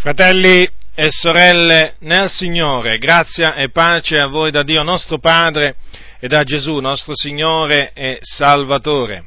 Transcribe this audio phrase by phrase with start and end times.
[0.00, 5.76] Fratelli e sorelle nel Signore, grazia e pace a voi da Dio nostro Padre
[6.18, 9.26] e da Gesù nostro Signore e Salvatore.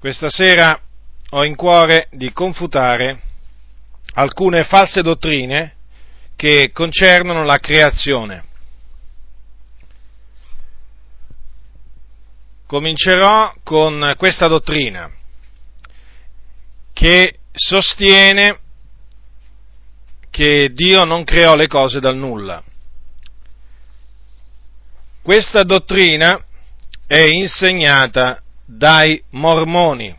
[0.00, 0.76] Questa sera
[1.28, 3.20] ho in cuore di confutare
[4.14, 5.74] alcune false dottrine
[6.34, 8.44] che concernono la creazione.
[12.66, 15.08] Comincerò con questa dottrina
[16.92, 18.58] che sostiene
[20.30, 22.62] che Dio non creò le cose dal nulla.
[25.20, 26.42] Questa dottrina
[27.06, 30.16] è insegnata dai mormoni.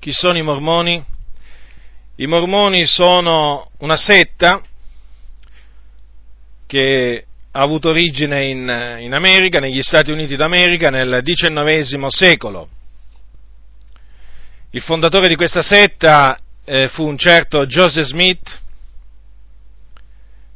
[0.00, 1.04] Chi sono i mormoni?
[2.16, 4.60] I mormoni sono una setta
[6.66, 12.68] che ha avuto origine in, in America, negli Stati Uniti d'America, nel XIX secolo
[14.72, 18.60] il fondatore di questa setta eh, fu un certo Joseph Smith,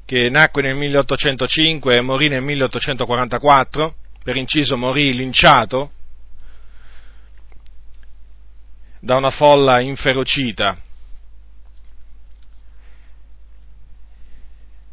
[0.04, 5.90] che nacque nel 1805 e morì nel 1844, per inciso morì linciato
[9.00, 10.78] da una folla inferocita.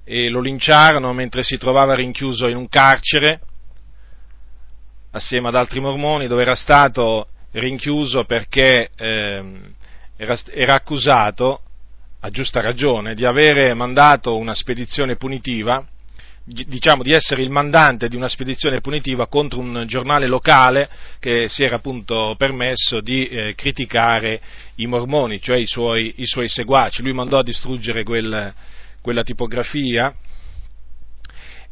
[0.04, 3.40] E lo linciarono mentre si trovava rinchiuso in un carcere
[5.12, 9.44] assieme ad altri mormoni dove era stato rinchiuso perché eh,
[10.18, 11.62] era, era accusato,
[12.24, 15.84] a giusta ragione, di avere mandato una spedizione punitiva,
[16.44, 21.64] diciamo di essere il mandante di una spedizione punitiva contro un giornale locale che si
[21.64, 24.42] era appunto permesso di eh, criticare
[24.76, 27.02] i mormoni, cioè i suoi, i suoi, seguaci.
[27.02, 28.54] Lui mandò a distruggere quel,
[29.02, 30.14] quella tipografia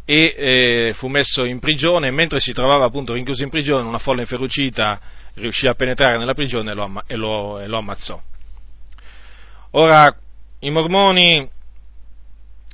[0.06, 4.22] e eh, fu messo in prigione mentre si trovava appunto rinchiuso in prigione una folla
[4.22, 5.00] inferocita
[5.36, 8.22] riuscì a penetrare nella prigione e lo, e lo, e lo ammazzò.
[9.72, 10.18] Ora,
[10.60, 11.48] i mormoni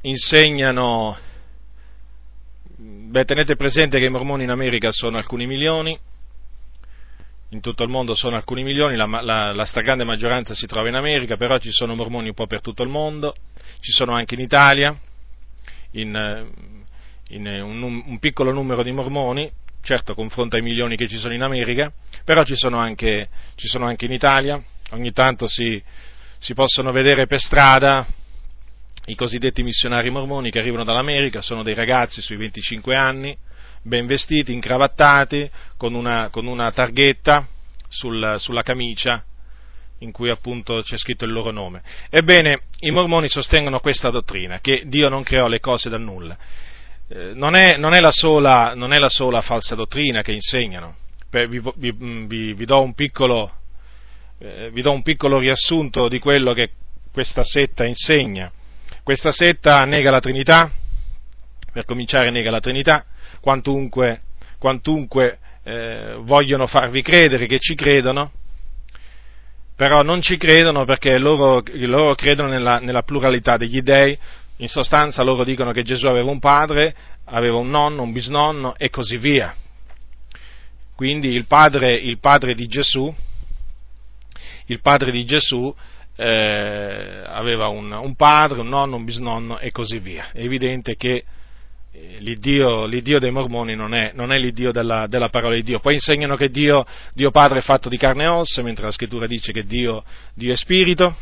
[0.01, 1.17] insegnano,
[2.77, 5.99] beh, tenete presente che i mormoni in America sono alcuni milioni,
[7.49, 10.95] in tutto il mondo sono alcuni milioni, la, la, la, stragrande maggioranza si trova in
[10.95, 13.35] America, però ci sono mormoni un po' per tutto il mondo,
[13.79, 14.97] ci sono anche in Italia,
[15.91, 16.47] in,
[17.29, 19.49] in un, un, piccolo numero di mormoni,
[19.85, 21.91] certo confronto ai milioni che ci sono in America,
[22.25, 25.81] però ci sono anche, ci sono anche in Italia, ogni tanto si,
[26.39, 28.05] si possono vedere per strada
[29.05, 33.37] i cosiddetti missionari mormoni che arrivano dall'America, sono dei ragazzi sui 25 anni,
[33.83, 37.47] ben vestiti, incravattati, con una, con una targhetta
[37.87, 39.23] sul, sulla camicia
[39.99, 41.83] in cui appunto c'è scritto il loro nome.
[42.09, 46.35] Ebbene, i mormoni sostengono questa dottrina, che Dio non creò le cose da nulla.
[47.07, 50.95] Eh, non, è, non, è sola, non, è, la sola, falsa dottrina che insegnano.
[51.29, 53.51] Vi, vi, vi, vi, do piccolo,
[54.39, 56.71] eh, vi do un piccolo riassunto di quello che
[57.11, 58.51] questa setta insegna.
[59.03, 60.71] Questa setta nega la Trinità,
[61.71, 63.05] per cominciare nega la Trinità,
[63.39, 64.21] quantunque,
[64.57, 68.31] quantunque eh, vogliono farvi credere che ci credono,
[69.75, 74.17] però non ci credono perché loro, loro credono nella, nella pluralità degli dei,
[74.57, 76.95] in sostanza loro dicono che Gesù aveva un padre,
[77.25, 79.53] aveva un nonno, un bisnonno e così via.
[80.95, 83.13] Quindi il padre, il padre di Gesù,
[84.67, 85.73] il padre di Gesù
[86.15, 90.29] eh, aveva un, un, padre, un nonno, un bisnonno e così via.
[90.31, 91.25] È evidente che
[91.91, 95.79] eh, l'Iddio, l'Iddio, dei mormoni non è, non è l'Iddio della, della, parola di Dio.
[95.79, 99.27] Poi insegnano che Dio, Dio, Padre è fatto di carne e ossa, mentre la scrittura
[99.27, 101.13] dice che Dio, Dio è spirito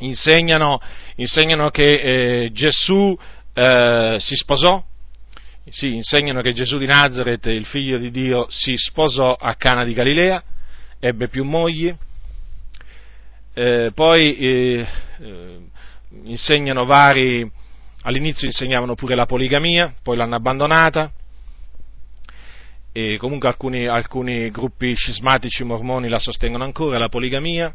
[0.00, 0.80] insegnano,
[1.16, 3.16] insegnano che eh, Gesù
[3.54, 4.82] eh, si sposò,
[5.68, 9.92] sì, insegnano che Gesù di Nazareth, il figlio di Dio, si sposò a Cana di
[9.92, 10.42] Galilea,
[10.98, 11.94] ebbe più mogli,
[13.54, 14.86] eh, poi eh,
[15.18, 15.58] eh,
[16.24, 17.50] insegnano vari,
[18.02, 21.12] all'inizio insegnavano pure la poligamia, poi l'hanno abbandonata,
[22.92, 27.72] e comunque alcuni, alcuni gruppi scismatici mormoni la sostengono ancora, la poligamia,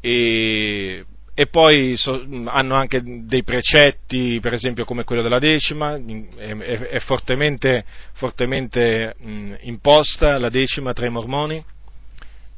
[0.00, 1.04] e,
[1.34, 6.98] e poi so, hanno anche dei precetti, per esempio come quello della decima, è, è,
[7.00, 11.64] fortemente, fortemente mh, imposta la decima tra i mormoni,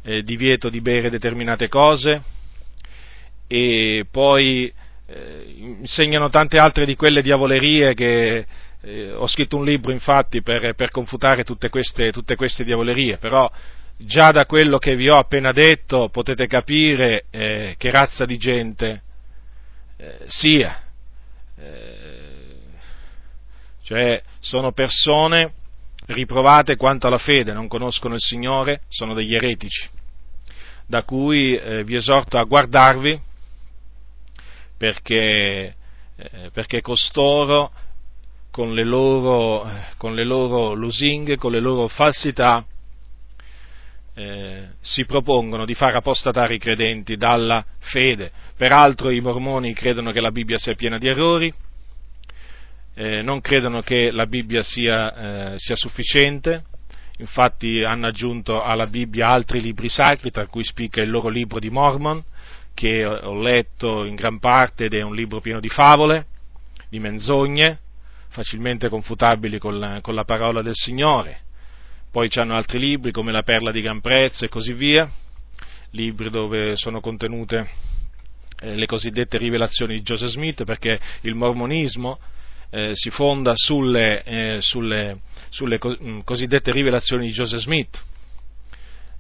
[0.03, 2.23] eh, divieto di bere determinate cose,
[3.47, 4.73] e poi
[5.07, 8.47] eh, insegnano tante altre di quelle diavolerie che
[8.81, 13.51] eh, ho scritto un libro infatti per, per confutare tutte queste, tutte queste diavolerie, però
[13.97, 19.03] già da quello che vi ho appena detto potete capire eh, che razza di gente
[19.97, 20.83] eh, sia.
[21.57, 22.57] Eh,
[23.83, 25.53] cioè sono persone
[26.07, 29.89] riprovate quanto alla fede, non conoscono il Signore, sono degli eretici.
[30.87, 33.19] da cui eh, vi esorto a guardarvi
[34.77, 35.75] perché,
[36.17, 37.73] eh, perché costoro
[38.51, 39.67] con le, loro,
[39.97, 42.65] con le loro lusinghe, con le loro falsità,
[44.15, 48.31] eh, si propongono di far apostatare i credenti dalla fede.
[48.57, 51.53] Peraltro i mormoni credono che la Bibbia sia piena di errori,
[52.95, 56.65] eh, non credono che la Bibbia sia, eh, sia, sufficiente,
[57.19, 61.71] infatti hanno aggiunto alla Bibbia altri libri sacri, tra cui spicca il loro libro di
[61.71, 62.23] Mormon,
[62.75, 66.27] che ho letto in gran parte ed è un libro pieno di favole,
[66.89, 67.79] di menzogne,
[68.29, 71.42] facilmente confutabili con la, con la parola del Signore
[72.13, 75.11] poi hanno altri libri come La perla di gran prezzo e così via,
[75.93, 77.67] libri dove sono contenute
[78.61, 82.19] eh, le cosiddette rivelazioni di Joseph Smith, perché il mormonismo
[82.69, 88.05] eh, si fonda sulle, eh, sulle, sulle mm, cosiddette rivelazioni di Joseph Smith.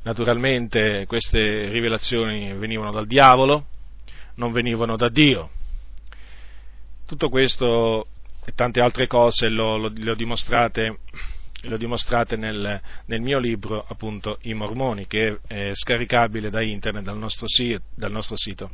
[0.02, 3.68] Naturalmente queste rivelazioni venivano dal diavolo,
[4.34, 5.48] non venivano da Dio.
[7.06, 8.06] Tutto questo
[8.44, 10.98] e tante altre cose le ho dimostrate
[11.62, 17.18] lo dimostrate nel, nel, mio libro, appunto, I Mormoni, che è scaricabile da internet, dal
[17.18, 17.46] nostro,
[17.94, 18.70] dal nostro sito.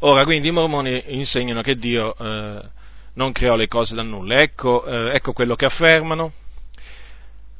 [0.00, 2.62] Ora, quindi i Mormoni insegnano che Dio eh,
[3.14, 4.40] non creò le cose da nulla.
[4.40, 6.32] Ecco, eh, ecco, quello che affermano.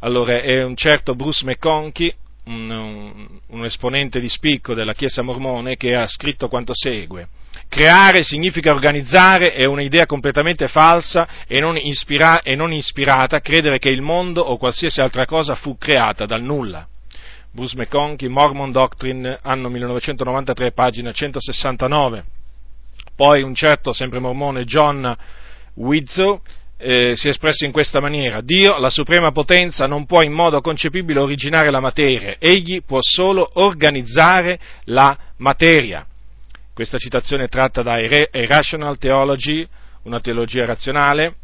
[0.01, 2.15] Allora, è un certo Bruce McConkie,
[2.45, 7.29] un, un, un esponente di spicco della Chiesa mormone, che ha scritto quanto segue.
[7.71, 13.91] Creare significa organizzare, è un'idea completamente falsa e non, ispira- e non ispirata credere che
[13.91, 16.85] il mondo o qualsiasi altra cosa fu creata dal nulla.
[17.53, 22.25] Bruce McConkie, Mormon Doctrine, anno 1993, pagina 169.
[23.15, 25.17] Poi un certo, sempre mormone, John
[25.75, 26.43] Wizzo,
[26.77, 28.41] eh, si è espresso in questa maniera.
[28.41, 33.49] Dio, la suprema potenza, non può in modo concepibile originare la materia, egli può solo
[33.55, 36.05] organizzare la materia.
[36.81, 39.69] Questa citazione è tratta da Irrational Theology,
[40.05, 41.35] una teologia razionale,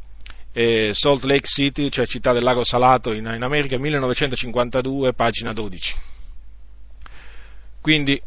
[0.54, 5.94] eh, Salt Lake City, cioè città del lago Salato in, in America, 1952, pagina 12.
[7.82, 8.18] Quindi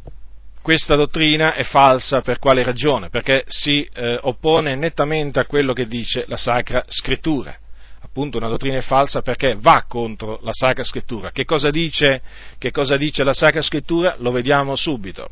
[0.61, 3.09] questa dottrina è falsa per quale ragione?
[3.09, 7.57] Perché si eh, oppone nettamente a quello che dice la Sacra Scrittura.
[8.01, 11.31] Appunto una dottrina è falsa perché va contro la Sacra Scrittura.
[11.31, 12.21] Che cosa dice,
[12.59, 14.13] che cosa dice la Sacra Scrittura?
[14.19, 15.31] Lo vediamo subito.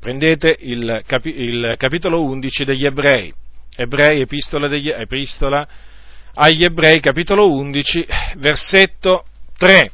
[0.00, 3.30] Prendete il, capi, il capitolo 11 degli Ebrei,
[3.76, 5.68] Ebrei, epistola, degli, epistola
[6.32, 8.06] agli Ebrei, capitolo 11,
[8.38, 9.26] versetto
[9.58, 9.90] 3.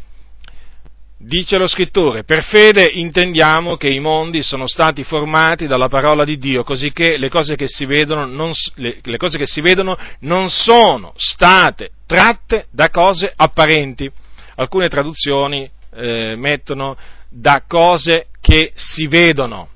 [1.18, 6.38] Dice lo scrittore, per fede intendiamo che i mondi sono stati formati dalla parola di
[6.38, 9.98] Dio, così che le cose che si vedono non, le, le cose che si vedono
[10.20, 14.08] non sono state tratte da cose apparenti.
[14.54, 16.96] Alcune traduzioni eh, mettono
[17.28, 19.70] da cose che si vedono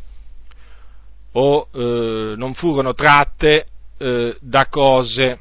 [1.32, 3.67] o eh, non furono tratte
[3.99, 5.38] eh, da, cose,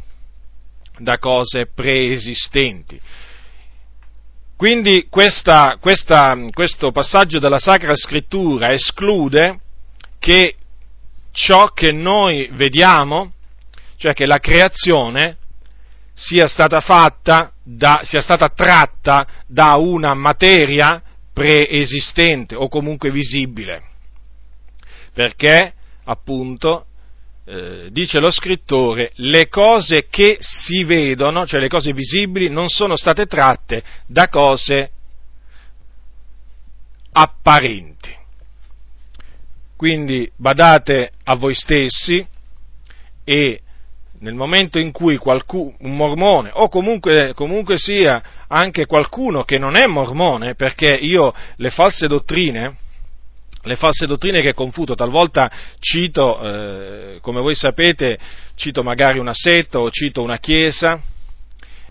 [0.97, 2.99] da, cose, preesistenti.
[4.55, 9.59] Quindi questa, questa, questo passaggio della Sacra Scrittura esclude
[10.19, 10.55] che
[11.31, 13.31] ciò che noi vediamo,
[13.95, 15.37] cioè che la creazione,
[16.13, 21.01] sia stata fatta, da, sia stata tratta da una materia
[21.31, 23.81] preesistente o comunque visibile.
[25.13, 25.75] Perché
[26.09, 26.85] appunto,
[27.45, 32.95] eh, dice lo scrittore, le cose che si vedono, cioè le cose visibili, non sono
[32.95, 34.91] state tratte da cose
[37.11, 38.17] apparenti.
[39.75, 42.25] Quindi badate a voi stessi
[43.23, 43.61] e
[44.19, 49.75] nel momento in cui qualcuno, un mormone o comunque, comunque, sia anche qualcuno che non
[49.75, 52.75] è mormone, perché io le false dottrine,
[53.61, 58.17] le false dottrine che confuto, talvolta cito, eh, come voi sapete,
[58.55, 61.01] cito magari una setta o cito una chiesa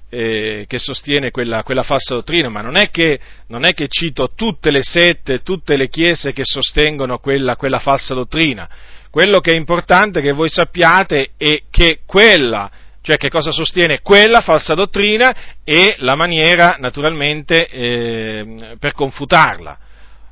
[0.09, 4.33] eh, che sostiene quella, quella, falsa dottrina, ma non è, che, non è, che, cito
[4.35, 8.69] tutte le sette, tutte le chiese che sostengono quella, quella falsa dottrina.
[9.11, 12.71] Quello che è importante che voi sappiate è che quella
[13.01, 15.35] cioè che cosa sostiene quella falsa dottrina
[15.65, 19.79] e la maniera naturalmente eh, per confutarla.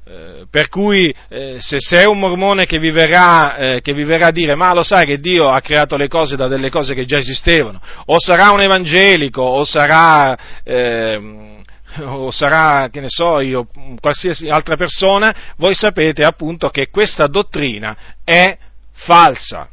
[0.08, 4.28] Eh, per cui eh, se sei un mormone che vi, verrà, eh, che vi, verrà,
[4.28, 7.06] a dire ma lo sai che Dio ha creato le cose da delle cose che
[7.06, 11.60] già esistevano, o sarà un evangelico, o sarà, ehm,
[12.06, 13.66] o sarà che ne so io,
[13.98, 18.56] qualsiasi altra persona, voi sapete appunto che questa dottrina è
[18.92, 19.68] falsa.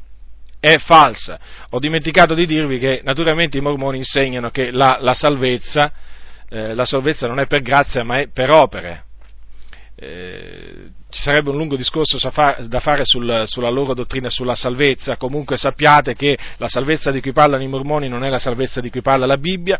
[0.59, 1.39] È falsa.
[1.71, 5.91] Ho dimenticato di dirvi che naturalmente i mormoni insegnano che la, la salvezza,
[6.49, 9.03] eh, la salvezza non è per grazia ma è per opere
[10.03, 12.17] eh, ci sarebbe un lungo discorso
[12.67, 17.31] da fare sul, sulla loro dottrina sulla salvezza, comunque sappiate che la salvezza di cui
[17.31, 19.79] parlano i mormoni non è la salvezza di cui parla la Bibbia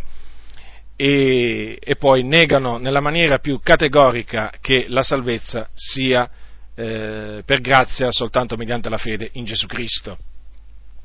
[0.96, 6.30] e, e poi negano nella maniera più categorica che la salvezza sia
[6.75, 10.18] eh, per grazia soltanto mediante la fede in Gesù Cristo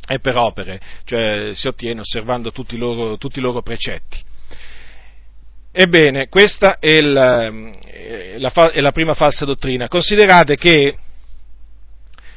[0.06, 4.27] e per opere, cioè si ottiene osservando tutti i loro, tutti i loro precetti.
[5.80, 9.86] Ebbene, questa è, è, la, è, la, prima falsa dottrina.
[9.86, 10.96] Considerate che,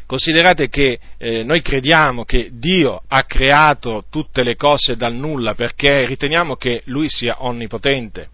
[0.05, 6.05] considerate che eh, noi crediamo che Dio ha creato tutte le cose dal nulla perché
[6.05, 8.29] riteniamo che Lui sia onnipotente.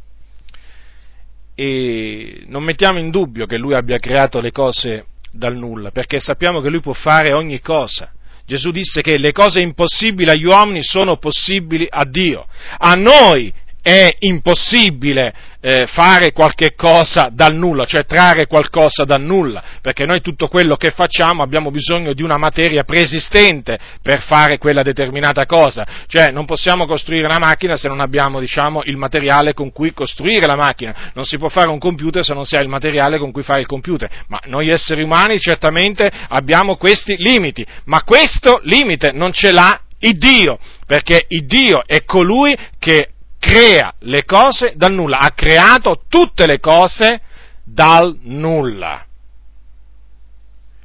[1.55, 6.59] E non mettiamo in dubbio che Lui abbia creato le cose dal nulla, perché sappiamo
[6.59, 8.11] che Lui può fare ogni cosa.
[8.45, 12.45] Gesù disse che le cose impossibili agli uomini sono possibili a Dio.
[12.77, 13.53] A noi
[13.87, 20.19] è impossibile eh, fare qualche cosa dal nulla, cioè trarre qualcosa dal nulla, perché noi
[20.19, 25.87] tutto quello che facciamo abbiamo bisogno di una materia preesistente per fare quella determinata cosa,
[26.07, 30.45] cioè non possiamo costruire una macchina se non abbiamo diciamo, il materiale con cui costruire
[30.45, 33.31] la macchina, non si può fare un computer se non si ha il materiale con
[33.31, 39.13] cui fare il computer, ma noi esseri umani certamente abbiamo questi limiti, ma questo limite
[39.13, 43.11] non ce l'ha il Dio, perché il Dio è colui che
[43.47, 47.21] crea le cose dal nulla, ha creato tutte le cose
[47.63, 49.05] dal nulla.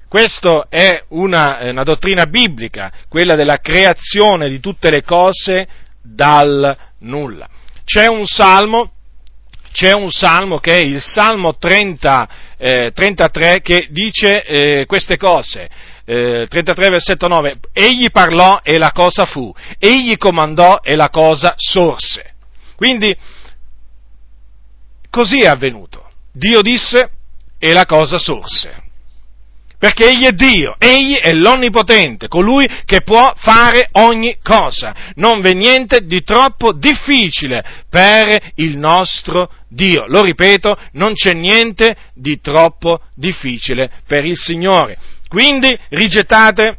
[0.09, 5.67] Questa è una, una, dottrina biblica, quella della creazione di tutte le cose
[6.03, 7.49] dal nulla.
[7.85, 8.93] C'è un salmo,
[9.73, 12.29] c'è un salmo che è il Salmo 30,
[12.59, 15.69] eh, 33 che dice eh, queste cose.
[16.05, 21.55] Eh, 33 versetto 9, egli parlò e la cosa fu, egli comandò e la cosa
[21.57, 22.32] sorse.
[22.83, 23.17] Quindi
[25.09, 26.11] così è avvenuto.
[26.33, 27.11] Dio disse
[27.57, 28.83] e la cosa sorse.
[29.79, 35.13] Perché Egli è Dio, Egli è l'Onnipotente, colui che può fare ogni cosa.
[35.15, 40.07] Non v'è niente di troppo difficile per il nostro Dio.
[40.09, 44.99] Lo ripeto, non c'è niente di troppo difficile per il Signore.
[45.29, 46.79] Quindi rigettate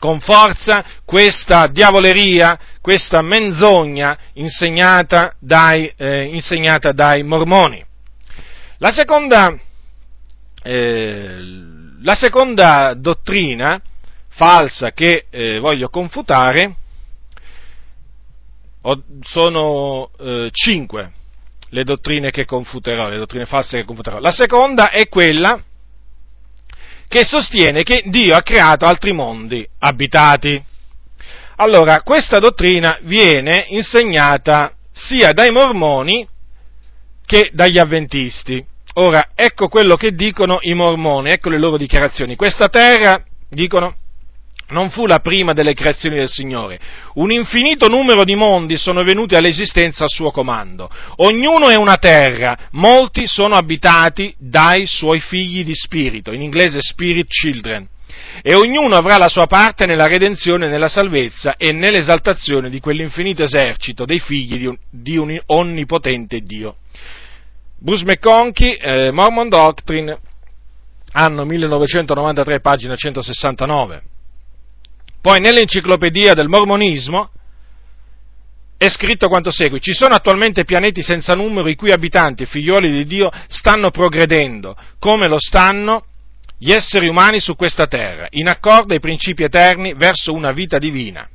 [0.00, 7.84] con forza questa diavoleria, questa menzogna insegnata dai, eh, insegnata dai mormoni.
[8.78, 9.54] La seconda,
[10.62, 11.38] eh,
[12.02, 13.78] la seconda dottrina
[14.30, 16.76] falsa che eh, voglio confutare
[19.20, 21.12] sono eh, cinque
[21.72, 24.18] le dottrine che confuterò, le dottrine false che confuterò.
[24.18, 25.62] La seconda è quella
[27.10, 30.62] che sostiene che Dio ha creato altri mondi abitati.
[31.56, 36.24] Allora, questa dottrina viene insegnata sia dai mormoni
[37.26, 38.64] che dagli avventisti.
[38.94, 42.36] Ora, ecco quello che dicono i mormoni, ecco le loro dichiarazioni.
[42.36, 43.96] Questa terra, dicono,
[44.70, 46.78] non fu la prima delle creazioni del Signore.
[47.14, 50.90] Un infinito numero di mondi sono venuti all'esistenza al suo comando.
[51.16, 57.28] Ognuno è una terra, molti sono abitati dai suoi figli di spirito, in inglese spirit
[57.28, 57.86] children.
[58.42, 64.04] E ognuno avrà la sua parte nella redenzione, nella salvezza e nell'esaltazione di quell'infinito esercito
[64.04, 66.76] dei figli di un, di un onnipotente Dio.
[67.78, 70.18] Bruce McConkie, eh, Mormon Doctrine,
[71.12, 74.02] anno 1993, pagina 169.
[75.20, 77.30] Poi nell'enciclopedia del mormonismo
[78.76, 83.04] è scritto quanto segue, ci sono attualmente pianeti senza numero i cui abitanti, figlioli di
[83.04, 86.06] Dio, stanno progredendo, come lo stanno
[86.56, 91.28] gli esseri umani su questa terra, in accordo ai principi eterni verso una vita divina.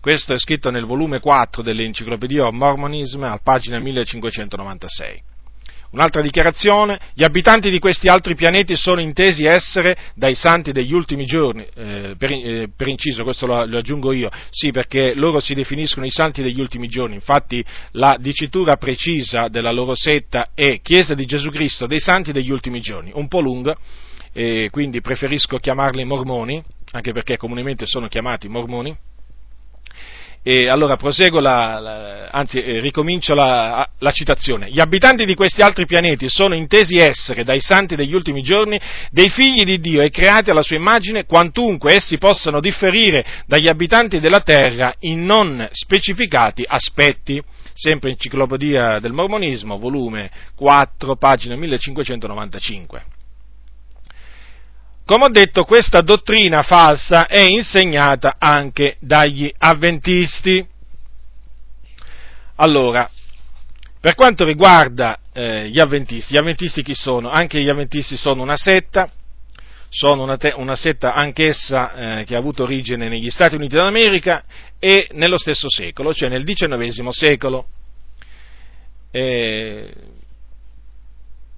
[0.00, 5.34] Questo è scritto nel volume 4 dell'enciclopedia Mormonism, a pagina 1596.
[5.90, 11.24] Un'altra dichiarazione, gli abitanti di questi altri pianeti sono intesi essere dai santi degli ultimi
[11.24, 15.54] giorni, eh, per, eh, per, inciso, questo lo, lo, aggiungo io, sì perché loro si
[15.54, 21.14] definiscono i santi degli ultimi giorni, infatti la dicitura precisa della loro setta è Chiesa
[21.14, 23.76] di Gesù Cristo dei santi degli ultimi giorni, un po' lunga,
[24.32, 26.62] eh, quindi preferisco chiamarli mormoni,
[26.92, 28.96] anche perché comunemente sono chiamati mormoni,
[30.48, 34.70] e allora proseguo, la, la, anzi eh, ricomincio la, la, citazione.
[34.70, 38.78] Gli abitanti di questi altri pianeti sono intesi essere, dai santi degli ultimi giorni,
[39.10, 44.20] dei figli di Dio e creati alla sua immagine, quantunque essi possano differire dagli abitanti
[44.20, 47.42] della terra in non specificati aspetti.
[47.72, 53.15] Sempre Enciclopedia del Mormonismo, volume 4, pagina 1595.
[55.06, 60.66] Come ho detto, questa dottrina falsa è insegnata anche dagli avventisti.
[62.56, 63.08] Allora,
[64.06, 67.28] Per quanto riguarda eh, gli avventisti, gli avventisti chi sono?
[67.28, 69.10] Anche gli avventisti sono una setta,
[69.88, 74.44] sono una, te- una setta anch'essa eh, che ha avuto origine negli Stati Uniti d'America
[74.78, 77.66] e nello stesso secolo, cioè nel XIX secolo.
[79.10, 79.92] Eh,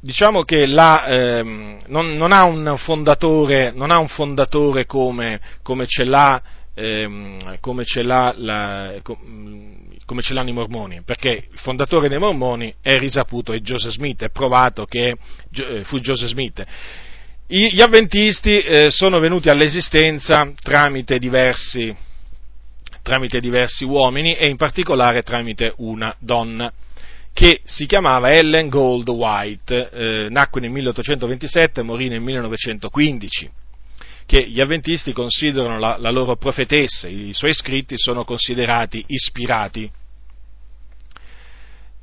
[0.01, 6.05] diciamo che la, ehm, non, non, ha un fondatore, ha un fondatore come, come, ce
[6.75, 8.35] ehm, come, ce la,
[10.05, 14.23] come, ce l'hanno i mormoni, perché il fondatore dei mormoni è risaputo, è Joseph Smith,
[14.25, 15.17] è provato che
[15.53, 16.65] eh, fu Joseph Smith.
[17.51, 21.95] Gli avventisti eh, sono venuti all'esistenza tramite diversi,
[23.03, 26.71] tramite diversi uomini e in particolare tramite una donna
[27.33, 33.51] che si chiamava Ellen Gold White, eh, nacque nel 1827 e morì nel 1915,
[34.27, 39.91] che gli avventisti considerano la, la loro profetessa, i suoi scritti sono considerati ispirati.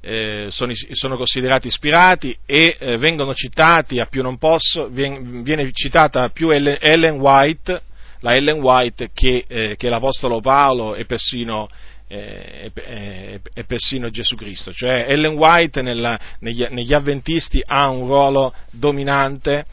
[0.01, 5.71] Eh, sono, sono, considerati ispirati e eh, vengono citati a più non posso, viene, viene
[5.71, 7.81] citata più Ellen, Ellen, White,
[8.19, 11.67] la Ellen White che, eh, che l'Apostolo Paolo e persino
[12.07, 14.71] e, e, e, persino Gesù Cristo.
[14.71, 19.65] Cioè Ellen White nella, negli, negli avventisti ha un ruolo dominante,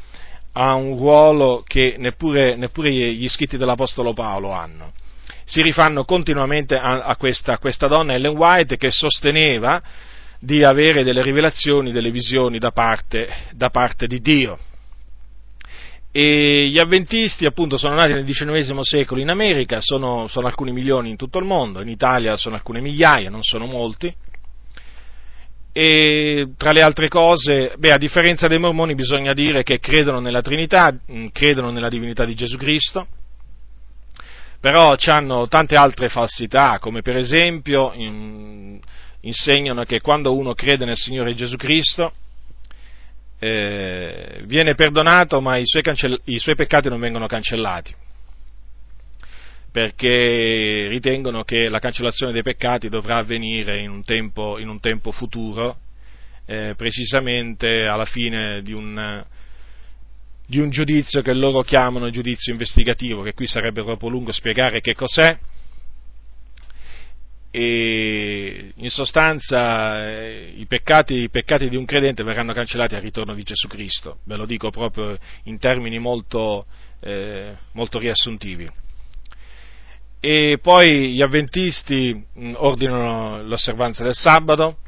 [0.52, 4.92] ha un ruolo che neppure, neppure gli scritti dell'Apostolo Paolo hanno.
[5.44, 9.82] Si rifanno continuamente a, a, questa, a questa donna Ellen White che sosteneva
[10.38, 14.58] di avere delle rivelazioni, delle visioni da parte, da parte di Dio.
[16.14, 21.09] E gli avventisti appunto sono nati nel XIX secolo in America, sono, sono, alcuni milioni
[21.09, 24.14] in tutto il mondo, in Italia sono alcune migliaia, non sono molti.
[25.73, 30.42] E tra le altre cose, beh, a differenza dei mormoni bisogna dire che credono nella
[30.42, 33.07] Trinità, mm, credono nella divinità di Gesù Cristo,
[34.61, 38.78] però hanno tante altre falsità, come per esempio in,
[39.21, 42.12] insegnano che quando uno crede nel Signore Gesù Cristo,
[43.42, 47.93] eh, viene perdonato ma i suoi, cancell- i suoi peccati non vengono cancellati.
[49.73, 55.10] Perché ritengono che la cancellazione dei peccati dovrà avvenire in un tempo, in un tempo
[55.10, 55.76] futuro,
[56.47, 59.25] eh, precisamente alla fine di un,
[60.47, 64.95] di un, giudizio che loro chiamano giudizio investigativo, che qui sarebbe troppo lungo spiegare che
[64.95, 65.36] cos'è,
[67.54, 73.34] e in sostanza eh, i, peccati, i, peccati, di un credente verranno cancellati al ritorno
[73.34, 76.65] di Gesù Cristo, ve lo dico proprio in termini molto,
[77.00, 78.67] eh, molto riassuntivi.
[80.19, 84.78] E poi gli avventisti mh, ordinano l'osservanza del sabato,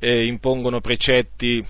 [0.00, 1.64] eh, impongono, precetti,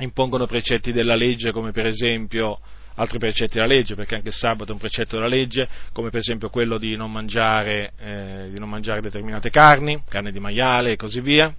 [0.00, 2.58] impongono precetti della legge come per esempio
[2.98, 6.20] altri precetti della legge, perché anche il sabato è un precetto della legge, come per
[6.20, 10.96] esempio quello di non mangiare, eh, di non mangiare determinate carni, carne di maiale e
[10.96, 11.52] così via.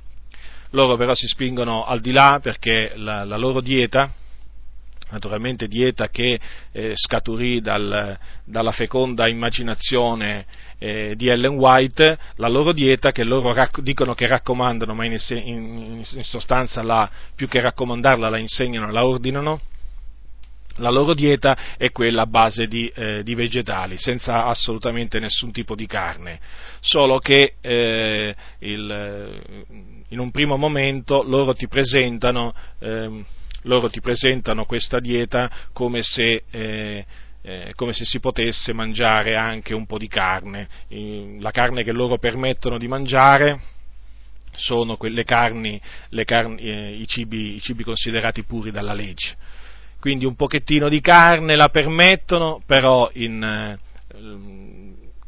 [0.72, 4.12] Loro però si spingono al di là perché la, la loro dieta,
[5.12, 6.40] naturalmente dieta che
[6.72, 10.46] eh, scaturì dal, dalla feconda immaginazione
[10.78, 15.18] eh, di Ellen White, la loro dieta che loro rac- dicono che raccomandano, ma in,
[15.30, 19.60] in, in sostanza la, più che raccomandarla la insegnano, la ordinano,
[20.80, 25.76] la loro dieta è quella a base di, eh, di, vegetali, senza assolutamente nessun tipo
[25.76, 26.40] di carne,
[26.80, 29.66] solo che eh, il, eh,
[30.10, 33.24] in un primo momento loro ti presentano, eh,
[33.64, 37.06] loro ti presentano questa dieta come se, eh,
[37.42, 40.68] eh, come se, si potesse mangiare anche un po' di carne.
[41.40, 43.60] La carne che loro permettono di mangiare
[44.56, 45.80] sono quelle carni,
[46.26, 49.38] carni i, cibi, i cibi considerati puri dalla legge
[50.00, 53.80] quindi un pochettino di carne la permettono, però in, eh,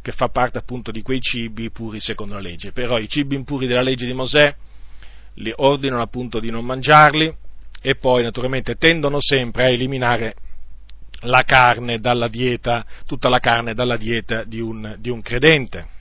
[0.01, 2.71] che fa parte appunto di quei cibi puri secondo la legge.
[2.71, 4.55] Però i cibi impuri della legge di Mosè
[5.35, 7.33] li ordinano appunto di non mangiarli
[7.81, 10.35] e poi naturalmente tendono sempre a eliminare
[11.21, 15.99] la carne dalla dieta, tutta la carne dalla dieta di un, di un credente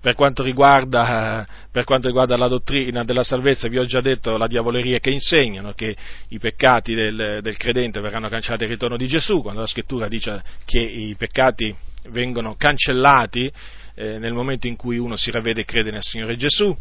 [0.00, 4.46] per quanto, riguarda, per quanto riguarda la dottrina della salvezza, vi ho già detto la
[4.46, 5.94] diavoleria che insegnano, che
[6.28, 10.42] i peccati del, del credente verranno cancellati al ritorno di Gesù, quando la scrittura dice
[10.64, 11.74] che i peccati
[12.08, 13.52] vengono cancellati
[13.94, 16.74] eh, nel momento in cui uno si ravvede e crede nel Signore Gesù,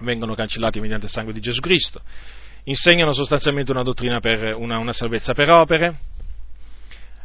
[0.00, 2.00] vengono cancellati mediante il sangue di Gesù Cristo.
[2.64, 5.98] Insegnano sostanzialmente una dottrina per una, una salvezza per opere,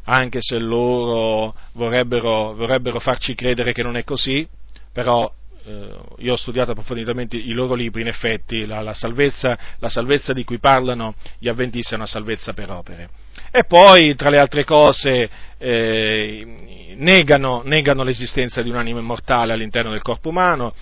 [0.04, 4.48] anche se loro vorrebbero, vorrebbero farci credere che non è così,
[4.96, 5.30] però
[5.66, 10.32] eh, io ho studiato approfonditamente i loro libri, in effetti la, la, salvezza, la salvezza
[10.32, 13.10] di cui parlano gli avventisti è una salvezza per opere.
[13.52, 20.02] E poi, tra le altre cose, eh, negano, negano, l'esistenza di un'anima immortale all'interno del
[20.02, 20.74] corpo umano,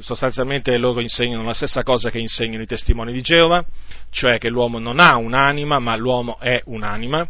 [0.00, 3.64] sostanzialmente loro insegnano la stessa cosa che insegnano i testimoni di Geova,
[4.10, 7.28] cioè che l'uomo non ha un'anima, ma l'uomo è un'anima,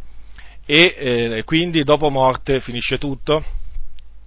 [0.64, 3.44] e eh, quindi dopo morte finisce tutto,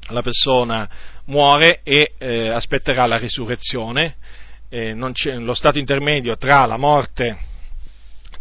[0.09, 0.87] la persona
[1.25, 4.15] muore e eh, aspetterà la risurrezione,
[4.69, 7.53] eh, lo stato intermedio tra la morte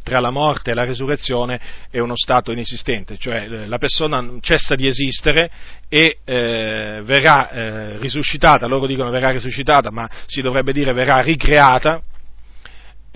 [0.05, 1.59] tra la morte e la resurrezione
[1.91, 5.51] è uno stato inesistente, cioè eh, la persona cessa di esistere
[5.89, 12.03] e eh, verrà eh, risuscitata, loro dicono verrà risuscitata, ma si dovrebbe dire verrà ricreata,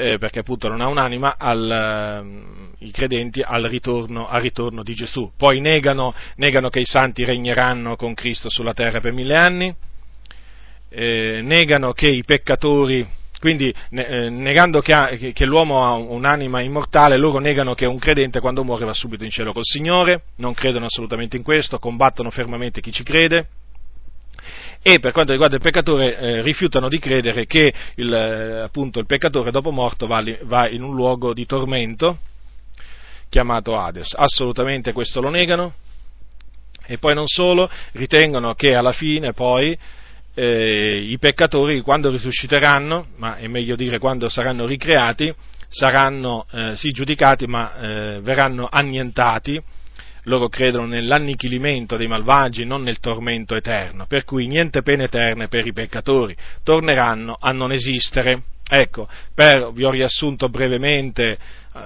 [0.00, 4.94] eh, perché appunto non ha un'anima, al, uh, i credenti al ritorno, al ritorno, di
[4.94, 5.32] Gesù.
[5.36, 9.74] Poi negano, negano, che i santi regneranno con Cristo sulla terra per mille anni,
[10.88, 13.04] eh, negano che i peccatori,
[13.40, 17.98] quindi eh, negando che, ha, che, che, l'uomo ha un'anima immortale, loro negano che un
[17.98, 22.30] credente quando muore va subito in cielo col Signore, non credono assolutamente in questo, combattono
[22.30, 23.48] fermamente chi ci crede
[24.82, 29.06] e per quanto riguarda il peccatore eh, rifiutano di credere che il, eh, appunto, il
[29.06, 32.18] peccatore dopo morto va, va, in un luogo di tormento
[33.28, 34.14] chiamato Hades.
[34.16, 35.74] Assolutamente questo lo negano
[36.86, 39.76] e poi non solo, ritengono che alla fine poi
[40.32, 45.34] eh, i peccatori quando risusciteranno, ma è meglio dire quando saranno ricreati,
[45.68, 49.60] saranno eh, sì giudicati ma eh, verranno annientati
[50.24, 55.66] loro credono nell'annichilimento dei malvagi, non nel tormento eterno, per cui niente pene eterne per
[55.66, 58.42] i peccatori, torneranno a non esistere.
[58.70, 61.38] Ecco, per, vi ho riassunto brevemente
[61.74, 61.78] eh,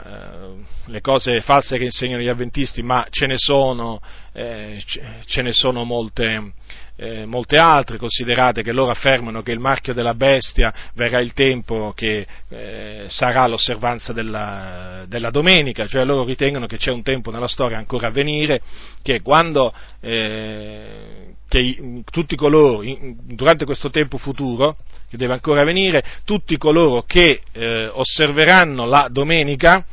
[0.86, 4.00] le cose false che insegnano gli avventisti, ma ce ne sono,
[4.32, 4.82] eh,
[5.24, 6.52] ce ne sono molte,
[6.96, 11.92] eh, molte altre, considerate che loro affermano che il marchio della bestia verrà il tempo
[11.94, 17.48] che eh, sarà l'osservanza della, della, domenica, cioè loro ritengono che c'è un tempo nella
[17.48, 18.60] storia ancora a venire,
[19.02, 24.76] che quando eh, che tutti coloro, in, durante questo tempo futuro,
[25.08, 29.84] che deve ancora venire, tutti coloro che eh, osserveranno la domenica,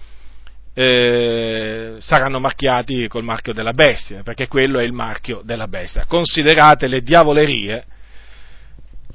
[0.74, 6.06] eh, saranno marchiati col marchio della bestia, perché quello è il marchio della bestia.
[6.06, 7.84] Considerate le diavolerie,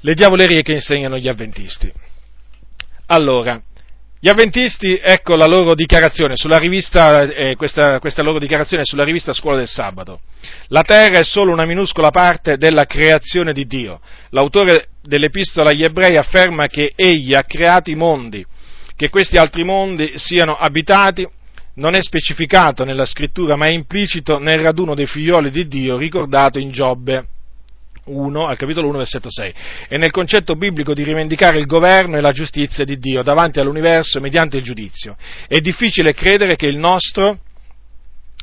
[0.01, 1.91] le diavolerie che insegnano gli avventisti.
[3.07, 3.61] Allora,
[4.19, 9.33] gli avventisti, ecco la loro dichiarazione sulla rivista, eh, questa, questa loro dichiarazione sulla rivista
[9.33, 10.21] Scuola del Sabato.
[10.69, 13.99] La terra è solo una minuscola parte della creazione di Dio.
[14.29, 18.43] L'autore dell'epistola agli ebrei afferma che egli ha creato i mondi,
[18.95, 21.27] che questi altri mondi siano abitati
[21.75, 26.59] non è specificato nella scrittura, ma è implicito nel raduno dei figlioli di Dio ricordato
[26.59, 27.27] in Giobbe
[28.05, 29.53] 1, al capitolo 1, versetto 6,
[29.89, 34.19] e nel concetto biblico di rivendicare il governo e la giustizia di Dio davanti all'universo
[34.19, 35.17] mediante il giudizio.
[35.47, 37.39] È difficile credere che il nostro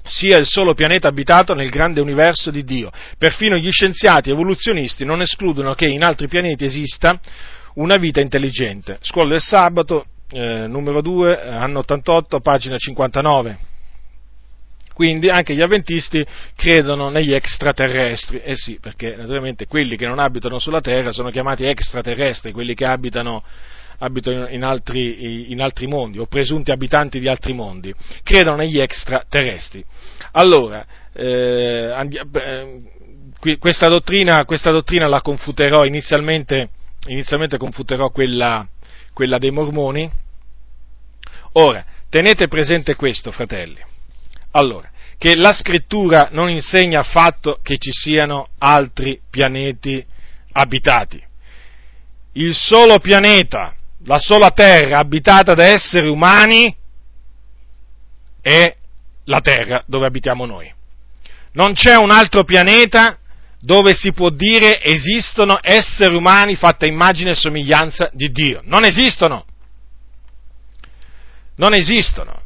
[0.05, 2.91] sia il solo pianeta abitato nel grande universo di Dio.
[3.17, 7.21] Perfino gli scienziati evoluzionisti non escludono che in altri pianeti esista
[7.75, 8.99] una vita intelligente.
[9.01, 13.71] Scuola del sabato, eh, numero 2, anno 88, pagina 59.
[14.95, 18.41] Quindi anche gli avventisti credono negli extraterrestri.
[18.41, 22.85] Eh sì, perché naturalmente quelli che non abitano sulla Terra sono chiamati extraterrestri, quelli che
[22.85, 23.43] abitano,
[23.99, 27.93] abitano in, altri, in altri mondi o presunti abitanti di altri mondi.
[28.23, 29.83] Credono negli extraterrestri.
[30.33, 31.95] Allora, eh,
[33.59, 36.69] questa, dottrina, questa, dottrina, la confuterò inizialmente,
[37.07, 38.67] inizialmente confuterò quella,
[39.13, 40.21] quella dei mormoni.
[41.53, 43.81] Ora, tenete presente questo, fratelli.
[44.53, 50.05] Allora, che la scrittura non insegna affatto che ci siano altri pianeti
[50.53, 51.23] abitati.
[52.33, 56.75] Il solo pianeta, la sola terra abitata da esseri umani
[58.41, 58.75] è
[59.25, 60.73] la terra dove abitiamo noi.
[61.53, 63.19] Non c'è un altro pianeta
[63.61, 68.61] dove si può dire esistono esseri umani fatti a immagine e somiglianza di Dio.
[68.65, 69.45] Non esistono.
[71.63, 72.41] Non esistono.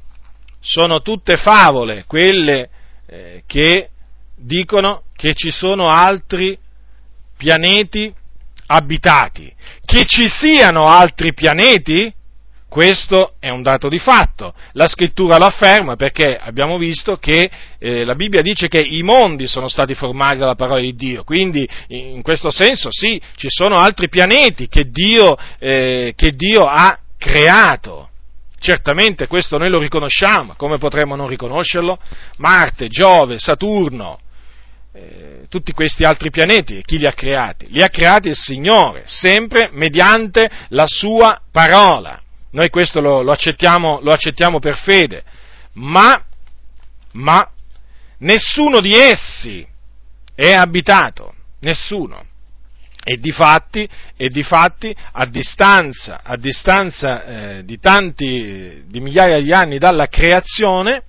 [0.60, 2.68] Sono tutte favole quelle
[3.06, 3.88] eh, che
[4.34, 6.58] dicono che ci sono altri
[7.34, 8.12] pianeti
[8.66, 9.50] abitati.
[9.86, 12.12] Che ci siano altri pianeti
[12.68, 18.04] questo è un dato di fatto, la scrittura lo afferma perché abbiamo visto che eh,
[18.04, 22.20] la Bibbia dice che i mondi sono stati formati dalla parola di Dio, quindi in
[22.20, 28.10] questo senso sì, ci sono altri pianeti che Dio, eh, che Dio ha creato.
[28.66, 32.00] Certamente questo noi lo riconosciamo, come potremmo non riconoscerlo?
[32.38, 34.18] Marte, Giove, Saturno,
[34.92, 37.68] eh, tutti questi altri pianeti, chi li ha creati?
[37.68, 42.20] Li ha creati il Signore, sempre mediante la sua parola.
[42.50, 45.22] Noi questo lo, lo, accettiamo, lo accettiamo per fede,
[45.74, 46.20] ma,
[47.12, 47.48] ma
[48.18, 49.64] nessuno di essi
[50.34, 52.20] è abitato, nessuno.
[53.08, 59.40] E di fatti, e di fatti a distanza, a distanza eh, di tanti, di migliaia
[59.40, 61.02] di anni dalla creazione,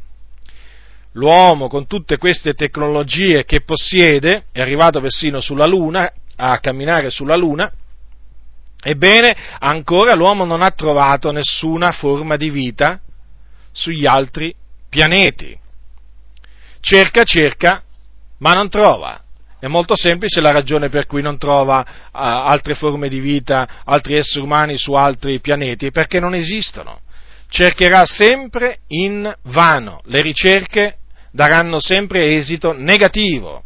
[1.13, 7.35] l'uomo con tutte queste tecnologie che possiede, è arrivato persino sulla Luna, a camminare sulla
[7.35, 7.71] Luna,
[8.79, 13.01] ebbene ancora l'uomo non ha trovato nessuna forma di vita
[13.71, 14.53] sugli altri
[14.87, 15.57] pianeti.
[16.79, 17.81] Cerca, cerca,
[18.37, 19.19] ma non trova.
[19.59, 24.15] È molto semplice la ragione per cui non trova uh, altre forme di vita, altri
[24.15, 27.01] esseri umani su altri pianeti, perché non esistono.
[27.49, 30.97] Cercherà sempre in vano, le ricerche
[31.31, 33.63] daranno sempre esito negativo.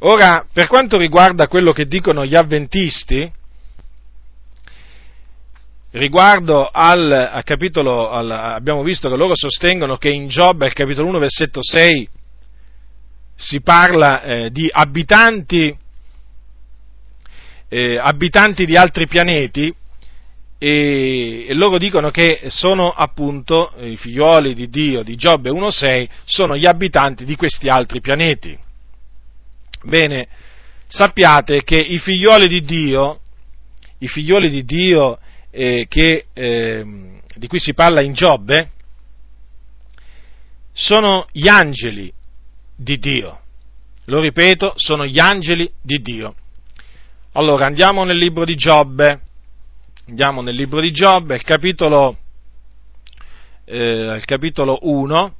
[0.00, 3.30] Ora, per quanto riguarda quello che dicono gli avventisti,
[5.92, 11.18] riguardo al, capitolo, al, abbiamo visto che loro sostengono che in Giobbe, al capitolo 1,
[11.18, 12.08] versetto 6,
[13.34, 15.76] si parla eh, di abitanti,
[17.68, 19.74] eh, abitanti di altri pianeti,
[20.58, 26.56] e, e, loro dicono che sono appunto i figlioli di Dio di Giobbe 1.6, sono
[26.56, 28.56] gli abitanti di questi altri pianeti.
[29.82, 30.28] Bene,
[30.86, 33.20] sappiate che i figlioli di Dio,
[33.98, 35.18] i figlioli di Dio
[35.50, 36.84] eh, che, eh,
[37.34, 38.70] di cui si parla in Giobbe,
[40.72, 42.12] sono gli angeli
[42.82, 43.40] di Dio.
[44.06, 46.34] Lo ripeto, sono gli angeli di Dio.
[47.32, 49.20] Allora, andiamo nel libro di Giobbe,
[50.08, 52.16] andiamo nel libro di Giobbe, il capitolo,
[53.64, 55.34] eh, capitolo 1,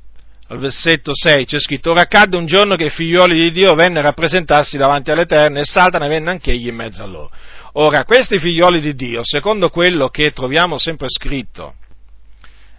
[0.48, 4.09] al versetto 6 c'è scritto, ora accadde un giorno che i figlioli di Dio vennero
[4.09, 7.31] a presentarsi davanti all'Eterno e Satana venne anch'egli in mezzo a loro.
[7.74, 11.74] Ora, questi figlioli di Dio, secondo quello che troviamo sempre scritto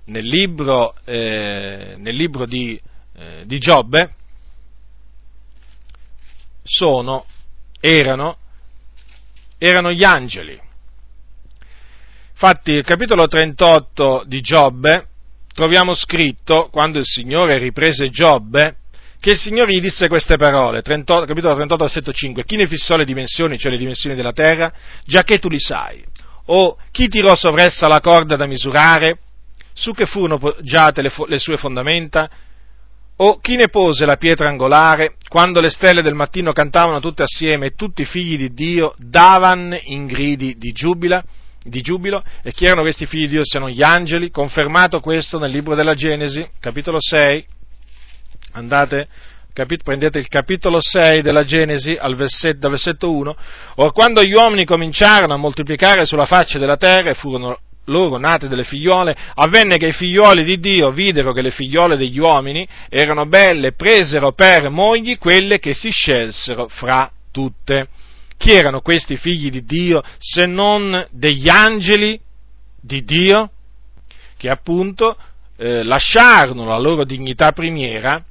[0.06, 2.80] nel libro, eh, nel libro di,
[3.18, 4.14] eh, di Giobbe,
[6.64, 7.26] sono,
[7.80, 8.38] erano,
[9.58, 10.60] erano gli angeli.
[12.32, 15.08] Infatti, il capitolo 38 di Giobbe
[15.54, 18.78] troviamo scritto, quando il Signore riprese Giobbe,
[19.20, 22.98] che il Signore gli disse queste parole, 38, capitolo 38, versetto 5, chi ne fissò
[22.98, 24.70] le dimensioni, cioè le dimensioni della terra,
[25.06, 26.04] già che tu li sai,
[26.48, 29.20] o chi tirò sovressa la corda da misurare,
[29.74, 32.30] su che furono poggiate le, le sue fondamenta,
[33.18, 37.68] o chi ne pose la pietra angolare, quando le stelle del mattino cantavano tutte assieme
[37.68, 41.22] e tutti i figli di Dio davano in gridi di giubilo,
[41.62, 43.42] di giubilo, e chi erano questi figli di Dio?
[43.44, 47.46] Siano gli angeli, confermato questo nel libro della Genesi, capitolo 6,
[48.54, 49.08] andate,
[49.54, 53.36] capit- prendete il capitolo 6 della Genesi al versetto, dal versetto 1,
[53.76, 58.48] or quando gli uomini cominciarono a moltiplicare sulla faccia della terra e furono loro nate
[58.48, 63.26] delle figliole, avvenne che i figlioli di Dio videro che le figliole degli uomini erano
[63.26, 67.88] belle presero per mogli quelle che si scelsero fra tutte.
[68.38, 72.20] Chi erano questi figli di Dio se non degli angeli
[72.82, 73.50] di Dio
[74.38, 75.16] che appunto
[75.58, 78.22] eh, lasciarono la loro dignità primiera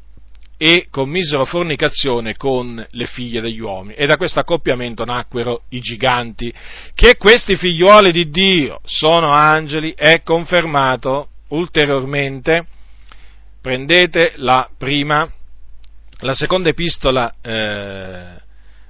[0.65, 3.95] e commisero fornicazione con le figlie degli uomini.
[3.95, 6.55] E da questo accoppiamento nacquero i giganti.
[6.95, 12.65] Che questi figliuoli di Dio sono angeli è confermato ulteriormente.
[13.61, 15.29] Prendete la prima,
[16.21, 18.41] la seconda epistola, eh,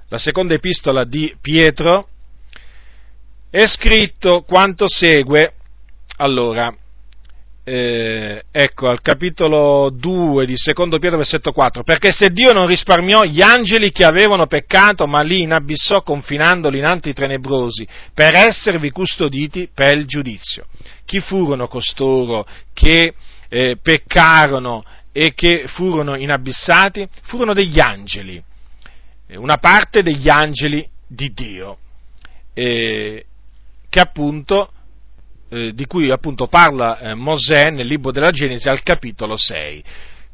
[0.09, 2.07] la seconda epistola di Pietro,
[3.49, 5.55] è scritto quanto segue.
[6.17, 6.71] Allora,
[7.65, 13.23] eh, ecco, al capitolo 2 di secondo Pietro, versetto 4, perché se Dio non risparmiò
[13.23, 19.69] gli angeli che avevano peccato, ma li inabissò confinandoli in antri tenebrosi, per esservi custoditi
[19.73, 20.65] per il giudizio.
[21.05, 23.13] Chi furono costoro che
[23.47, 27.07] eh, peccarono e che furono inabissati?
[27.23, 28.43] Furono degli angeli,
[29.35, 31.77] una parte degli angeli di Dio,
[32.53, 33.25] eh,
[33.89, 34.71] che appunto
[35.53, 39.83] eh, di cui appunto parla eh, Mosè nel libro della Genesi al capitolo 6.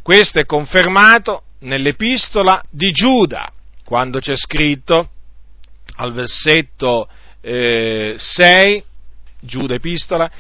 [0.02, 3.52] Questo è confermato nell'epistola di Giuda,
[3.84, 5.10] quando c'è scritto
[5.98, 7.10] al versetto
[7.42, 8.84] eh, 6,
[9.42, 10.32] Giuda epistola,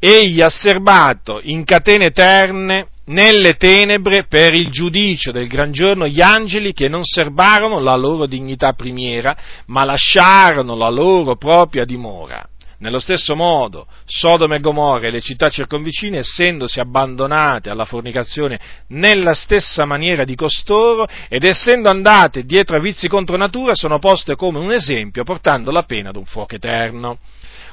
[0.00, 6.20] egli ha serbato in catene eterne nelle tenebre per il giudicio del gran giorno gli
[6.20, 9.36] angeli che non serbarono la loro dignità primiera,
[9.66, 12.48] ma lasciarono la loro propria dimora.
[12.82, 19.34] Nello stesso modo, Sodoma e Gomorra e le città circonvicine, essendosi abbandonate alla fornicazione nella
[19.34, 24.58] stessa maniera di costoro ed essendo andate dietro a vizi contro natura, sono poste come
[24.58, 27.18] un esempio, portando la pena ad un fuoco eterno.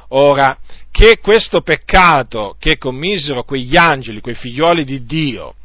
[0.09, 0.55] Ora,
[0.91, 5.55] che questo peccato che commisero quegli angeli, quei figlioli di Dio,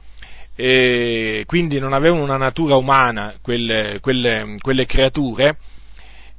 [0.57, 5.59] e quindi non avevano una natura umana quelle, quelle, quelle creature,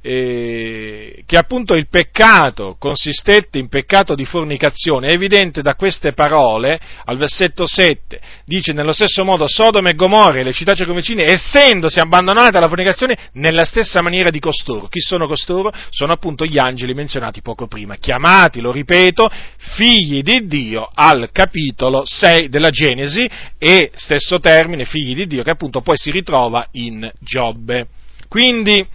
[0.08, 6.78] eh, che appunto il peccato consistette in peccato di fornicazione, è evidente da queste parole,
[7.06, 11.98] al versetto 7, dice nello stesso modo Sodoma e Gomorra e le città circonvicine, essendosi
[11.98, 14.86] abbandonate alla fornicazione nella stessa maniera di costoro.
[14.86, 15.72] Chi sono costoro?
[15.90, 19.28] Sono appunto gli angeli menzionati poco prima, chiamati, lo ripeto,
[19.74, 25.50] figli di Dio al capitolo 6 della Genesi e stesso termine, figli di Dio, che
[25.50, 27.88] appunto poi si ritrova in Giobbe.
[28.28, 28.86] Quindi,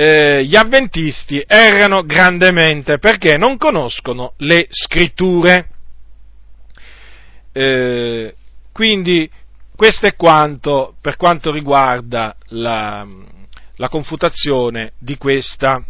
[0.00, 5.70] eh, gli avventisti errano grandemente perché non conoscono le scritture.
[7.50, 8.32] Eh,
[8.70, 9.28] quindi
[9.74, 13.04] questo è quanto per quanto riguarda la,
[13.74, 15.82] la confutazione di questa,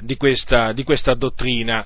[0.00, 1.84] di, questa, di questa dottrina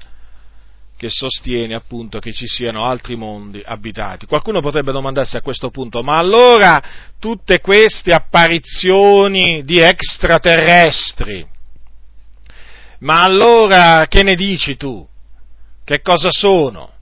[1.01, 4.27] che sostiene appunto che ci siano altri mondi abitati.
[4.27, 6.83] Qualcuno potrebbe domandarsi a questo punto, ma allora
[7.19, 11.49] tutte queste apparizioni di extraterrestri,
[12.99, 15.09] ma allora che ne dici tu?
[15.83, 16.93] Che cosa sono?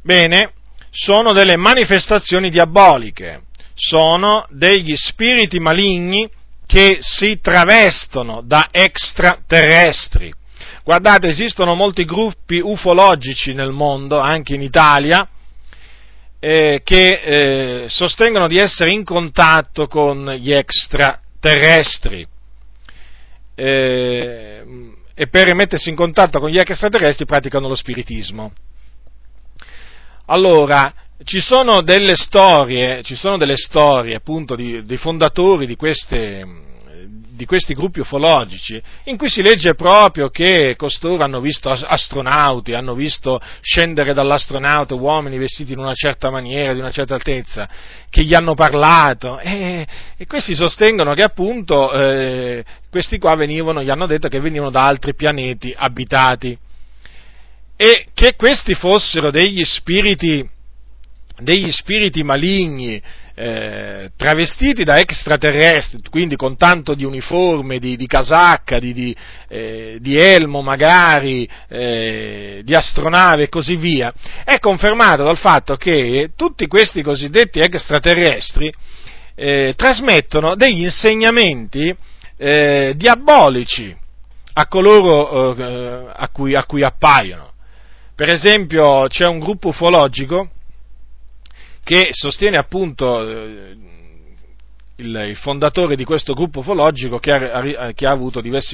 [0.00, 0.54] Bene,
[0.90, 3.42] sono delle manifestazioni diaboliche,
[3.74, 6.26] sono degli spiriti maligni
[6.64, 10.32] che si travestono da extraterrestri
[10.84, 15.26] Guardate, esistono molti gruppi ufologici nel mondo, anche in Italia,
[16.38, 17.20] eh, che
[17.84, 22.26] eh, sostengono di essere in contatto con gli extraterrestri.
[23.54, 24.62] Eh,
[25.14, 28.52] e per mettersi in contatto con gli extraterrestri praticano lo spiritismo.
[30.26, 30.92] Allora,
[31.24, 36.44] ci sono delle storie, ci sono delle storie appunto di, dei fondatori di queste,
[37.08, 42.94] di questi gruppi ufologici, in cui si legge proprio che costoro hanno visto astronauti, hanno
[42.94, 47.68] visto scendere dall'astronauta uomini vestiti in una certa maniera, di una certa altezza,
[48.08, 49.86] che gli hanno parlato, e,
[50.16, 54.86] e questi sostengono che appunto eh, questi qua venivano, gli hanno detto che venivano da
[54.86, 56.56] altri pianeti abitati,
[57.76, 60.48] e che questi fossero degli spiriti,
[61.38, 63.02] degli spiriti maligni,
[63.34, 69.16] eh, travestiti da extraterrestri, quindi con tanto di uniforme, di, di casacca, di, di,
[69.48, 74.12] eh, di, elmo magari, eh, di astronave e così via,
[74.44, 78.72] è confermato dal fatto che tutti questi cosiddetti extraterrestri
[79.34, 81.94] eh, trasmettono degli insegnamenti
[82.36, 83.94] eh, diabolici
[84.56, 87.50] a coloro eh, a cui, a cui appaiono.
[88.14, 90.50] Per esempio c'è un gruppo ufologico
[91.84, 93.76] che sostiene appunto eh,
[94.96, 98.16] il, fondatore di questo gruppo ufologico che ha, che ha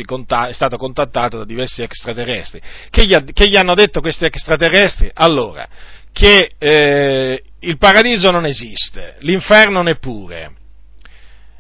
[0.05, 2.61] contatti, è stato contattato da diversi extraterrestri.
[2.89, 5.11] Che gli, ha, che gli, hanno detto questi extraterrestri?
[5.13, 5.69] Allora,
[6.13, 10.53] che eh, il paradiso non esiste, l'inferno neppure.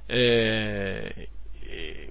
[0.06, 1.28] Eh,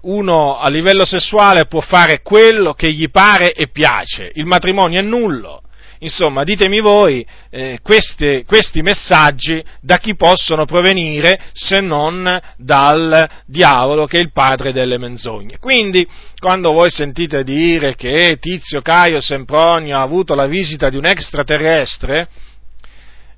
[0.01, 5.03] uno a livello sessuale può fare quello che gli pare e piace, il matrimonio è
[5.03, 5.61] nullo,
[5.99, 14.05] Insomma, ditemi voi eh, questi, questi messaggi da chi possono provenire se non dal diavolo
[14.05, 15.57] che è il padre delle menzogne.
[15.57, 16.07] Quindi,
[16.37, 22.29] quando voi sentite dire che Tizio Caio Sempronio ha avuto la visita di un extraterrestre,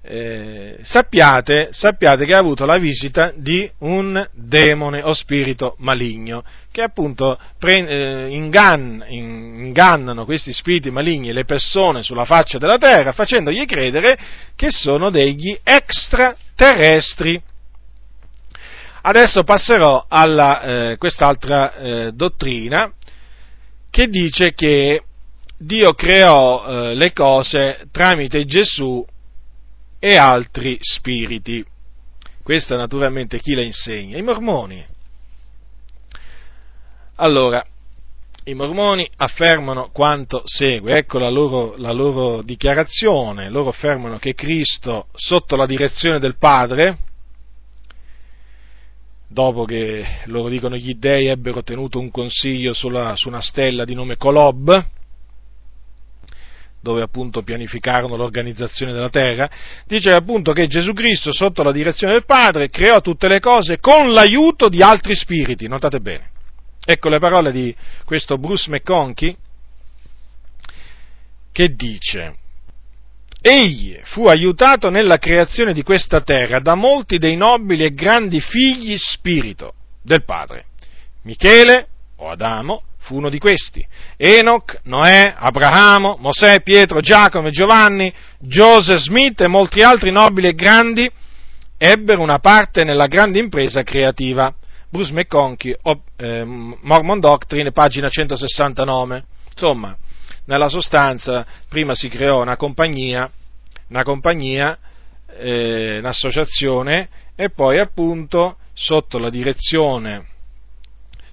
[0.04, 6.82] eh, sappiate, sappiate, che ha avuto la visita di un demone o spirito maligno, che
[6.82, 13.66] appunto pre, eh, ingann, ingannano questi spiriti maligni le persone sulla faccia della terra, facendogli
[13.66, 14.18] credere
[14.56, 17.42] che sono degli extraterrestri.
[19.04, 22.92] Adesso passerò a eh, quest'altra eh, dottrina
[23.90, 25.04] che dice che
[25.58, 29.06] Dio creò eh, le cose tramite Gesù
[30.04, 31.64] e altri spiriti.
[32.42, 34.18] Questa naturalmente chi la insegna?
[34.18, 34.84] I mormoni.
[37.18, 37.64] Allora,
[38.46, 45.06] i mormoni affermano quanto segue, ecco la loro, la loro dichiarazione, loro affermano che Cristo,
[45.14, 46.98] sotto la direzione del Padre,
[49.28, 53.94] dopo che loro dicono gli dei ebbero tenuto un consiglio sulla, su una stella di
[53.94, 54.84] nome Colob,
[56.82, 59.50] dove appunto pianificarono l'organizzazione della terra,
[59.86, 64.12] dice appunto che Gesù Cristo, sotto la direzione del Padre, creò tutte le cose con
[64.12, 65.68] l'aiuto di altri spiriti.
[65.68, 66.30] Notate bene.
[66.84, 67.76] Ecco le parole di
[68.06, 69.36] questo Bruce McConkie
[71.52, 72.36] che dice
[73.42, 78.96] Egli fu aiutato nella creazione di questa terra da molti dei nobili e grandi figli
[78.98, 80.66] spirito del Padre.
[81.24, 83.86] Michele, o Adamo, fu uno di questi.
[84.18, 91.12] Enoch, Noè, Abramo, Mosè, Pietro, Giacomo Giovanni, Joseph Smith e molti altri nobili e grandi
[91.78, 94.54] ebbero una parte nella grande impresa creativa.
[94.90, 95.80] Bruce McConkie,
[96.18, 99.24] eh, Mormon Doctrine, pagina 169.
[99.52, 99.98] Insomma,
[100.46, 103.30] nella sostanza, prima si creò una compagnia,
[103.88, 104.78] una compagnia,
[105.38, 110.26] eh, un'associazione, e poi appunto sotto la direzione,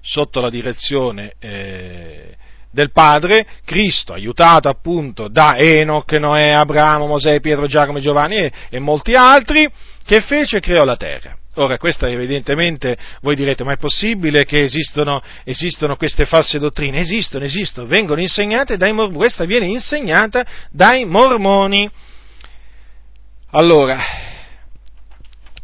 [0.01, 2.35] sotto la direzione eh,
[2.71, 8.79] del Padre, Cristo, aiutato appunto da Enoch, Noè, Abramo, Mosè, Pietro, Giacomo, Giovanni e, e
[8.79, 9.67] molti altri,
[10.05, 11.37] che fece e creò la terra.
[11.55, 16.99] Ora, questa evidentemente voi direte, ma è possibile che esistono, esistono queste false dottrine?
[16.99, 21.89] Esistono, esistono, vengono insegnate dai mormoni, questa viene insegnata dai mormoni.
[23.51, 23.97] Allora,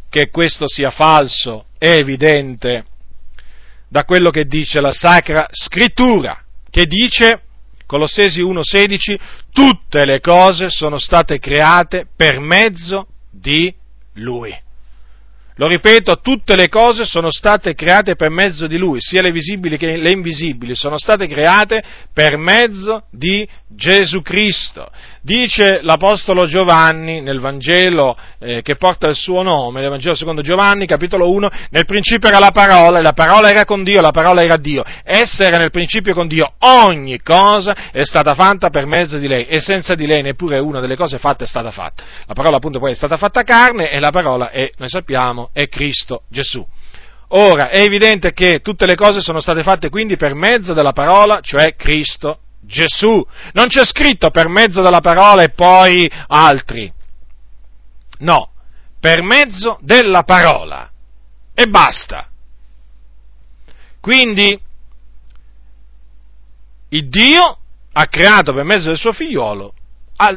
[0.09, 2.83] che questo sia falso è evidente
[3.95, 7.43] da quello che dice la Sacra Scrittura, che dice,
[7.85, 9.17] Colossesi 1,16,
[9.53, 13.73] tutte le cose sono state create per mezzo di
[14.15, 14.53] Lui.
[15.55, 19.77] Lo ripeto, tutte le cose sono state create per mezzo di Lui, sia le visibili
[19.77, 21.81] che le invisibili, sono state create
[22.11, 24.91] per mezzo di Gesù Cristo.
[25.25, 30.85] Dice l'Apostolo Giovanni nel Vangelo eh, che porta il suo nome, nel Vangelo secondo Giovanni,
[30.85, 34.43] capitolo 1, nel principio era la parola, e la parola era con Dio, la parola
[34.43, 34.83] era Dio.
[35.03, 39.47] Essa era nel principio con Dio, ogni cosa è stata fatta per mezzo di lei,
[39.47, 42.03] e senza di lei neppure una delle cose fatte è stata fatta.
[42.27, 45.67] La parola appunto poi è stata fatta carne, e la parola è, noi sappiamo, è
[45.67, 46.63] Cristo Gesù.
[47.29, 51.39] Ora, è evidente che tutte le cose sono state fatte quindi per mezzo della parola,
[51.41, 53.25] cioè Cristo Gesù.
[53.53, 56.91] Non c'è scritto per mezzo della parola e poi altri.
[58.19, 58.51] No,
[58.99, 60.89] per mezzo della parola.
[61.53, 62.29] E basta.
[63.99, 64.59] Quindi,
[66.89, 67.57] il Dio
[67.93, 69.73] ha creato per mezzo del suo figliuolo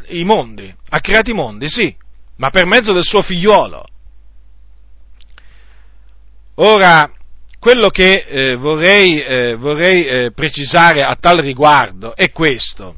[0.09, 1.95] i mondi, ha creato i mondi, sì,
[2.37, 3.87] ma per mezzo del suo figliuolo.
[6.57, 7.11] Ora,
[7.59, 12.97] quello che eh, vorrei, eh, vorrei eh, precisare a tal riguardo è questo,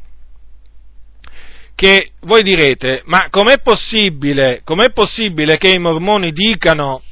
[1.74, 7.02] che voi direte, ma com'è possibile, com'è possibile che i mormoni dicano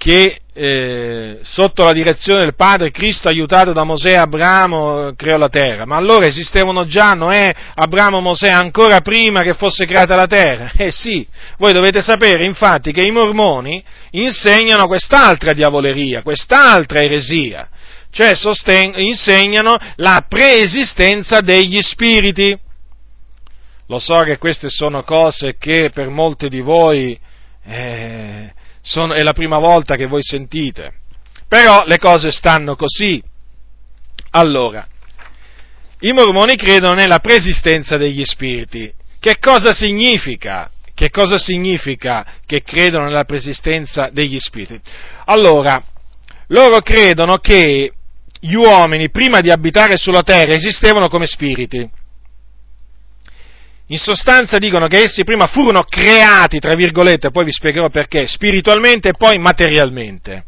[0.00, 5.50] che eh, sotto la direzione del Padre Cristo aiutato da Mosè e Abramo creò la
[5.50, 10.72] terra, ma allora esistevano già Noè, Abramo, Mosè ancora prima che fosse creata la terra?
[10.80, 11.26] Eh sì,
[11.58, 17.68] voi dovete sapere infatti che i mormoni insegnano quest'altra diavoleria, quest'altra eresia,
[18.10, 22.58] cioè sosten- insegnano la preesistenza degli spiriti.
[23.86, 27.18] Lo so che queste sono cose che per molti di voi
[27.66, 28.52] eh,
[28.90, 30.94] sono, è la prima volta che voi sentite.
[31.48, 33.22] Però le cose stanno così.
[34.30, 34.86] Allora,
[36.00, 38.92] i mormoni credono nella preesistenza degli spiriti.
[39.18, 40.70] Che cosa significa?
[40.94, 44.80] Che cosa significa che credono nella preesistenza degli spiriti?
[45.26, 45.82] Allora,
[46.48, 47.92] loro credono che
[48.40, 51.88] gli uomini, prima di abitare sulla terra, esistevano come spiriti.
[53.92, 59.08] In sostanza dicono che essi prima furono creati, tra virgolette, poi vi spiegherò perché, spiritualmente
[59.08, 60.44] e poi materialmente.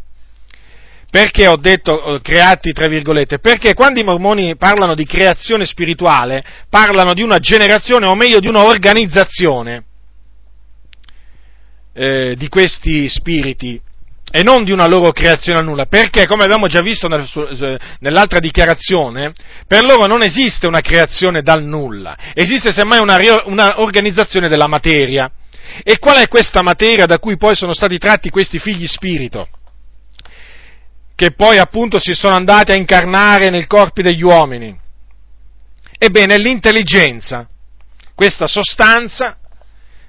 [1.11, 3.41] Perché ho detto eh, creati, tra virgolette?
[3.41, 8.47] Perché quando i mormoni parlano di creazione spirituale, parlano di una generazione, o meglio di
[8.47, 9.85] una organizzazione
[11.95, 13.81] eh, di questi spiriti
[14.31, 17.09] e non di una loro creazione a nulla, perché come abbiamo già visto
[17.99, 19.33] nell'altra dichiarazione,
[19.67, 25.31] per loro non esiste una creazione dal nulla, esiste semmai una, una organizzazione della materia.
[25.83, 29.49] E qual è questa materia da cui poi sono stati tratti questi figli spirito?
[31.15, 34.79] Che poi appunto si sono andati a incarnare nei corpi degli uomini.
[35.99, 37.49] Ebbene, l'intelligenza,
[38.15, 39.37] questa sostanza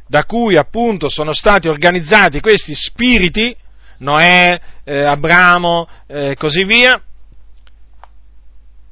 [0.08, 3.56] da cui appunto sono stati organizzati questi spiriti,
[4.04, 7.02] Noè, eh, Abramo e eh, così via,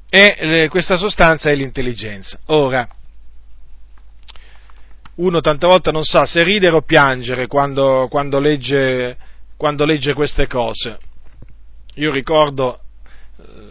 [0.08, 2.38] e eh, questa sostanza è l'intelligenza.
[2.46, 2.88] Ora,
[5.14, 9.16] uno tante volte non sa se ridere o piangere quando, quando, legge,
[9.56, 10.98] quando legge queste cose.
[11.96, 12.80] Io ricordo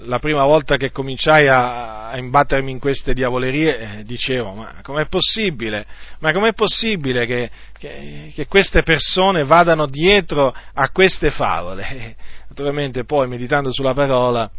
[0.04, 5.06] la prima volta che cominciai a, a imbattermi in queste diavolerie, eh, dicevo, ma com'è
[5.08, 5.86] possibile?
[6.20, 12.16] Ma com'è possibile che, che, che, queste persone vadano dietro a queste favole?
[12.50, 14.50] Naturalmente poi, meditando sulla parola,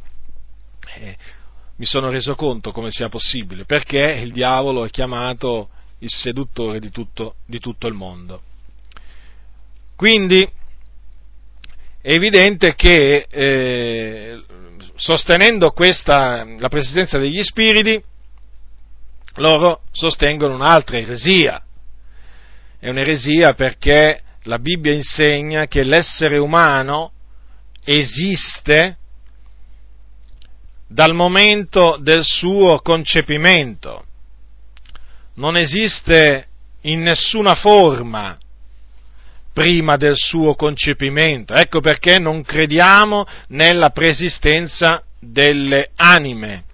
[0.96, 1.16] eh,
[1.76, 6.90] mi sono reso conto come sia possibile, perché il diavolo è chiamato il seduttore di
[6.90, 8.42] tutto, di tutto il mondo.
[9.96, 10.48] Quindi,
[12.02, 14.42] è evidente che eh,
[14.96, 18.02] sostenendo questa, la persistenza degli spiriti,
[19.36, 21.62] loro sostengono un'altra eresia.
[22.76, 27.12] È un'eresia perché la Bibbia insegna che l'essere umano
[27.84, 28.96] esiste
[30.88, 34.06] dal momento del suo concepimento.
[35.34, 36.48] Non esiste
[36.82, 38.36] in nessuna forma
[39.52, 41.54] prima del suo concepimento.
[41.54, 46.64] Ecco perché non crediamo nella preesistenza delle anime.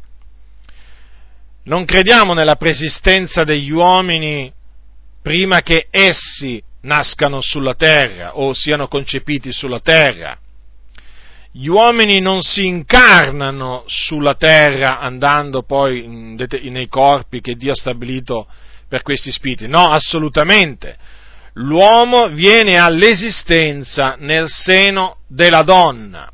[1.65, 4.51] Non crediamo nella preesistenza degli uomini
[5.21, 10.39] prima che essi nascano sulla terra o siano concepiti sulla terra.
[11.51, 18.47] Gli uomini non si incarnano sulla terra andando poi nei corpi che Dio ha stabilito
[18.89, 19.67] per questi spiriti.
[19.67, 20.97] No, assolutamente
[21.59, 26.31] l'uomo viene all'esistenza nel seno della donna.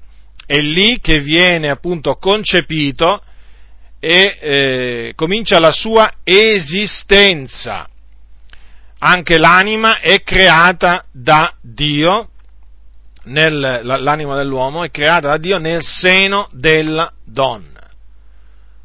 [0.47, 3.22] È lì che viene appunto concepito
[3.99, 7.89] e eh, comincia la sua esistenza.
[8.99, 12.29] Anche l'anima è creata da Dio,
[13.25, 17.74] nel, l'anima dell'uomo è creata da Dio nel seno della donna.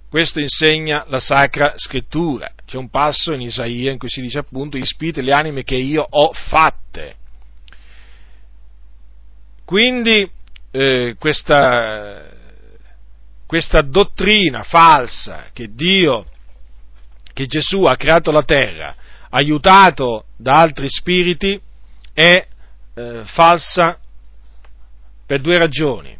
[0.09, 2.51] Questo insegna la Sacra Scrittura.
[2.65, 6.01] C'è un passo in Isaia in cui si dice appunto, ispite le anime che io
[6.01, 7.15] ho fatte.
[9.65, 10.27] Quindi
[10.71, 12.27] eh, questa,
[13.45, 16.25] questa dottrina falsa che Dio,
[17.31, 18.95] che Gesù ha creato la terra,
[19.29, 21.61] aiutato da altri spiriti,
[22.13, 22.47] è
[22.95, 23.99] eh, falsa
[25.23, 26.18] per due ragioni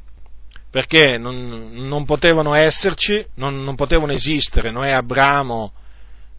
[0.69, 5.73] perché non, non potevano esserci, non, non, potevano esistere Noè, Abramo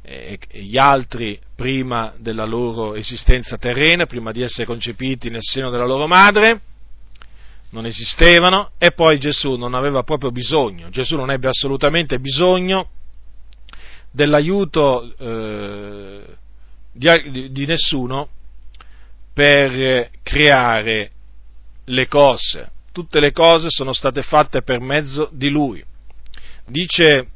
[0.02, 5.70] e, e gli altri prima della loro esistenza terrena, prima di essere concepiti nel seno
[5.70, 6.60] della loro madre,
[7.70, 12.88] non esistevano e poi Gesù non aveva proprio bisogno, Gesù non ebbe assolutamente bisogno
[14.12, 16.24] dell'aiuto eh,
[16.92, 18.28] di, di nessuno
[19.32, 21.10] per creare
[21.84, 25.84] le cose tutte le cose sono state fatte per mezzo di Lui.
[26.66, 27.28] Dice,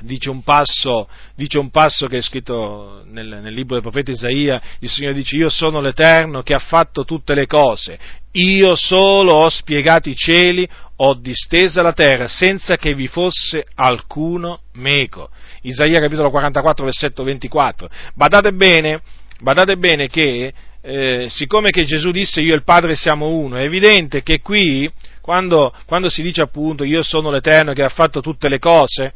[0.00, 4.60] dice, un, passo, dice un, passo, che è scritto nel, nel, libro del profeta Isaia,
[4.80, 7.98] il Signore dice io sono l'Eterno che ha fatto tutte le cose,
[8.32, 14.60] io solo ho spiegato i cieli, ho distesa la terra senza che vi fosse alcuno
[14.74, 15.30] meco.
[15.62, 17.88] Isaia capitolo 44 versetto 24.
[18.14, 19.02] Badate bene,
[19.40, 20.52] badate bene che
[20.82, 24.90] eh, siccome che Gesù disse io e il Padre siamo uno, è evidente che qui,
[25.20, 29.12] quando, quando si dice appunto io sono l'Eterno che ha fatto tutte le cose,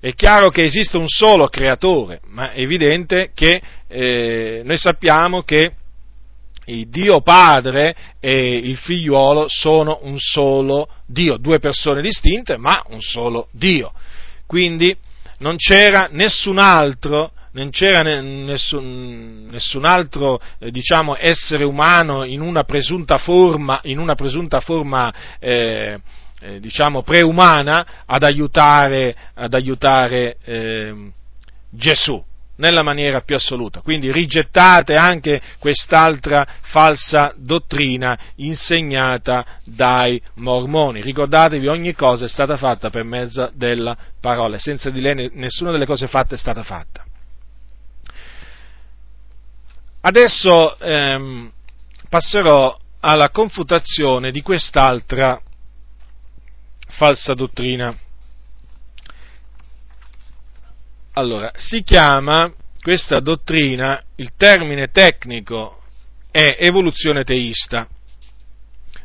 [0.00, 5.72] è chiaro che esiste un solo creatore, ma è evidente che eh, noi sappiamo che
[6.66, 13.00] il Dio Padre e il figliuolo sono un solo Dio, due persone distinte, ma un
[13.00, 13.92] solo Dio.
[14.46, 14.94] Quindi
[15.38, 22.64] non c'era nessun altro non c'era nessun, nessun altro eh, diciamo, essere umano in una
[22.64, 26.00] presunta forma, una presunta forma eh,
[26.40, 31.12] eh, diciamo, preumana ad aiutare, ad aiutare ehm,
[31.70, 32.24] Gesù
[32.58, 33.80] nella maniera più assoluta.
[33.80, 41.02] Quindi rigettate anche quest'altra falsa dottrina insegnata dai mormoni.
[41.02, 45.86] Ricordatevi, ogni cosa è stata fatta per mezzo della parola, senza di lei nessuna delle
[45.86, 47.04] cose fatte è stata fatta.
[50.00, 51.52] Adesso ehm,
[52.08, 55.40] passerò alla confutazione di quest'altra
[56.88, 57.96] falsa dottrina.
[61.14, 65.82] Allora, si chiama questa dottrina, il termine tecnico
[66.30, 67.88] è evoluzione teista.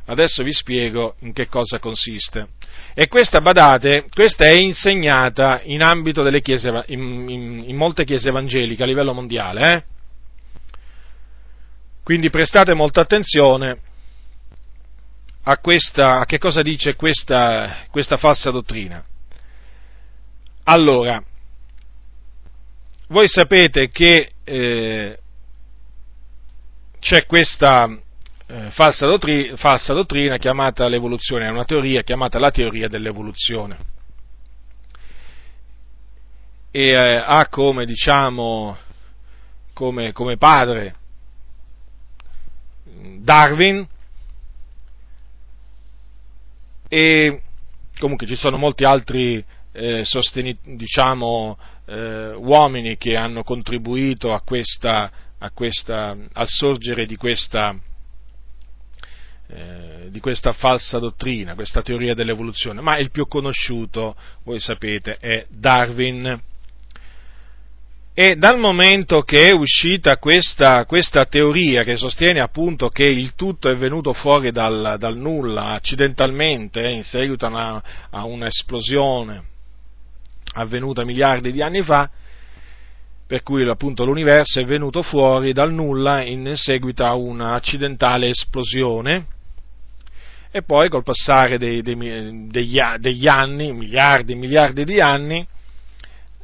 [0.06, 2.50] Adesso vi spiego in che cosa consiste.
[2.94, 8.30] E questa, badate, questa è insegnata in ambito delle chiese, in, in, in molte chiese
[8.30, 9.93] evangeliche a livello mondiale, eh?
[12.04, 13.78] Quindi prestate molta attenzione
[15.44, 19.02] a, questa, a che cosa dice questa, questa falsa dottrina.
[20.64, 21.24] Allora,
[23.08, 25.18] voi sapete che eh,
[27.00, 27.90] c'è questa
[28.48, 33.78] eh, falsa, dottrina, falsa, dottrina, chiamata l'evoluzione, è una teoria chiamata la teoria dell'evoluzione.
[36.70, 38.78] E eh, ha come, diciamo,
[39.74, 40.96] come, come padre
[43.20, 43.88] Darwin
[46.88, 47.42] e
[47.98, 55.12] comunque ci sono molti altri eh, sosteni, diciamo, eh, uomini che hanno contribuito a questa,
[55.40, 57.76] a questa, al sorgere di questa,
[59.48, 65.46] eh, di questa falsa dottrina, questa teoria dell'evoluzione, ma il più conosciuto, voi sapete, è
[65.50, 66.52] Darwin.
[68.16, 73.70] E dal momento che è uscita questa, questa, teoria che sostiene appunto che il tutto
[73.70, 79.44] è venuto fuori dal, dal nulla, accidentalmente, eh, in seguito a, una, a un'esplosione
[80.54, 82.08] avvenuta miliardi di anni fa,
[83.26, 89.26] per cui appunto l'universo è venuto fuori dal nulla in seguito a un'accidentale esplosione,
[90.52, 91.96] e poi col passare dei, dei,
[92.48, 95.48] degli, degli, anni, miliardi e miliardi di anni,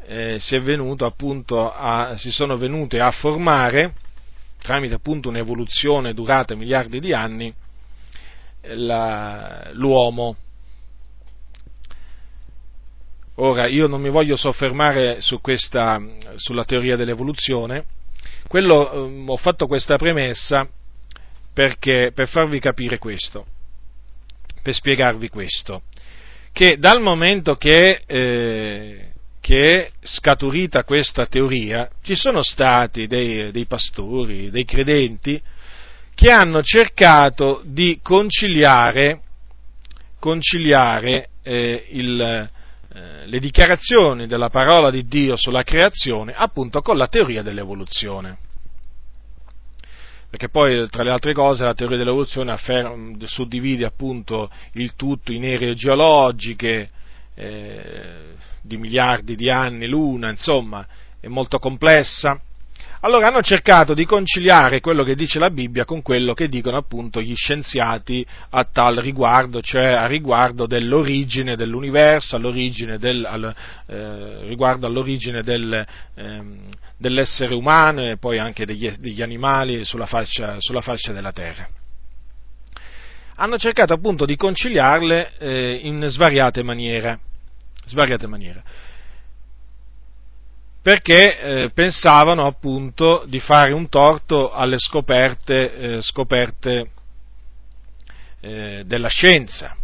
[0.09, 3.93] eh, si, a, si, sono venute a formare,
[4.59, 7.53] tramite appunto un'evoluzione durata miliardi di anni,
[8.61, 10.35] la, l'uomo.
[13.35, 16.01] Ora, io non mi voglio soffermare su questa,
[16.37, 17.85] sulla teoria dell'evoluzione,
[18.47, 20.67] quello, eh, ho fatto questa premessa
[21.53, 23.45] perché, per farvi capire questo
[24.61, 25.83] per spiegarvi questo,
[26.51, 34.49] che dal momento che, eh, che scaturita questa teoria, ci sono stati dei, dei pastori,
[34.49, 35.41] dei credenti,
[36.13, 39.21] che hanno cercato di conciliare,
[40.19, 47.07] conciliare eh, il, eh, le dichiarazioni della parola di Dio sulla creazione appunto con la
[47.07, 48.37] teoria dell'evoluzione.
[50.29, 55.43] Perché poi tra le altre cose la teoria dell'evoluzione afferma, suddivide appunto il tutto in
[55.43, 56.89] ere geologiche
[57.39, 60.85] eh, di miliardi di anni l'una, insomma
[61.19, 62.39] è molto complessa
[63.01, 67.21] allora hanno cercato di conciliare quello che dice la Bibbia con quello che dicono appunto
[67.21, 73.55] gli scienziati a tal riguardo, cioè a riguardo dell'origine dell'universo, all'origine del, al,
[73.87, 75.85] eh, riguardo all'origine del,
[76.15, 76.59] ehm,
[76.97, 81.65] dell'essere umano e poi anche degli, degli animali sulla faccia, sulla faccia, della terra.
[83.35, 87.19] Hanno cercato appunto di conciliarle eh, in svariate maniere.
[87.89, 88.63] Svariate maniere
[90.81, 96.91] perché eh, pensavano appunto di fare un torto alle scoperte, eh, scoperte
[98.39, 99.75] eh, della scienza.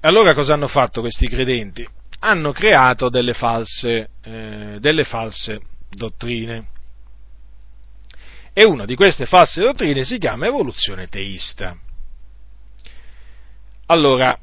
[0.00, 1.88] Allora cosa hanno fatto questi credenti?
[2.20, 6.68] Hanno creato delle false, eh, delle false dottrine.
[8.52, 11.76] E una di queste false dottrine si chiama evoluzione teista.
[13.86, 14.38] Allora,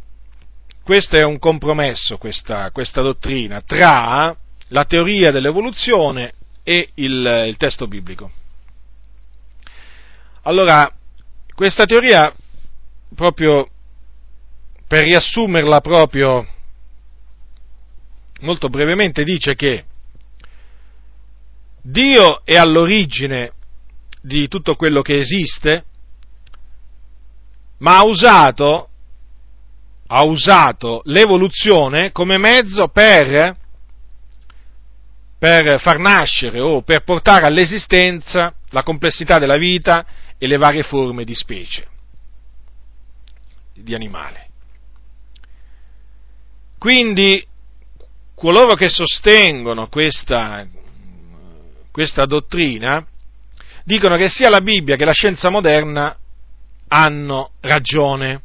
[0.85, 7.87] questo è un compromesso, questa, questa dottrina, tra la teoria dell'evoluzione e il, il testo
[7.87, 8.31] biblico.
[10.43, 10.87] Allora,
[11.55, 12.31] questa teoria,
[13.15, 13.67] proprio
[14.87, 16.47] per riassumerla proprio
[18.41, 19.85] molto brevemente, dice che
[21.81, 23.53] Dio è all'origine
[24.21, 25.83] di tutto quello che esiste,
[27.79, 28.89] ma ha usato,
[30.07, 33.57] ha usato l'evoluzione come mezzo per
[35.37, 40.05] per far nascere o per portare all'esistenza la complessità della vita
[40.37, 41.85] e le varie forme di specie,
[43.73, 44.47] di animale.
[46.79, 47.45] Quindi
[48.33, 50.65] coloro che sostengono questa,
[51.91, 53.05] questa dottrina
[53.83, 56.15] dicono che sia la Bibbia che la scienza moderna
[56.87, 58.41] hanno ragione.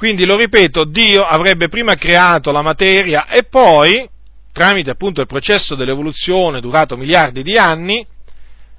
[0.00, 4.08] Quindi, lo ripeto, Dio avrebbe prima creato la materia e poi,
[4.50, 8.06] tramite appunto il processo dell'evoluzione durato miliardi di anni,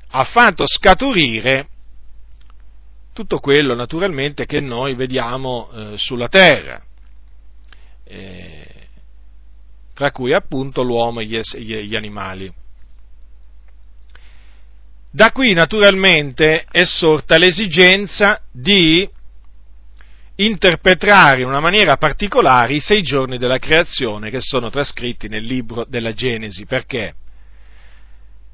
[0.10, 1.68] ha fatto scaturire
[3.14, 6.82] tutto quello naturalmente che noi vediamo eh, sulla terra,
[8.04, 8.68] eh,
[9.94, 11.40] tra cui appunto l'uomo e gli,
[11.84, 12.52] gli animali.
[15.12, 19.08] Da qui naturalmente è sorta l'esigenza di
[20.46, 25.86] interpretare in una maniera particolare i sei giorni della creazione che sono trascritti nel libro
[25.88, 26.66] della Genesi.
[26.66, 27.14] Perché?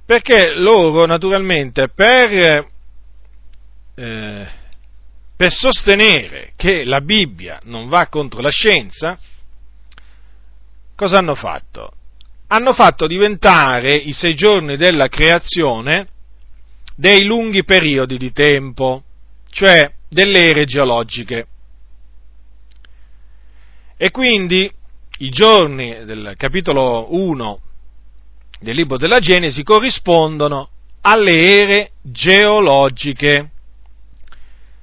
[0.06, 2.68] Perché loro naturalmente per,
[3.96, 4.48] eh,
[5.36, 9.20] per sostenere che la Bibbia non va contro la scienza,
[10.96, 11.92] cosa hanno fatto?
[12.48, 16.08] Hanno fatto diventare i sei giorni della creazione
[16.96, 19.04] dei lunghi periodi di tempo,
[19.50, 21.48] cioè delle ere geologiche.
[23.98, 24.72] E quindi
[25.20, 27.60] i giorni del capitolo 1
[28.60, 30.70] del libro della Genesi corrispondono
[31.02, 33.50] alle ere geologiche.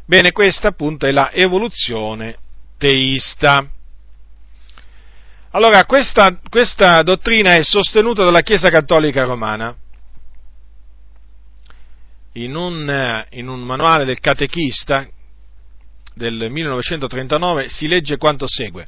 [0.04, 2.36] Bene, questa appunto è la evoluzione
[2.76, 3.64] teista.
[5.50, 9.76] Allora, questa, questa dottrina è sostenuta dalla Chiesa Cattolica Romana
[12.32, 15.06] in un, in un manuale del catechista
[16.14, 18.86] del 1939 si legge quanto segue.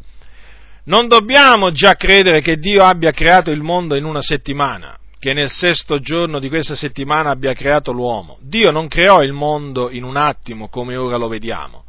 [0.87, 5.51] Non dobbiamo già credere che Dio abbia creato il mondo in una settimana, che nel
[5.51, 8.39] sesto giorno di questa settimana abbia creato l'uomo.
[8.41, 11.87] Dio non creò il mondo in un attimo come ora lo vediamo,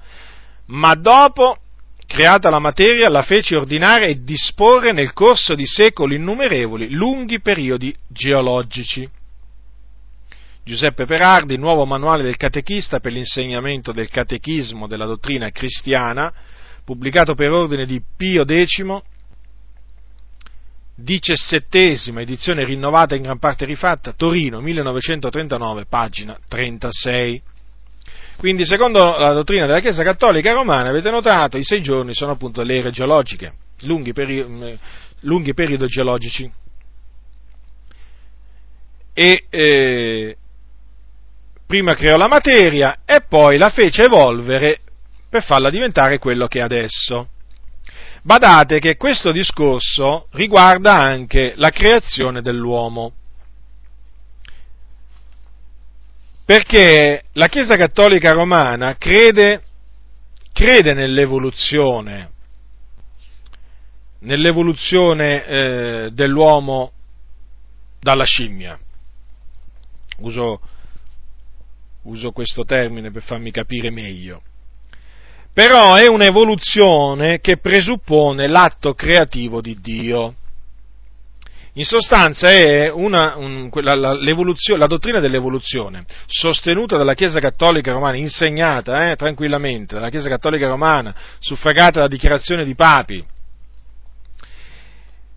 [0.67, 1.59] ma dopo,
[2.07, 7.95] creata la materia, la fece ordinare e disporre nel corso di secoli innumerevoli, lunghi periodi
[8.07, 9.07] geologici.
[10.63, 16.33] Giuseppe Perardi, nuovo manuale del catechista per l'insegnamento del catechismo della dottrina cristiana,
[16.87, 19.01] pubblicato per ordine di Pio X,
[20.95, 27.41] diciassettesima edizione rinnovata e in gran parte rifatta, Torino 1939, pagina 36.
[28.37, 32.61] Quindi, secondo la dottrina della Chiesa Cattolica Romana, avete notato, i sei giorni sono appunto
[32.61, 34.79] le ere geologiche, lunghi, peri-
[35.21, 36.49] lunghi periodi geologici.
[39.13, 40.37] E eh,
[41.65, 44.79] prima creò la materia e poi la fece evolvere
[45.29, 47.29] per farla diventare quello che è adesso.
[48.21, 53.13] Badate che questo discorso riguarda anche la creazione dell'uomo.
[56.45, 59.63] Perché la Chiesa Cattolica Romana crede,
[60.53, 62.31] crede nell'evoluzione,
[64.19, 66.91] nell'evoluzione eh, dell'uomo
[67.99, 68.79] dalla scimmia.
[70.19, 70.59] Uso
[72.07, 74.41] uso questo termine per farmi capire meglio.
[75.57, 80.35] Però è un'evoluzione che presuppone l'atto creativo di Dio.
[81.73, 89.09] In sostanza è una, un, la, la, dottrina dell'evoluzione sostenuta dalla Chiesa Cattolica Romana, insegnata
[89.09, 93.25] eh, tranquillamente dalla Chiesa Cattolica Romana, suffragata da dichiarazione di papi,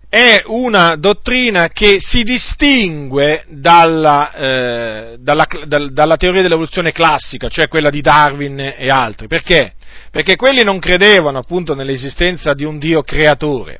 [0.07, 7.89] è una dottrina che si distingue dalla, eh, dalla, dalla, teoria dell'evoluzione classica, cioè quella
[7.89, 9.25] di Darwin e altri.
[9.25, 9.73] Perché?
[10.11, 13.79] Perché quelli non credevano appunto nell'esistenza di un Dio creatore.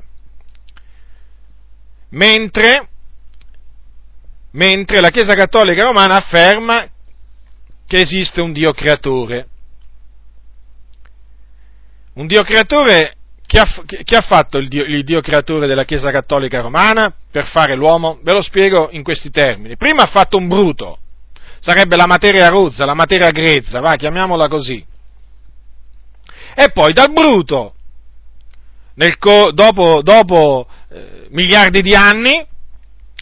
[2.10, 2.88] Mentre,
[4.52, 6.88] mentre la Chiesa Cattolica Romana afferma
[7.86, 9.46] che esiste un Dio creatore.
[12.14, 13.16] Un Dio creatore
[13.46, 17.44] chi ha, chi ha fatto il Dio, il Dio, creatore della Chiesa Cattolica Romana per
[17.44, 18.18] fare l'uomo?
[18.22, 19.76] Ve lo spiego in questi termini.
[19.76, 20.98] Prima ha fatto un bruto,
[21.60, 24.82] sarebbe la materia rozza, la materia grezza, va, chiamiamola così.
[26.54, 27.74] E poi dal bruto,
[29.18, 32.44] co- dopo, dopo eh, miliardi di anni,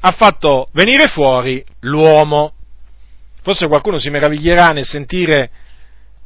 [0.02, 2.52] ha fatto venire fuori l'uomo.
[3.42, 5.50] Forse qualcuno si meraviglierà nel sentire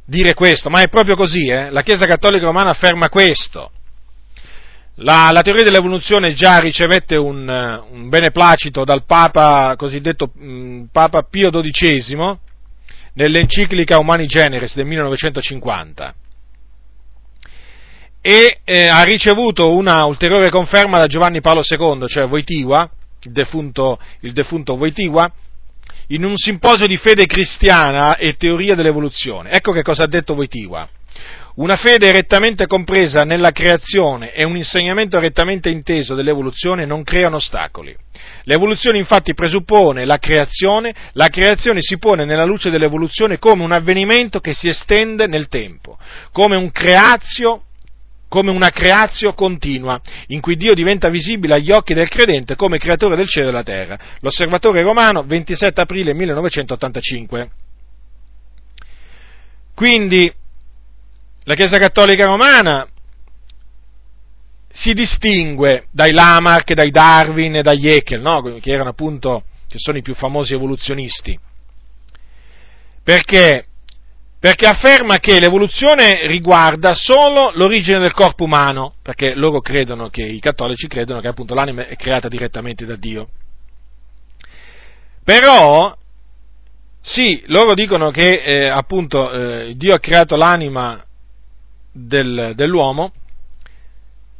[0.05, 1.69] dire questo, ma è proprio così, eh?
[1.71, 3.71] la Chiesa Cattolica Romana afferma questo.
[4.99, 7.47] La, la, teoria dell'evoluzione già ricevette un,
[7.89, 12.37] un beneplacito dal Papa, cosiddetto mh, mm, Papa Pio XII
[13.13, 16.15] nell'enciclica Humani Generis del 1950
[18.27, 22.89] e eh, ha ricevuto una ulteriore conferma da Giovanni Paolo II, cioè Voitiva,
[23.21, 25.31] il defunto, il defunto Voitiva,
[26.07, 29.51] in un simposio di fede cristiana e teoria dell'evoluzione.
[29.51, 30.89] Ecco che cosa ha detto Voitiva.
[31.57, 37.95] Una fede rettamente compresa nella creazione e un insegnamento rettamente inteso dell'evoluzione non creano ostacoli.
[38.45, 44.39] L'evoluzione infatti presuppone la creazione, la creazione si pone nella luce dell'evoluzione come un avvenimento
[44.39, 45.99] che si estende nel tempo,
[46.31, 47.64] come un creazio
[48.35, 53.15] come una creazio continua, in cui Dio diventa visibile agli occhi del credente come creatore
[53.15, 53.97] del cielo e della terra.
[54.19, 57.49] L'osservatore romano, 27 aprile 1985.
[59.73, 60.29] Quindi,
[61.45, 62.85] la Chiesa Cattolica Romana
[64.69, 68.41] si distingue dai Lamarck, dai Darwin e dagli Haeckel, no?
[68.59, 71.39] che erano appunto, che sono i più famosi evoluzionisti.
[73.01, 73.67] Perché?
[74.45, 80.39] Perché afferma che l'evoluzione riguarda solo l'origine del corpo umano, perché loro credono che, i
[80.39, 83.27] cattolici credono che appunto l'anima è creata direttamente da Dio.
[85.23, 85.97] Però,
[87.01, 91.03] sì, loro dicono che eh, appunto eh, Dio ha creato l'anima
[91.91, 93.13] del, dell'uomo,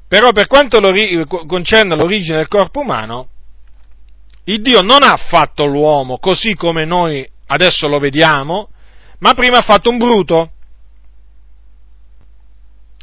[0.08, 0.80] però per quanto
[1.48, 3.28] concerne l'origine del corpo umano,
[4.44, 8.70] il Dio non ha fatto l'uomo così come noi adesso lo vediamo,
[9.20, 10.52] ma prima ha fatto un bruto.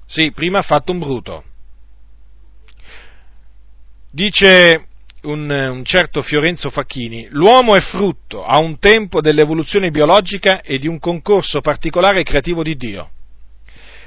[0.07, 1.45] Sì, prima ha fatto un bruto.
[4.11, 4.87] Dice
[5.23, 10.87] un, un, certo Fiorenzo Facchini, l'uomo è frutto a un tempo dell'evoluzione biologica e di
[10.87, 13.11] un concorso particolare creativo di Dio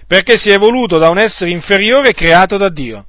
[0.08, 3.06] perché si è evoluto da un essere inferiore creato da Dio.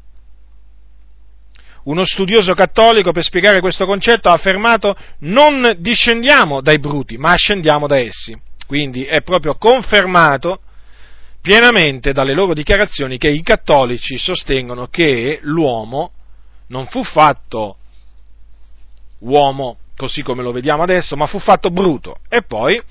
[1.85, 7.87] uno studioso cattolico per spiegare questo concetto ha affermato non discendiamo dai bruti, ma ascendiamo
[7.87, 8.37] da essi.
[8.67, 10.61] Quindi è proprio confermato
[11.41, 16.11] pienamente dalle loro dichiarazioni che i cattolici sostengono che l'uomo
[16.69, 17.77] non fu fatto
[19.21, 22.83] uomo così come lo vediamo adesso, ma fu fatto bruto e poi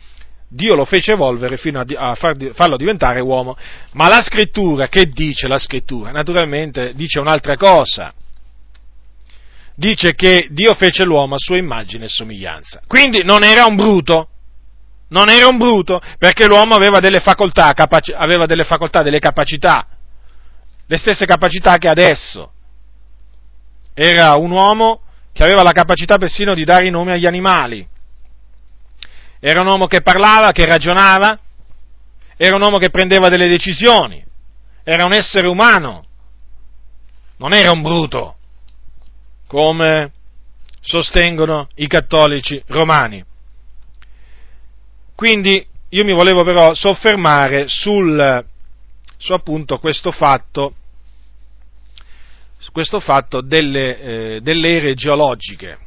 [0.48, 3.58] Dio lo fece evolvere fino a, a far, farlo diventare uomo.
[3.94, 6.12] Ma la scrittura, che dice la scrittura?
[6.12, 8.14] Naturalmente dice un'altra cosa.
[9.76, 12.82] Dice che Dio fece l'uomo a sua immagine e somiglianza.
[12.88, 14.30] Quindi non era un bruto,
[15.16, 19.88] non era un bruto, perché l'uomo aveva delle facoltà, capaci- aveva delle facoltà, delle capacità,
[20.86, 22.52] le stesse capacità che adesso.
[23.94, 27.88] Era un uomo che aveva la capacità persino di dare i nomi agli animali.
[29.40, 31.40] Era un uomo che parlava, che ragionava,
[32.36, 34.22] era un uomo che prendeva delle decisioni,
[34.84, 36.04] era un essere umano,
[37.38, 38.36] non era un bruto,
[39.48, 40.12] come
[40.82, 43.24] sostengono i cattolici romani.
[45.16, 48.46] Quindi io mi volevo però soffermare sul,
[49.18, 50.76] su appunto questo fatto,
[52.74, 55.78] questo fatto delle, eh, delle ere geologiche,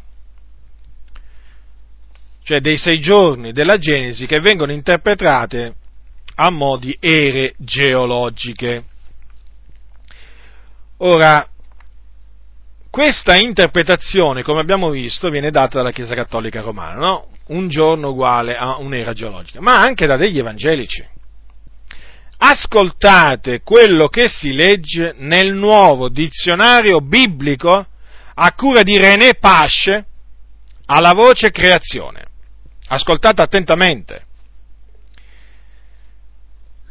[2.43, 5.75] cioè dei sei giorni della Genesi che vengono interpretate
[6.37, 8.85] a mo' di ere geologiche.
[10.99, 11.47] Ora,
[12.89, 17.29] questa interpretazione, come abbiamo visto, viene data dalla Chiesa Cattolica Romana, no?
[17.49, 21.07] Un giorno uguale a un'era geologica, ma anche da degli evangelici.
[22.41, 27.87] Ascoltate quello che si legge nel nuovo dizionario biblico
[28.35, 30.07] a cura di René Pasce
[30.87, 32.27] alla voce creazione.
[32.87, 34.27] Ascoltate attentamente.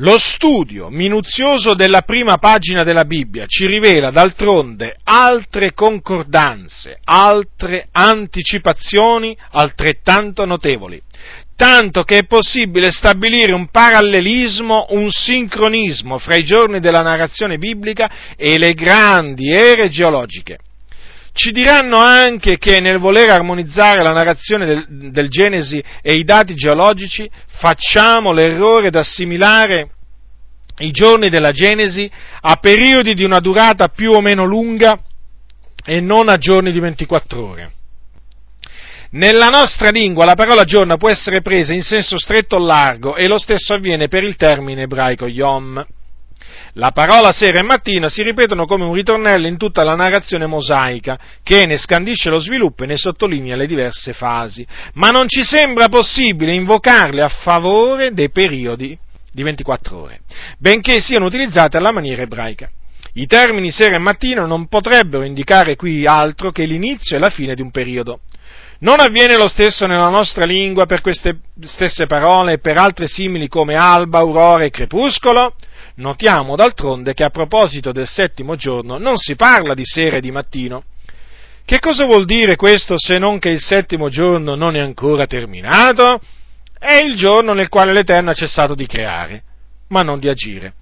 [0.02, 9.36] Lo studio minuzioso della prima pagina della Bibbia ci rivela d'altronde altre concordanze, altre anticipazioni
[9.54, 11.02] altrettanto notevoli,
[11.56, 18.36] tanto che è possibile stabilire un parallelismo, un sincronismo fra i giorni della narrazione biblica
[18.36, 20.60] e le grandi ere geologiche.
[21.38, 26.56] Ci diranno anche che nel voler armonizzare la narrazione del, del Genesi e i dati
[26.56, 27.30] geologici
[27.60, 29.92] facciamo l'errore di assimilare
[30.80, 32.10] i giorni della Genesi
[32.42, 35.00] a periodi di una durata più o meno lunga
[35.86, 37.72] e non a giorni di 24 ore.
[39.12, 43.28] Nella nostra lingua la parola giorno può essere presa in senso stretto o largo e
[43.28, 45.86] lo stesso avviene per il termine ebraico yom.
[46.78, 51.18] La parola sera e mattina si ripetono come un ritornello in tutta la narrazione mosaica,
[51.42, 55.90] che ne scandisce lo sviluppo e ne sottolinea le diverse fasi, ma non ci sembra
[55.90, 58.96] possibile invocarle a favore dei periodi
[59.32, 60.20] di 24 ore,
[60.60, 62.70] benché siano utilizzate alla maniera ebraica.
[63.14, 67.56] I termini sera e mattina non potrebbero indicare qui altro che l'inizio e la fine
[67.56, 68.20] di un periodo.
[68.82, 73.48] Non avviene lo stesso nella nostra lingua per queste stesse parole e per altre simili
[73.48, 75.56] come alba, aurora e crepuscolo?
[75.98, 80.30] Notiamo d'altronde che a proposito del settimo giorno non si parla di sera e di
[80.30, 80.84] mattino.
[81.66, 86.22] Che cosa vuol dire questo se non che il settimo giorno non è ancora terminato?
[86.78, 89.42] È il giorno nel quale l'Eterno ha cessato di creare,
[89.88, 90.74] ma non di agire.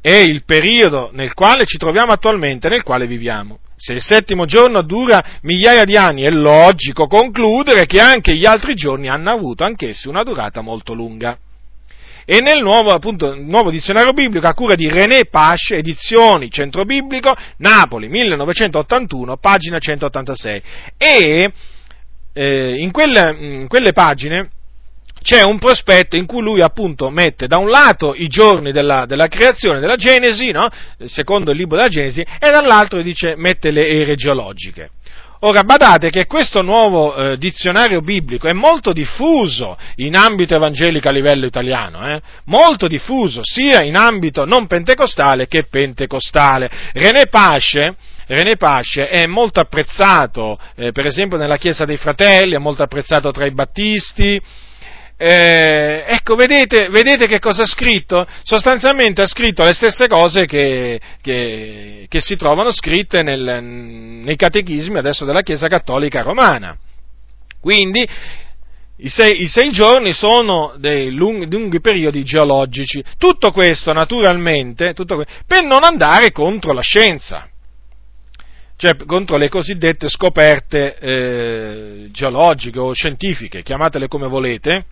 [0.00, 3.58] È il periodo nel quale ci troviamo attualmente, nel quale viviamo.
[3.76, 8.72] Se il settimo giorno dura migliaia di anni, è logico concludere che anche gli altri
[8.74, 11.38] giorni hanno avuto anch'essi una durata molto lunga
[12.28, 17.32] e nel nuovo, appunto, nuovo, dizionario biblico a cura di René Pasce, edizioni Centro Biblico,
[17.58, 20.62] Napoli 1981, pagina 186.
[20.98, 21.52] E
[22.32, 24.50] eh, in, quelle, in quelle pagine
[25.22, 29.28] c'è un prospetto in cui lui appunto mette da un lato i giorni della, della
[29.28, 30.68] creazione, della Genesi, no?
[31.04, 34.90] secondo il libro della Genesi, e dall'altro dice mette le ere geologiche.
[35.40, 41.12] Ora badate che questo nuovo eh, dizionario biblico è molto diffuso in ambito evangelico a
[41.12, 42.20] livello italiano, eh?
[42.44, 46.70] molto diffuso sia in ambito non pentecostale che pentecostale.
[46.92, 52.58] René Pasce, René Pasce è molto apprezzato, eh, per esempio nella Chiesa dei Fratelli, è
[52.58, 54.40] molto apprezzato tra i battisti,
[55.18, 58.26] eh, ecco, vedete, vedete, che cosa ha scritto?
[58.42, 64.98] Sostanzialmente ha scritto le stesse cose che, che, che si trovano scritte nel, nei catechismi
[64.98, 66.76] adesso della Chiesa Cattolica Romana.
[67.60, 68.06] Quindi
[68.98, 73.02] i sei, i sei giorni sono dei lunghi, lunghi, periodi geologici.
[73.16, 77.48] Tutto questo, naturalmente, tutto questo, per non andare contro la scienza
[78.78, 84.84] cioè contro le cosiddette scoperte eh, geologiche o scientifiche, chiamatele come volete,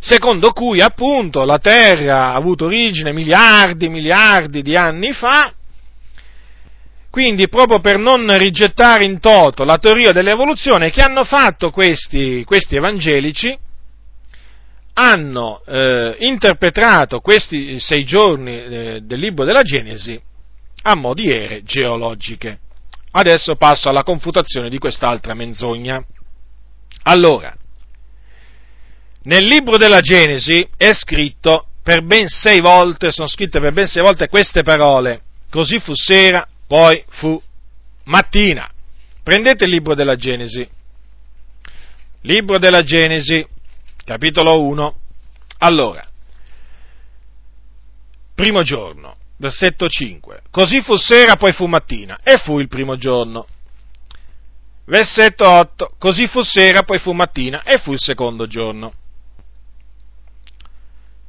[0.00, 5.52] secondo cui appunto la Terra ha avuto origine miliardi e miliardi di anni fa,
[7.10, 12.76] quindi proprio per non rigettare in toto la teoria dell'evoluzione che hanno fatto questi, questi
[12.76, 13.58] evangelici,
[14.98, 20.20] hanno eh, interpretato questi sei giorni eh, del libro della Genesi
[20.82, 22.60] a mo' ere geologiche.
[23.12, 26.04] Adesso passo alla confutazione di quest'altra menzogna.
[27.04, 27.54] Allora,
[29.26, 34.02] nel libro della Genesi è scritto per ben sei volte, sono scritte per ben sei
[34.02, 37.40] volte queste parole, così fu sera, poi fu
[38.04, 38.68] mattina.
[39.22, 40.68] Prendete il libro della Genesi,
[42.22, 43.44] libro della Genesi,
[44.04, 44.94] capitolo 1,
[45.58, 46.06] allora,
[48.32, 53.46] primo giorno, versetto 5, così fu sera, poi fu mattina, e fu il primo giorno.
[54.84, 58.94] Versetto 8, così fu sera, poi fu mattina, e fu il secondo giorno.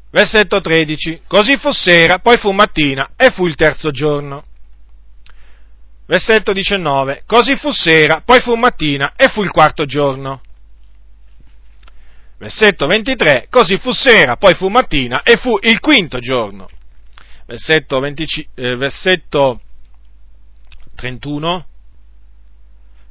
[0.09, 4.45] Versetto 13, così fu sera, poi fu mattina, e fu il terzo giorno.
[6.05, 10.41] Versetto 19, così fu sera, poi fu mattina, e fu il quarto giorno.
[12.37, 16.67] Versetto 23, così fu sera, poi fu mattina e fu il quinto giorno.
[17.45, 19.61] Versetto, 20, eh, versetto
[20.95, 21.65] 31,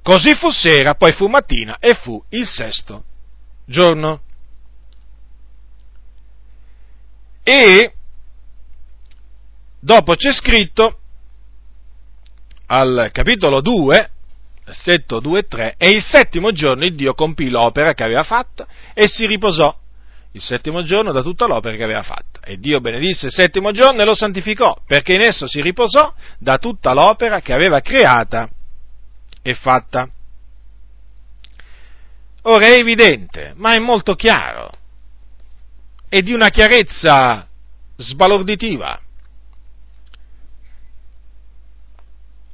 [0.03, 3.05] così fu sera, poi fu mattina e fu il sesto
[3.67, 4.21] giorno.
[7.49, 7.93] E
[9.79, 10.99] dopo c'è scritto
[12.67, 14.11] al capitolo 2,
[14.65, 18.67] versetto 2 e 3, e il settimo giorno il Dio compì l'opera che aveva fatto
[18.93, 19.73] e si riposò
[20.33, 22.41] il settimo giorno da tutta l'opera che aveva fatto.
[22.43, 26.59] E Dio benedisse il settimo giorno e lo santificò, perché in esso si riposò da
[26.59, 28.51] tutta l'opera che aveva creata
[29.41, 30.11] e fatta.
[32.43, 34.69] Ora è evidente, ma è molto chiaro,
[36.17, 37.47] e di una chiarezza
[37.95, 38.99] sbalorditiva.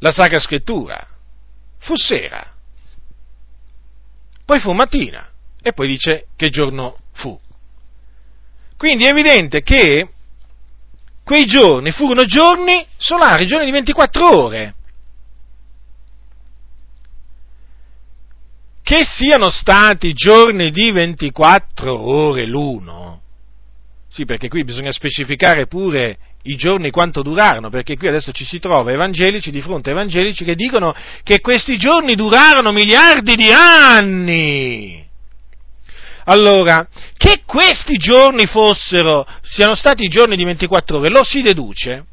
[0.01, 1.07] La Sacra Scrittura
[1.79, 2.53] fu sera,
[4.45, 5.31] poi fu mattina
[5.63, 7.39] e poi dice che giorno fu.
[8.77, 10.11] Quindi è evidente che
[11.23, 14.75] quei giorni furono giorni solari, giorni di 24 ore.
[18.83, 23.22] Che siano stati giorni di 24 ore l'uno,
[24.13, 28.59] sì perché qui bisogna specificare pure i giorni quanto durarono, perché qui adesso ci si
[28.59, 35.09] trova evangelici di fronte a evangelici che dicono che questi giorni durarono miliardi di anni.
[36.25, 36.87] Allora,
[37.17, 42.05] che questi giorni fossero, siano stati giorni di 24 ore, lo si deduce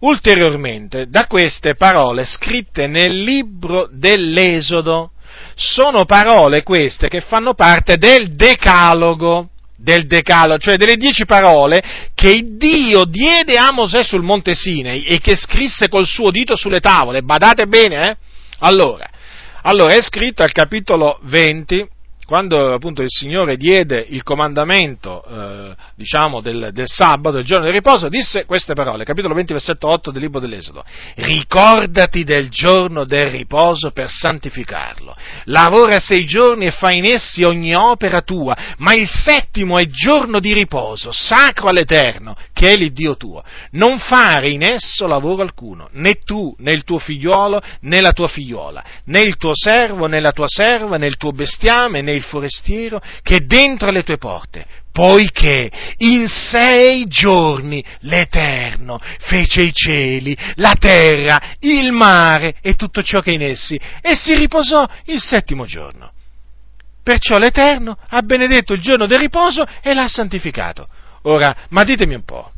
[0.00, 5.10] ulteriormente da queste parole scritte nel libro dell'Esodo.
[5.56, 9.48] Sono parole queste che fanno parte del Decalogo
[9.84, 15.20] del Decalo, cioè delle dieci parole che Dio diede a Mosè sul monte Sinai e
[15.20, 17.22] che scrisse col suo dito sulle tavole.
[17.22, 18.16] Badate bene, eh?
[18.60, 19.06] Allora,
[19.62, 21.86] allora è scritto al capitolo 20,
[22.24, 27.74] quando appunto il Signore diede il comandamento, eh, diciamo, del, del, sabato, del giorno del
[27.74, 30.84] riposo, disse queste parole, capitolo 20, versetto 8 del libro dell'Esodo.
[31.16, 35.14] Ricordati del giorno del riposo per santificarlo.
[35.44, 40.40] Lavora sei giorni e fai in essi ogni opera tua, ma il settimo è giorno
[40.40, 43.42] di riposo, sacro all'Eterno, che è l'Iddio tuo.
[43.72, 48.28] Non fare in esso lavoro alcuno, né tu, né il tuo figliuolo, né la tua
[48.28, 52.22] figliuola, né il tuo servo, né la tua serva, né il tuo bestiame, né il
[52.22, 60.36] forestiero che è dentro le tue porte, poiché in sei giorni l'Eterno fece i cieli,
[60.54, 65.20] la terra, il mare e tutto ciò che è in essi, e si riposò il
[65.20, 66.12] settimo giorno.
[67.02, 70.88] Perciò l'Eterno ha benedetto il giorno del riposo e l'ha santificato.
[71.22, 72.52] Ora, ma ditemi un po',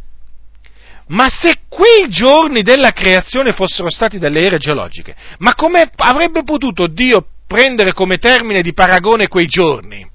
[1.09, 6.87] ma se quei giorni della creazione fossero stati delle ere geologiche, ma come avrebbe potuto
[6.87, 10.09] Dio prendere come termine di paragone quei giorni,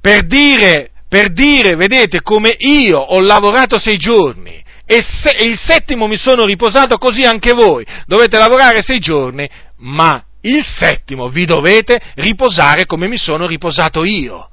[0.00, 5.58] per dire, per dire, vedete, come io ho lavorato sei giorni e, se, e il
[5.58, 11.44] settimo mi sono riposato, così anche voi dovete lavorare sei giorni, ma il settimo vi
[11.44, 14.48] dovete riposare come mi sono riposato io.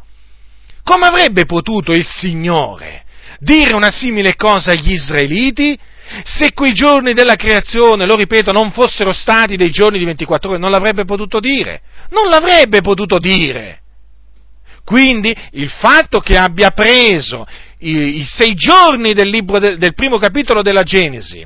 [0.84, 3.05] Come avrebbe potuto il Signore
[3.40, 5.78] dire una simile cosa agli israeliti?
[6.24, 10.60] Se quei giorni della creazione, lo ripeto, non fossero stati dei giorni di 24 ore,
[10.60, 11.82] non l'avrebbe potuto dire.
[12.12, 13.82] Non l'avrebbe potuto dire.
[14.86, 17.46] Quindi il fatto che abbia preso
[17.80, 21.46] i, i sei giorni del, libro de, del primo capitolo della Genesi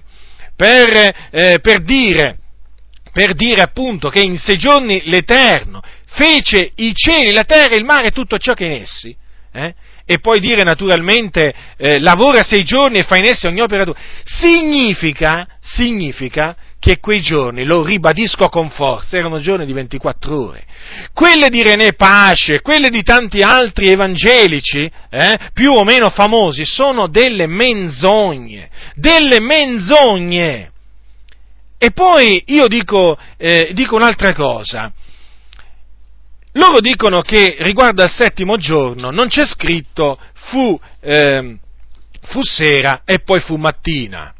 [0.55, 2.37] per, eh, per, dire,
[3.11, 8.07] per dire appunto che in sei giorni l'Eterno fece i cieli, la terra, il mare
[8.07, 9.15] e tutto ciò che è in essi,
[9.53, 9.73] eh,
[10.05, 13.95] e poi dire naturalmente eh, lavora sei giorni e fa in esse ogni opera tua,
[14.23, 20.65] significa, significa che quei giorni, lo ribadisco con forza, erano giorni di 24 ore.
[21.13, 27.07] Quelle di René Pace, quelle di tanti altri evangelici, eh, più o meno famosi, sono
[27.07, 30.71] delle menzogne, delle menzogne.
[31.77, 34.91] E poi io dico, eh, dico un'altra cosa.
[36.53, 41.57] Loro dicono che riguardo al settimo giorno non c'è scritto fu, eh,
[42.23, 44.33] fu sera e poi fu mattina.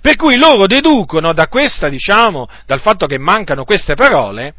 [0.00, 4.54] Per cui loro deducono da questa, diciamo, dal fatto che mancano queste parole,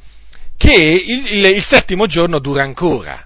[0.58, 3.24] che il, il, il settimo giorno dura ancora.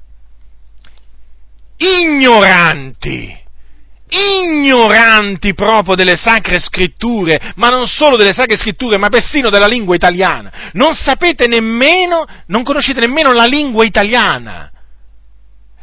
[1.78, 3.43] Ignoranti!
[4.14, 9.96] Ignoranti proprio delle sacre scritture, ma non solo delle sacre scritture, ma persino della lingua
[9.96, 10.70] italiana.
[10.74, 14.72] Non sapete nemmeno, non conoscete nemmeno la lingua italiana.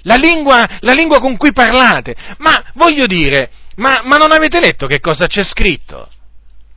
[0.02, 2.14] La lingua, la lingua con cui parlate.
[2.38, 6.08] Ma voglio dire, ma, ma non avete letto che cosa c'è scritto?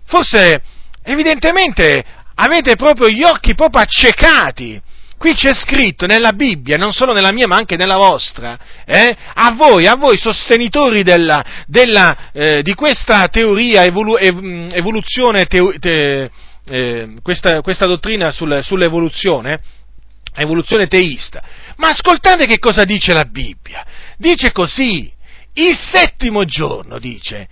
[0.06, 0.62] Forse,
[1.04, 2.04] evidentemente,
[2.36, 4.82] avete proprio gli occhi proprio accecati.
[5.24, 9.54] Qui c'è scritto nella Bibbia, non solo nella mia ma anche nella vostra, eh, a
[9.54, 16.30] voi, a voi sostenitori della, della, eh, di questa teoria, evolu- ev- evoluzione, teo- te-
[16.68, 19.62] eh, questa, questa, dottrina sul, sull'evoluzione,
[20.36, 21.42] evoluzione teista.
[21.78, 23.86] Ma ascoltate che cosa dice la Bibbia.
[24.18, 25.10] Dice così,
[25.54, 27.48] il settimo giorno, dice,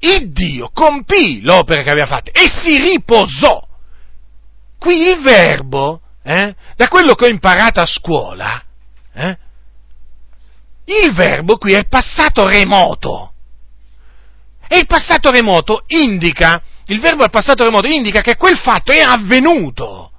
[0.00, 3.66] il Dio compì l'opera che aveva fatta e si riposò.
[4.78, 8.60] Qui il verbo, eh, da quello che ho imparato a scuola,
[9.14, 9.38] eh,
[10.86, 13.32] il verbo qui è passato remoto.
[14.68, 18.98] E il passato remoto indica, il verbo al passato remoto indica che quel fatto è
[18.98, 20.10] avvenuto,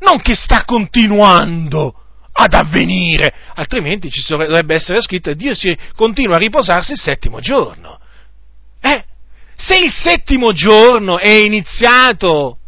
[0.00, 1.94] non che sta continuando
[2.32, 8.00] ad avvenire, altrimenti ci dovrebbe essere scritto Dio si continua a riposarsi il settimo giorno.
[8.80, 9.04] Eh?
[9.54, 12.58] Se il settimo giorno è iniziato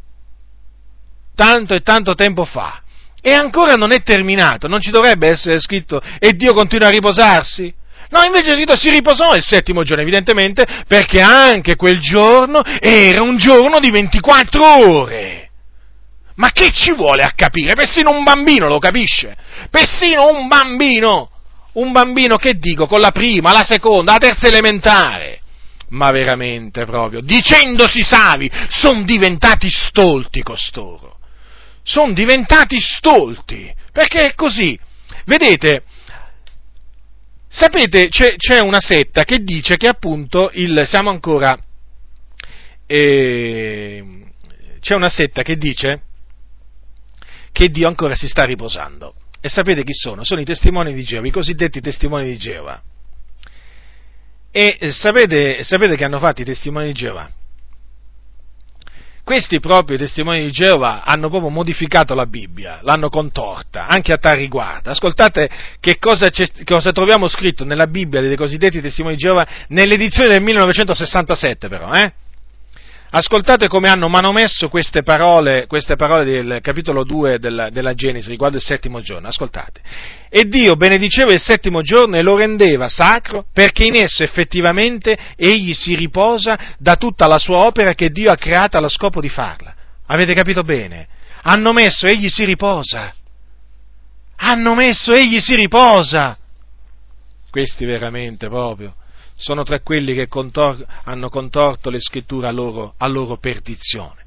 [1.41, 2.83] tanto e tanto tempo fa
[3.23, 7.73] e ancora non è terminato, non ci dovrebbe essere scritto e Dio continua a riposarsi?
[8.11, 13.39] No, invece scritto si riposò il settimo giorno, evidentemente, perché anche quel giorno era un
[13.39, 15.51] giorno di 24 ore.
[16.35, 17.75] Ma che ci vuole a capire?
[17.75, 19.35] Persino un bambino lo capisce.
[19.71, 21.31] Persino un bambino.
[21.75, 25.39] Un bambino che dico con la prima, la seconda, la terza elementare.
[25.91, 31.20] Ma veramente proprio, dicendosi savi, sono diventati stolti costoro.
[31.83, 33.73] Sono diventati stolti.
[33.93, 34.79] Perché è così.
[35.25, 35.83] Vedete,
[37.49, 41.59] sapete, c'è, c'è, una setta che dice che appunto il, siamo ancora,
[42.87, 44.05] eh,
[44.81, 46.03] c'è una setta che dice
[47.53, 49.15] che Dio ancora si sta riposando.
[49.41, 50.23] E sapete chi sono?
[50.23, 52.81] Sono i testimoni di Geova, i cosiddetti testimoni di Geova.
[54.53, 57.31] E eh, sapete, sapete che hanno fatto i testimoni di Geova?
[59.31, 64.37] Questi proprio testimoni di Geova hanno proprio modificato la Bibbia, l'hanno contorta, anche a tal
[64.37, 64.91] riguardo.
[64.91, 66.29] Ascoltate che cosa,
[66.65, 72.13] cosa troviamo scritto nella Bibbia dei cosiddetti testimoni di Geova nell'edizione del 1967 però, eh?
[73.13, 78.57] Ascoltate come hanno manomesso queste parole, queste parole del capitolo 2 della, della, Genesi riguardo
[78.57, 79.27] il settimo giorno.
[79.27, 79.81] Ascoltate.
[80.29, 85.75] E Dio benediceva il settimo giorno e lo rendeva sacro perché in esso effettivamente egli
[85.75, 89.75] si riposa da tutta la sua opera che Dio ha creata allo scopo di farla.
[90.07, 91.09] Avete capito bene?
[91.43, 93.13] Hanno messo egli si riposa.
[94.37, 96.39] Hanno messo egli si riposa.
[97.51, 98.95] Questi veramente proprio
[99.41, 104.19] sono tra quelli che contor- hanno contorto le scritture a loro, a loro perdizione.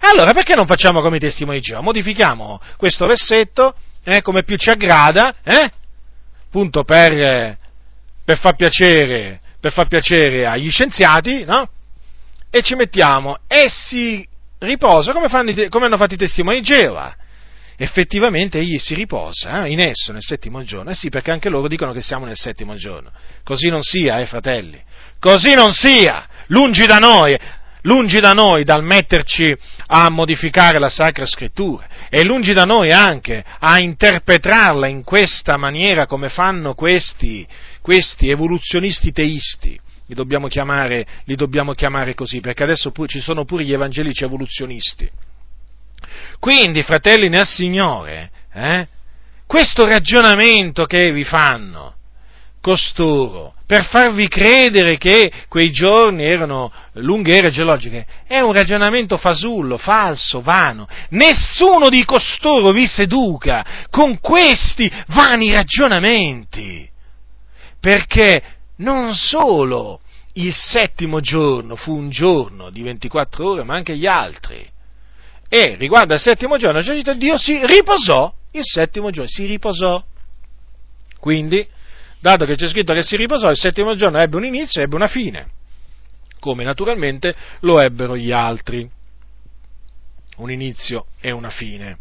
[0.00, 1.82] Allora perché non facciamo come i testimoni di Geova?
[1.82, 5.70] Modifichiamo questo versetto eh, come più ci aggrada, eh?
[6.46, 7.56] appunto per,
[8.24, 11.68] per, far piacere, per far piacere agli scienziati, no?
[12.50, 14.26] E ci mettiamo, essi
[14.58, 17.16] riposa come, fanno, come hanno fatto i testimoni di Geova
[17.82, 20.90] effettivamente egli si riposa eh, in esso nel settimo giorno.
[20.90, 23.10] Eh sì, perché anche loro dicono che siamo nel settimo giorno.
[23.42, 24.80] Così non sia, eh, fratelli.
[25.18, 26.26] Così non sia.
[26.46, 27.36] Lungi da noi,
[27.82, 29.54] lungi da noi dal metterci
[29.86, 36.06] a modificare la Sacra Scrittura e lungi da noi anche a interpretarla in questa maniera
[36.06, 37.46] come fanno questi,
[37.80, 39.78] questi evoluzionisti teisti.
[40.06, 45.10] Li dobbiamo, chiamare, li dobbiamo chiamare così, perché adesso ci sono pure gli evangelici evoluzionisti
[46.38, 48.86] quindi, fratelli nel Signore, eh,
[49.46, 51.94] questo ragionamento che vi fanno
[52.60, 59.78] costoro per farvi credere che quei giorni erano lunghe ere geologiche è un ragionamento fasullo,
[59.78, 60.86] falso, vano.
[61.10, 66.86] Nessuno di costoro vi seduca con questi vani ragionamenti,
[67.80, 68.42] perché
[68.76, 70.00] non solo
[70.34, 74.68] il settimo giorno fu un giorno di 24 ore, ma anche gli altri.
[75.54, 80.02] E riguardo al settimo giorno, c'è scritto Dio si riposò, il settimo giorno si riposò.
[81.20, 81.68] Quindi,
[82.20, 84.94] dato che c'è scritto che si riposò, il settimo giorno ebbe un inizio e ebbe
[84.94, 85.50] una fine,
[86.40, 88.88] come naturalmente lo ebbero gli altri.
[90.38, 91.98] Un inizio e una fine.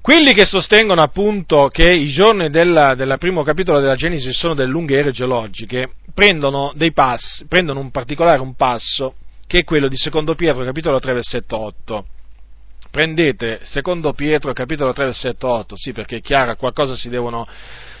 [0.00, 4.70] Quelli che sostengono appunto che i giorni del, del primo capitolo della Genesi sono delle
[4.70, 9.16] lunghe ere geologiche, prendono, passi, prendono un particolare un passo,
[9.46, 12.06] che è quello di secondo Pietro capitolo 3 versetto 8.
[12.90, 17.46] Prendete secondo Pietro capitolo 3 versetto 8, sì perché è chiaro, qualcosa si devono,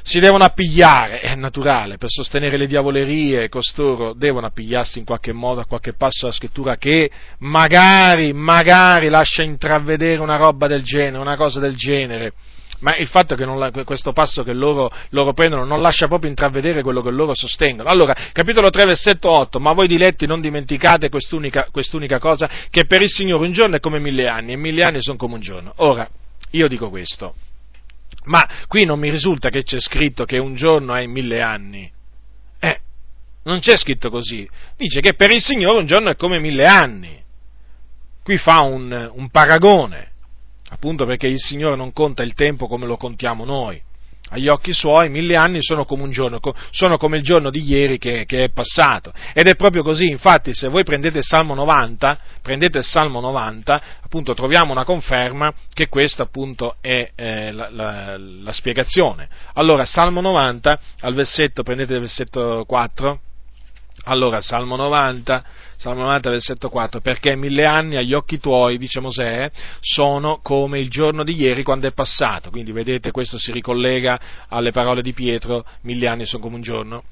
[0.02, 5.60] si devono appigliare, è naturale, per sostenere le diavolerie costoro devono appigliarsi in qualche modo
[5.60, 7.10] a qualche passo della scrittura che
[7.40, 12.32] magari, magari lascia intravedere una roba del genere, una cosa del genere.
[12.80, 16.82] Ma il fatto che la, questo passo che loro, loro, prendono non lascia proprio intravedere
[16.82, 17.88] quello che loro sostengono.
[17.88, 23.02] Allora, capitolo 3, versetto 8, ma voi diletti non dimenticate quest'unica, quest'unica cosa, che per
[23.02, 25.72] il Signore un giorno è come mille anni e mille anni sono come un giorno.
[25.76, 26.08] Ora,
[26.50, 27.34] io dico questo,
[28.24, 31.90] ma qui non mi risulta che c'è scritto che un giorno è mille anni.
[32.58, 32.80] Eh,
[33.44, 34.48] non c'è scritto così.
[34.76, 37.22] Dice che per il Signore un giorno è come mille anni.
[38.22, 40.14] Qui fa un, un paragone,
[40.70, 43.80] appunto perché il Signore non conta il tempo come lo contiamo noi
[44.30, 46.40] agli occhi suoi mille anni sono come un giorno,
[46.70, 49.12] sono come il giorno di ieri che, che, è passato.
[49.32, 53.82] Ed è proprio così, infatti se voi prendete il Salmo 90, prendete il Salmo 90,
[54.02, 59.28] appunto troviamo una conferma che questa appunto è eh, la, la, la, spiegazione.
[59.54, 63.20] Allora, Salmo 90, al versetto, prendete il versetto 4,
[64.08, 65.44] allora, Salmo 90,
[65.76, 69.50] Salmo 90, versetto 4, perché mille anni agli occhi tuoi, dice Mosè,
[69.80, 72.50] sono come il giorno di ieri quando è passato.
[72.50, 74.18] Quindi vedete, questo si ricollega
[74.48, 77.02] alle parole di Pietro, mille anni sono come un giorno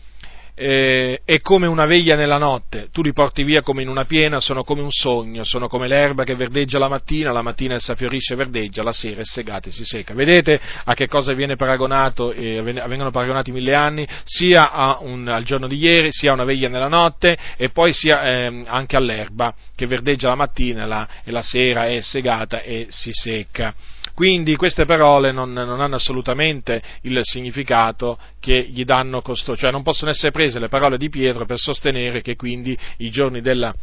[0.54, 4.38] eh, è come una veglia nella notte, tu li porti via come in una piena,
[4.38, 8.34] sono come un sogno, sono come l'erba che verdeggia la mattina, la mattina essa fiorisce
[8.34, 10.14] e verdeggia, la sera è segata e si secca.
[10.14, 15.66] Vedete a che cosa viene paragonato, eh, vengono paragonati mille anni, sia un, al giorno
[15.66, 19.86] di ieri, sia a una veglia nella notte e poi sia eh, anche all'erba che
[19.86, 23.74] verdeggia la mattina la, e la sera è segata e si secca.
[24.14, 29.82] Quindi queste parole non, non, hanno assolutamente il significato che gli danno costoro, cioè non
[29.82, 33.74] possono essere prese le parole di Pietro per sostenere che quindi i giorni della,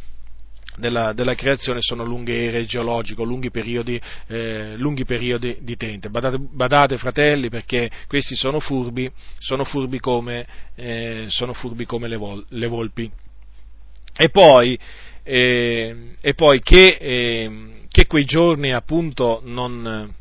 [0.78, 6.08] della, della, creazione sono lunghe ere geologiche, lunghi periodi, eh, lunghi periodi di tempo.
[6.08, 12.16] Badate, badate, fratelli, perché questi sono furbi, sono furbi come, eh, sono furbi come le,
[12.16, 13.10] vol, le, volpi.
[14.16, 14.78] E poi,
[15.22, 20.20] eh, e poi che, eh, che, quei giorni appunto non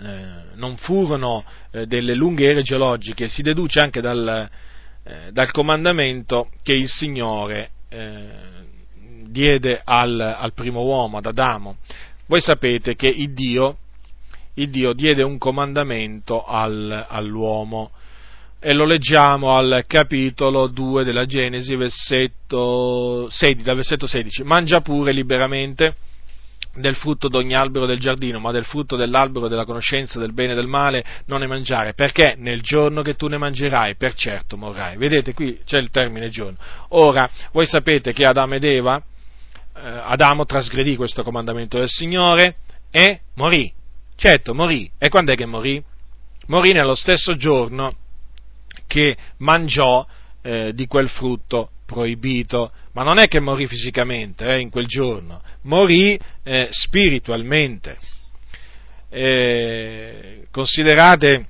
[0.00, 4.48] eh, non furono eh, delle lunghe ere geologiche, si deduce anche dal,
[5.02, 8.28] eh, dal comandamento che il Signore eh,
[9.26, 11.78] diede al, al, primo uomo, ad Adamo.
[12.26, 13.78] Voi sapete che il Dio,
[14.54, 17.90] il Dio diede un comandamento al, all'uomo
[18.60, 24.42] e lo leggiamo al capitolo 2 della Genesi, versetto 16, dal versetto 16.
[24.42, 25.94] Mangia pure liberamente
[26.74, 30.54] del frutto d'ogni albero del giardino, ma del frutto dell'albero della conoscenza del bene e
[30.54, 34.96] del male non ne mangiare, perché nel giorno che tu ne mangerai, per certo morrai.
[34.96, 36.56] Vedete, qui c'è il termine giorno.
[36.90, 42.56] Ora, voi sapete che Adamo ed Eva, eh, Adamo trasgredì questo comandamento del Signore
[42.90, 43.72] e morì.
[44.16, 44.90] Certo, morì.
[44.98, 45.82] E quando è che morì?
[46.46, 47.94] Morì nello stesso giorno
[48.86, 50.06] che mangiò
[50.42, 55.40] eh, di quel frutto proibito, ma non è che morì fisicamente eh, in quel giorno,
[55.62, 57.96] morì eh, spiritualmente.
[59.08, 61.46] Eh, considerate,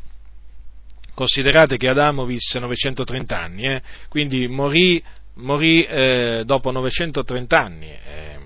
[1.13, 5.03] considerate, che Adamo visse 930 anni, eh, quindi morì,
[5.35, 7.91] morì eh, dopo 930 anni.
[7.91, 8.37] Eh,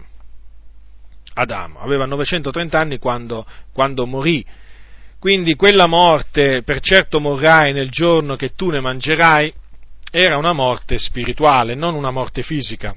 [1.34, 4.42] Adamo aveva 930 anni quando, quando morì.
[5.18, 9.54] Quindi quella morte, per certo morrai nel giorno che tu ne mangerai,
[10.14, 12.94] era una morte spirituale, non una morte fisica.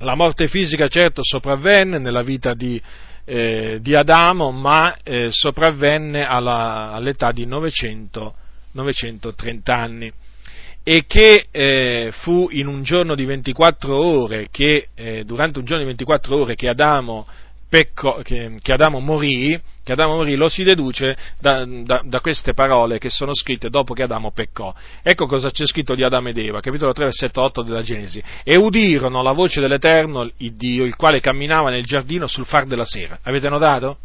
[0.00, 2.80] La morte fisica certo sopravvenne nella vita di,
[3.24, 8.34] eh, di Adamo, ma eh, sopravvenne alla, all'età di 900,
[8.72, 10.12] 930 anni
[10.88, 15.80] e che eh, fu in un giorno di 24 ore, che, eh, durante un giorno
[15.80, 17.26] di 24 ore che Adamo
[17.68, 22.54] pecco, che, che, Adamo morì, che Adamo morì, lo si deduce da, da, da, queste
[22.54, 24.74] parole che sono scritte dopo che Adamo peccò.
[25.02, 28.22] Ecco cosa c'è scritto di Adamo ed Eva, capitolo 3, versetto 8 della Genesi.
[28.44, 32.84] E udirono la voce dell'Eterno, il Dio, il quale camminava nel giardino sul far della
[32.84, 33.18] sera.
[33.22, 33.98] Avete notato?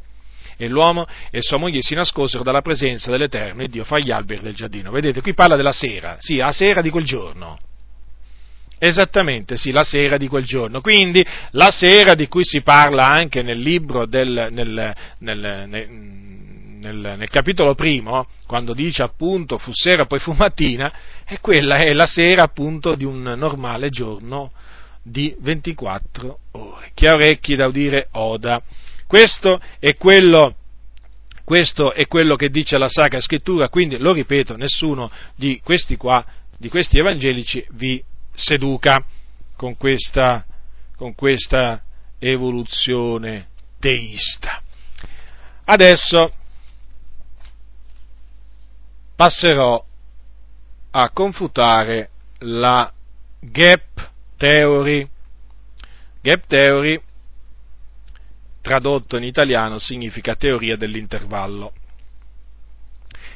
[0.57, 4.41] E l'uomo e sua moglie si nascosero dalla presenza dell'Eterno, il Dio, fra gli alberi
[4.41, 4.91] del giardino.
[4.91, 7.57] Vedete, qui parla della sera, sì, la sera di quel giorno
[8.83, 10.81] Esattamente, sì, la sera di quel giorno.
[10.81, 15.75] Quindi la sera di cui si parla anche nel libro del, nel, nel,
[16.79, 20.91] nel, nel, capitolo primo, quando dice appunto fu sera poi fu mattina,
[21.27, 24.51] e quella è la sera appunto di un normale giorno
[25.03, 26.89] di 24 ore.
[26.95, 28.63] Chi ha orecchi da udire oda.
[29.05, 30.55] Questo è quello
[31.43, 36.25] questo è quello che dice la Sacra Scrittura, quindi lo ripeto, nessuno di questi qua,
[36.57, 38.03] di questi evangelici vi
[38.41, 39.03] seduca
[39.55, 40.43] con questa,
[40.95, 41.83] con questa
[42.17, 43.49] evoluzione
[43.79, 44.61] teista.
[45.65, 46.33] Adesso
[49.15, 49.85] passerò
[50.91, 52.09] a confutare
[52.39, 52.91] la
[53.39, 55.07] gap theory.
[56.21, 57.01] Gap theory,
[58.61, 61.73] tradotto in italiano, significa teoria dell'intervallo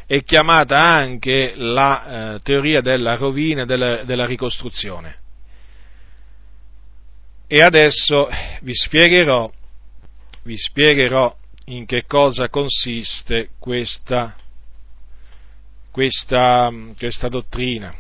[0.08, 5.24] è chiamata anche la eh, teoria della rovina e della, della ricostruzione.
[7.48, 8.28] E adesso
[8.62, 9.52] vi spiegherò,
[10.44, 14.36] vi spiegherò in che cosa consiste questa,
[15.92, 17.96] questa, questa dottrina.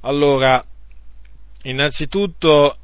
[0.00, 0.64] Allora,
[1.62, 2.76] innanzitutto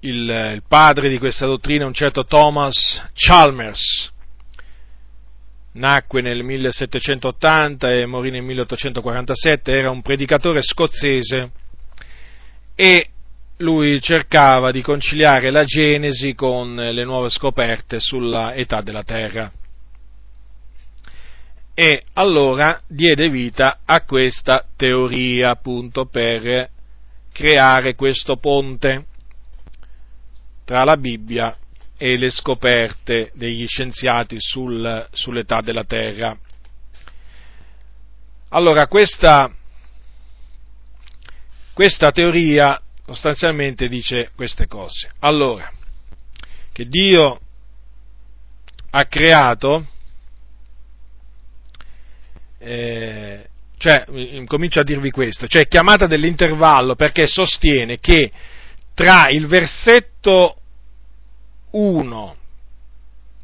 [0.00, 4.11] il, il, padre di questa dottrina è un certo Thomas Chalmers,
[5.72, 11.50] nacque nel 1780 e morì nel 1847, era un predicatore scozzese
[12.74, 13.08] e
[13.58, 19.50] lui cercava di conciliare la Genesi con le nuove scoperte sulla età della Terra.
[21.74, 26.68] E allora diede vita a questa teoria appunto per
[27.32, 29.06] creare questo ponte
[30.64, 31.56] tra la Bibbia
[32.02, 36.36] e le scoperte degli scienziati sul, sull'età della Terra.
[38.48, 39.48] Allora, questa,
[41.72, 45.12] questa teoria sostanzialmente dice queste cose.
[45.20, 45.70] Allora,
[46.72, 47.40] che Dio
[48.90, 49.86] ha creato,
[52.58, 53.48] eh,
[53.78, 54.06] cioè,
[54.46, 58.32] comincio a dirvi questo, cioè chiamata dell'intervallo perché sostiene che
[58.92, 60.56] tra il versetto
[61.72, 62.36] 1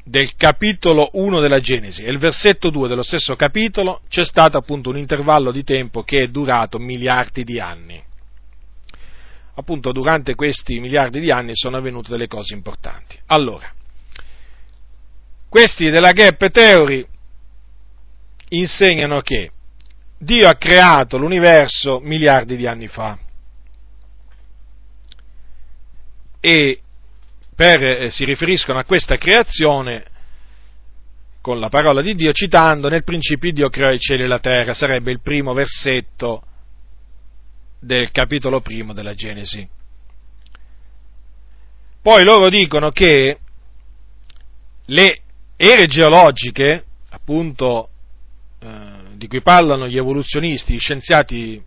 [0.03, 4.89] del capitolo 1 della Genesi e il versetto 2 dello stesso capitolo c'è stato appunto
[4.89, 8.03] un intervallo di tempo che è durato miliardi di anni.
[9.55, 13.19] Appunto durante questi miliardi di anni sono avvenute delle cose importanti.
[13.27, 13.71] Allora,
[15.47, 17.05] questi della Gap Theory
[18.49, 19.51] insegnano che
[20.17, 23.17] Dio ha creato l'universo miliardi di anni fa
[26.39, 26.81] e
[27.59, 30.05] per, eh, si riferiscono a questa creazione
[31.41, 34.73] con la parola di Dio, citando nel principio Dio creò i cieli e la terra,
[34.73, 36.41] sarebbe il primo versetto
[37.81, 39.67] del capitolo primo della Genesi.
[42.01, 43.39] Poi loro dicono che
[44.85, 45.21] le
[45.57, 47.89] ere geologiche, appunto,
[48.59, 51.61] eh, di cui parlano gli evoluzionisti, gli scienziati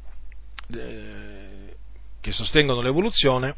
[0.74, 1.74] eh,
[2.19, 3.56] che sostengono l'evoluzione,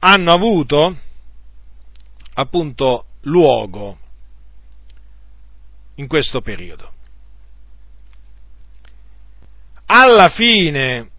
[0.00, 0.96] hanno avuto
[2.34, 3.98] appunto luogo
[5.96, 6.92] in questo periodo.
[9.86, 11.10] Alla fine,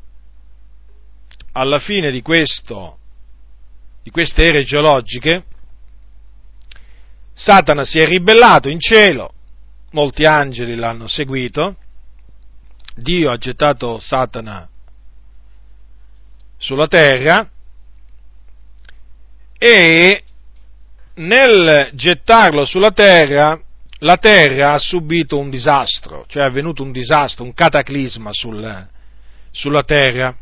[1.52, 2.98] alla fine di, questo,
[4.02, 5.46] di queste ere geologiche,
[7.34, 9.34] Satana si è ribellato in cielo,
[9.92, 11.76] molti angeli l'hanno seguito,
[12.96, 14.68] Dio ha gettato Satana
[16.58, 17.51] sulla terra
[19.64, 20.24] e
[21.14, 23.62] nel gettarlo sulla terra,
[24.00, 28.88] la terra ha subito un disastro, cioè è avvenuto un disastro, un cataclisma sul,
[29.52, 30.36] sulla terra.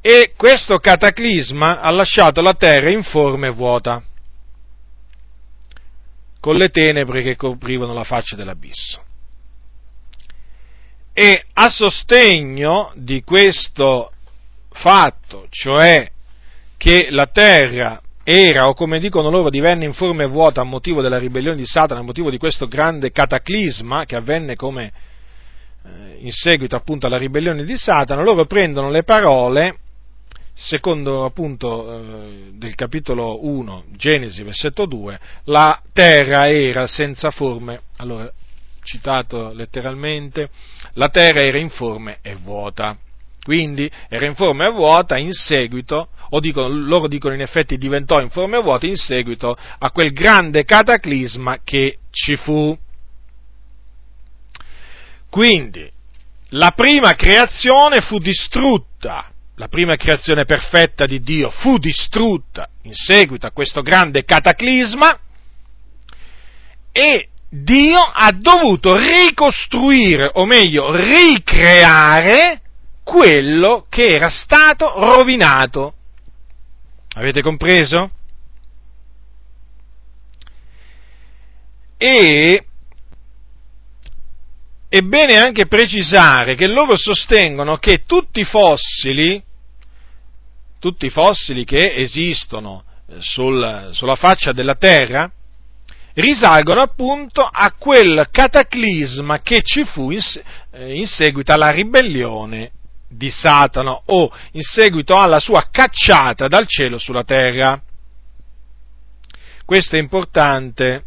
[0.00, 4.00] E questo cataclisma ha lasciato la terra informe e vuota,
[6.38, 9.02] con le tenebre che coprivano la faccia dell'abisso.
[11.12, 14.12] E a sostegno di questo
[14.70, 16.12] fatto, cioè
[16.76, 21.18] che la terra era, o come dicono loro, divenne informe e vuota a motivo della
[21.18, 24.92] ribellione di Satana, a motivo di questo grande cataclisma che avvenne come
[25.84, 29.76] eh, in seguito appunto alla ribellione di Satana, loro prendono le parole,
[30.54, 38.28] secondo appunto eh, del capitolo 1, Genesi, versetto 2, la terra era senza forme, allora
[38.82, 40.48] citato letteralmente,
[40.94, 42.96] la terra era informe e vuota.
[43.46, 48.28] Quindi era informe e vuota in seguito o dicono, loro dicono in effetti diventò in
[48.28, 52.76] forma vuota in seguito a quel grande cataclisma che ci fu.
[55.30, 55.88] Quindi,
[56.48, 63.46] la prima creazione fu distrutta, la prima creazione perfetta di Dio fu distrutta in seguito
[63.46, 65.20] a questo grande cataclisma
[66.90, 72.62] e Dio ha dovuto ricostruire, o meglio, ricreare
[73.06, 75.94] quello che era stato rovinato.
[77.14, 78.10] Avete compreso?
[81.96, 82.66] E
[84.88, 89.40] è bene anche precisare che loro sostengono che tutti i fossili,
[90.80, 95.30] tutti i fossili che esistono eh, sul, sulla faccia della Terra,
[96.14, 100.20] risalgono appunto a quel cataclisma che ci fu in,
[100.72, 102.72] eh, in seguito alla ribellione
[103.16, 107.80] di Satana o in seguito alla sua cacciata dal cielo sulla terra.
[109.64, 111.04] Questo è importante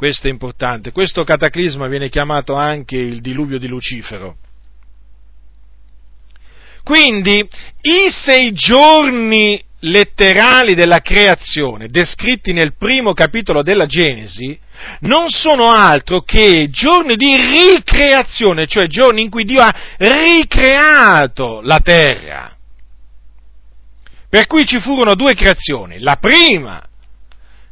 [0.00, 0.92] questo è importante.
[0.92, 4.38] Questo cataclisma viene chiamato anche il diluvio di Lucifero.
[6.82, 7.46] Quindi
[7.82, 14.58] i sei giorni letterali della creazione, descritti nel primo capitolo della Genesi,
[15.00, 21.78] non sono altro che giorni di ricreazione, cioè giorni in cui Dio ha ricreato la
[21.80, 22.56] terra.
[24.28, 25.98] Per cui ci furono due creazioni.
[25.98, 26.82] La prima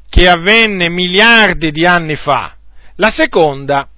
[0.09, 2.57] che avvenne miliardi di anni fa.
[2.97, 3.89] La seconda,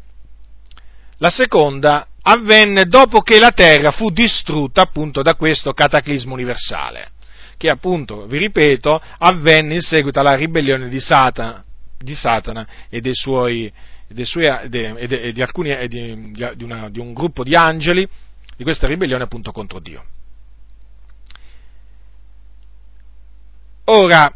[1.18, 7.12] la seconda avvenne dopo che la terra fu distrutta appunto da questo cataclismo universale,
[7.56, 11.64] che appunto, vi ripeto, avvenne in seguito alla ribellione di Satana,
[12.02, 13.70] di Satana e dei suoi,
[14.08, 18.08] dei suoi de, de, di, alcuni, di, una, di un gruppo di angeli
[18.56, 20.04] di questa ribellione appunto contro Dio.
[23.84, 24.34] Ora,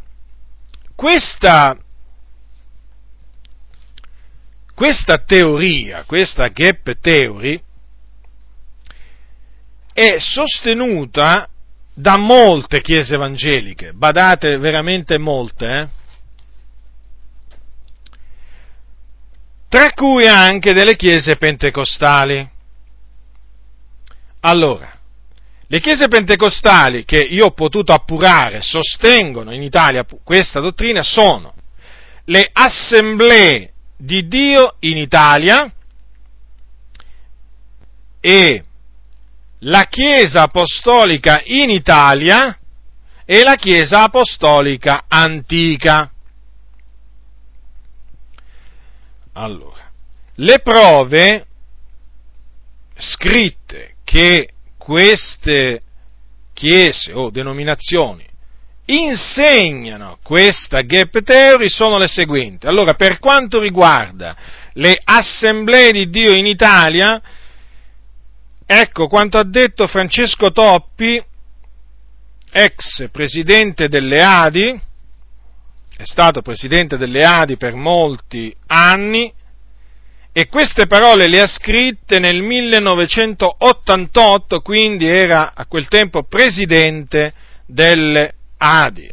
[0.94, 1.76] questa,
[4.74, 7.62] questa teoria, questa gap theory,
[9.92, 11.48] è sostenuta
[11.94, 16.02] da molte chiese evangeliche, badate veramente molte, eh?
[19.74, 22.48] Tra cui anche delle chiese pentecostali.
[24.42, 24.96] Allora,
[25.66, 31.54] le chiese pentecostali che io ho potuto appurare sostengono in Italia questa dottrina sono
[32.26, 35.68] le assemblee di Dio in Italia
[38.20, 38.64] e
[39.58, 42.56] la Chiesa apostolica in Italia
[43.24, 46.13] e la Chiesa apostolica antica.
[49.34, 49.90] Allora,
[50.36, 51.46] le prove
[52.96, 55.82] scritte che queste
[56.52, 58.24] chiese o denominazioni
[58.86, 62.66] insegnano questa gap theory sono le seguenti.
[62.66, 64.36] Allora, per quanto riguarda
[64.74, 67.20] le assemblee di Dio in Italia,
[68.66, 71.22] ecco quanto ha detto Francesco Toppi,
[72.52, 74.80] ex presidente delle Adi,
[75.96, 79.32] è stato presidente delle Adi per molti anni,
[80.36, 87.32] e queste parole le ha scritte nel 1988, quindi era a quel tempo presidente
[87.66, 89.08] delle Adi.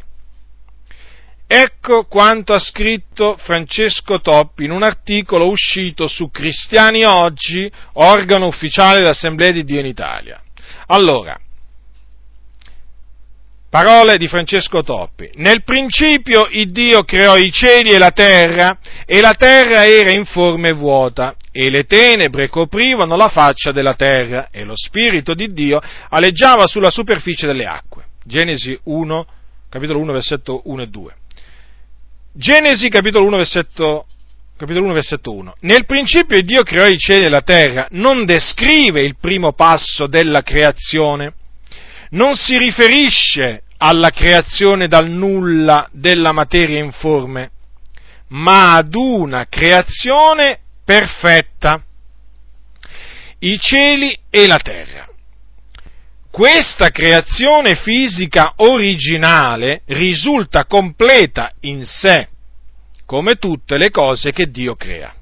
[1.45, 8.97] Ecco quanto ha scritto Francesco Toppi in un articolo uscito su Cristiani Oggi, organo ufficiale
[8.99, 10.41] dell'Assemblea di Dio in Italia.
[10.87, 11.39] Allora,
[13.71, 15.29] Parole di Francesco Toppi.
[15.35, 20.67] Nel principio il Dio creò i cieli e la terra, e la terra era informe
[20.67, 25.79] e vuota, e le tenebre coprivano la faccia della terra, e lo Spirito di Dio
[26.09, 28.07] aleggiava sulla superficie delle acque.
[28.25, 29.25] Genesi 1,
[29.69, 31.15] capitolo 1, versetto 1 e 2.
[32.33, 34.05] Genesi, capitolo 1, versetto,
[34.57, 35.55] capitolo 1, versetto 1.
[35.61, 40.07] Nel principio il Dio creò i cieli e la terra, non descrive il primo passo
[40.07, 41.35] della creazione,
[42.11, 47.51] non si riferisce alla creazione dal nulla della materia informe,
[48.29, 51.83] ma ad una creazione perfetta,
[53.39, 55.07] i cieli e la terra.
[56.29, 62.29] Questa creazione fisica originale risulta completa in sé,
[63.05, 65.13] come tutte le cose che Dio crea,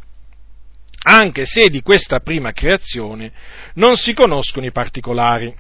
[1.03, 3.31] anche se di questa prima creazione
[3.75, 5.55] non si conoscono i particolari.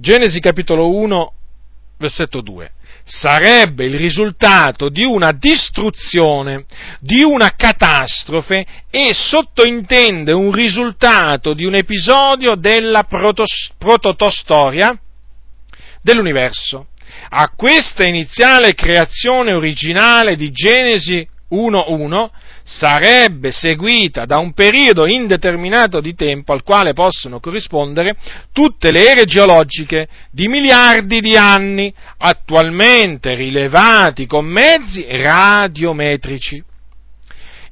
[0.00, 1.32] Genesi capitolo 1,
[1.98, 2.72] versetto 2.
[3.04, 6.64] Sarebbe il risultato di una distruzione,
[7.00, 14.98] di una catastrofe e sottointende un risultato di un episodio della prototostoria
[16.00, 16.86] dell'universo.
[17.28, 22.28] A questa iniziale creazione originale di Genesi 1.1
[22.64, 28.16] sarebbe seguita da un periodo indeterminato di tempo al quale possono corrispondere
[28.52, 36.64] tutte le ere geologiche di miliardi di anni attualmente rilevati con mezzi radiometrici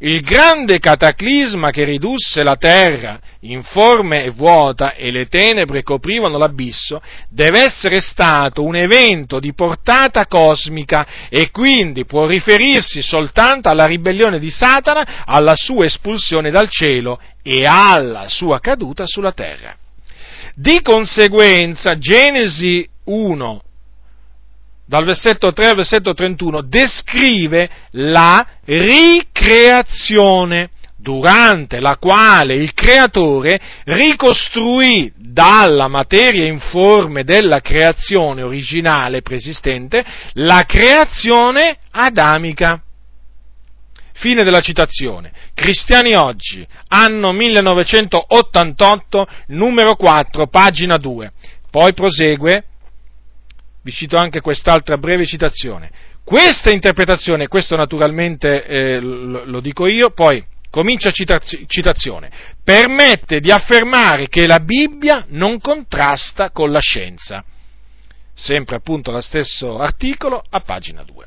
[0.01, 7.01] il grande cataclisma che ridusse la terra informe e vuota e le tenebre coprivano l'abisso,
[7.29, 14.39] deve essere stato un evento di portata cosmica e quindi può riferirsi soltanto alla ribellione
[14.39, 19.77] di Satana, alla sua espulsione dal cielo e alla sua caduta sulla terra.
[20.55, 23.63] Di conseguenza Genesi 1,
[24.89, 35.13] dal versetto 3 al versetto 31, descrive la ricreazione durante la quale il creatore ricostruì
[35.15, 40.03] dalla materia informe della creazione originale preesistente
[40.35, 42.81] la creazione adamica.
[44.15, 45.33] Fine della citazione.
[45.55, 51.31] Cristiani oggi, anno 1988, numero 4, pagina 2.
[51.71, 52.68] Poi prosegue
[53.89, 55.91] vi cito anche quest'altra breve citazione.
[56.23, 62.31] Questa interpretazione, questo naturalmente eh, lo, lo, dico io, poi comincia citaz- citazione,
[62.63, 67.43] permette di affermare che la Bibbia non contrasta con la scienza.
[68.35, 71.27] Sempre appunto lo stesso articolo a pagina 2.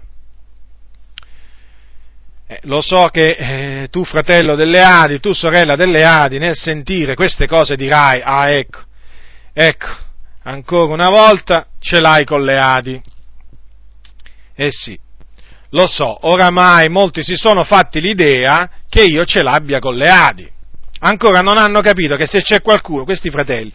[2.45, 7.15] Eh, lo so che eh, tu fratello delle Adi, tu sorella delle Adi, nel sentire
[7.15, 8.81] queste cose dirai, ah ecco,
[9.51, 10.09] ecco,
[10.43, 13.01] ancora una volta ce l'hai con le Adi.
[14.55, 14.99] Eh sì,
[15.69, 20.49] lo so, oramai molti si sono fatti l'idea che io ce l'abbia con le Adi.
[20.99, 23.71] Ancora non hanno capito che se c'è qualcuno, questi fratelli,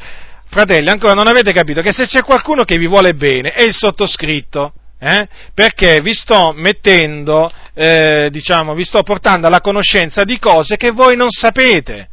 [0.48, 3.74] fratelli, ancora non avete capito che se c'è qualcuno che vi vuole bene è il
[3.74, 4.72] sottoscritto.
[4.98, 5.28] Eh?
[5.52, 11.16] Perché vi sto mettendo, eh, diciamo, vi sto portando alla conoscenza di cose che voi
[11.16, 12.08] non sapete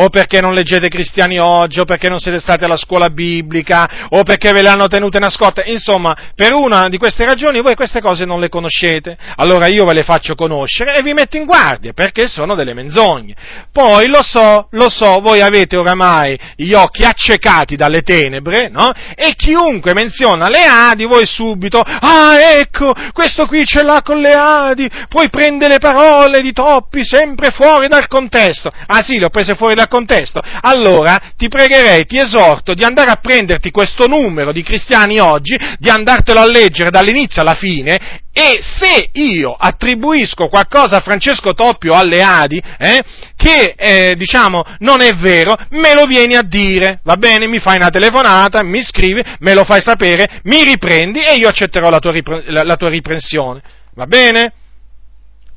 [0.00, 4.22] o perché non leggete cristiani oggi, o perché non siete stati alla scuola biblica, o
[4.22, 8.24] perché ve le hanno tenute nascoste, insomma, per una di queste ragioni voi queste cose
[8.24, 12.28] non le conoscete, allora io ve le faccio conoscere e vi metto in guardia, perché
[12.28, 13.34] sono delle menzogne.
[13.72, 18.92] Poi lo so, lo so, voi avete oramai gli occhi accecati dalle tenebre, no?
[19.16, 24.32] E chiunque menziona le Adi, voi subito, ah ecco, questo qui ce l'ha con le
[24.32, 28.70] Adi, poi prende le parole di Toppi sempre fuori dal contesto.
[28.86, 33.10] Ah sì, le ho prese fuori dal contesto, allora ti pregherei, ti esorto di andare
[33.10, 38.60] a prenderti questo numero di cristiani oggi, di andartelo a leggere dall'inizio alla fine e
[38.62, 43.02] se io attribuisco qualcosa a Francesco Toppio alle Adi, eh,
[43.34, 47.48] che eh, diciamo non è vero, me lo vieni a dire, va bene?
[47.48, 51.90] Mi fai una telefonata, mi scrivi, me lo fai sapere, mi riprendi e io accetterò
[51.90, 53.60] la tua, ripre- la, la tua riprensione,
[53.94, 54.52] va bene?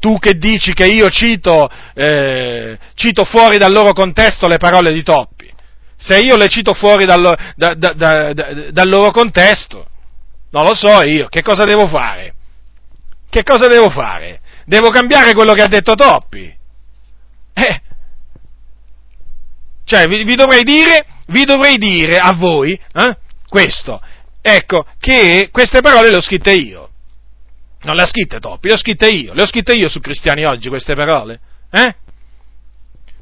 [0.02, 5.04] Tu che dici che io cito, eh, cito, fuori dal loro contesto le parole di
[5.04, 5.48] Toppi,
[5.96, 9.86] se io le cito fuori dal, da, da, da, dal loro contesto,
[10.50, 12.34] non lo so io, che cosa devo fare?
[13.30, 14.42] Che cosa devo fare?
[14.66, 16.52] Devo cambiare quello che ha detto Toppi?
[17.54, 17.82] Eh.
[19.86, 23.18] Cioè, vi, vi, dovrei dire, vi dovrei dire a voi eh,
[23.48, 24.02] questo,
[24.42, 26.91] ecco, che queste parole le ho scritte io.
[27.84, 30.46] Non le ha scritte Toppi, le ho scritte io, le ho scritte io su Cristiani
[30.46, 31.40] Oggi queste parole.
[31.72, 31.96] Eh?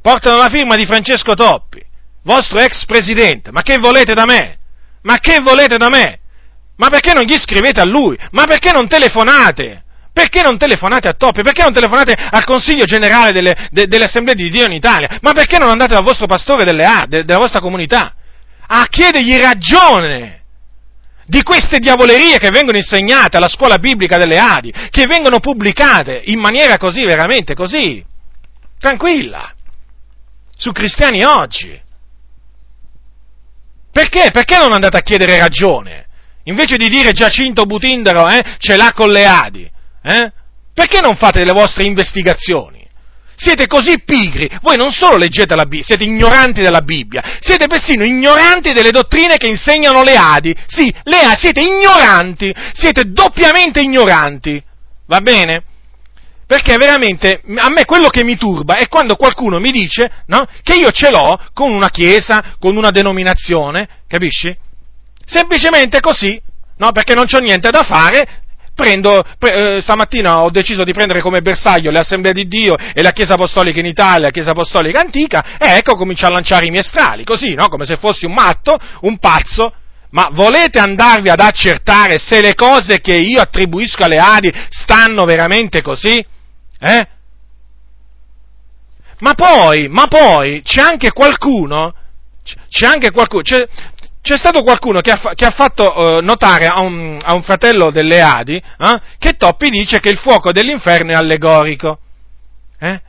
[0.01, 1.81] Portano la firma di Francesco Toppi,
[2.23, 3.51] vostro ex presidente.
[3.51, 4.57] Ma che volete da me?
[5.03, 6.19] Ma che volete da me?
[6.75, 8.17] Ma perché non gli scrivete a lui?
[8.31, 9.83] Ma perché non telefonate?
[10.11, 11.41] Perché non telefonate a Toppi?
[11.41, 15.19] Perché non telefonate al Consiglio Generale delle, de, delle di Dio in Italia?
[15.21, 18.13] Ma perché non andate dal vostro pastore delle de, della vostra comunità?
[18.67, 20.38] A chiedergli ragione!
[21.29, 26.39] Di queste diavolerie che vengono insegnate alla scuola biblica delle Adi, che vengono pubblicate in
[26.39, 28.03] maniera così, veramente così,
[28.79, 29.53] tranquilla,
[30.57, 31.79] su cristiani oggi.
[33.91, 34.31] Perché?
[34.31, 36.07] Perché non andate a chiedere ragione?
[36.45, 40.31] Invece di dire Giacinto Butindaro eh, ce l'ha con le Adi, eh?
[40.73, 42.78] perché non fate le vostre investigazioni?
[43.41, 48.03] Siete così pigri, voi non solo leggete la Bibbia, siete ignoranti della Bibbia, siete persino
[48.03, 50.53] ignoranti delle dottrine che insegnano le Adi.
[50.67, 54.61] Sì, le Adi, siete ignoranti, siete doppiamente ignoranti.
[55.05, 55.63] Va bene?
[56.45, 60.75] Perché veramente a me quello che mi turba è quando qualcuno mi dice no, che
[60.75, 64.53] io ce l'ho con una chiesa, con una denominazione, capisci?
[65.25, 66.41] Semplicemente così,
[66.75, 68.41] no, perché non c'ho niente da fare,
[68.79, 73.01] prendo, pre, eh, stamattina ho deciso di prendere come bersaglio le assemblee di Dio e
[73.01, 76.69] la Chiesa Apostolica in Italia, la Chiesa Apostolica Antica, e ecco comincio a lanciare i
[76.69, 77.67] miei strali, così, no?
[77.67, 79.73] Come se fossi un matto, un pazzo,
[80.11, 85.81] ma volete andarvi ad accertare se le cose che io attribuisco alle Adi stanno veramente
[85.81, 86.25] così?
[86.79, 87.07] Eh?
[89.19, 91.93] Ma poi, ma poi c'è anche qualcuno,
[92.69, 93.67] c'è anche qualcuno, c'è,
[94.21, 97.89] c'è stato qualcuno che ha, che ha fatto uh, notare a un, a un, fratello
[97.89, 101.99] delle Adi eh, che Toppi dice che il fuoco dell'inferno è allegorico.
[102.79, 103.01] Eh?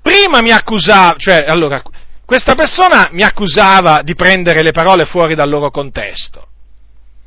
[0.00, 1.82] Prima mi accusava, cioè, allora,
[2.24, 6.46] questa persona mi accusava di prendere le parole fuori dal loro contesto.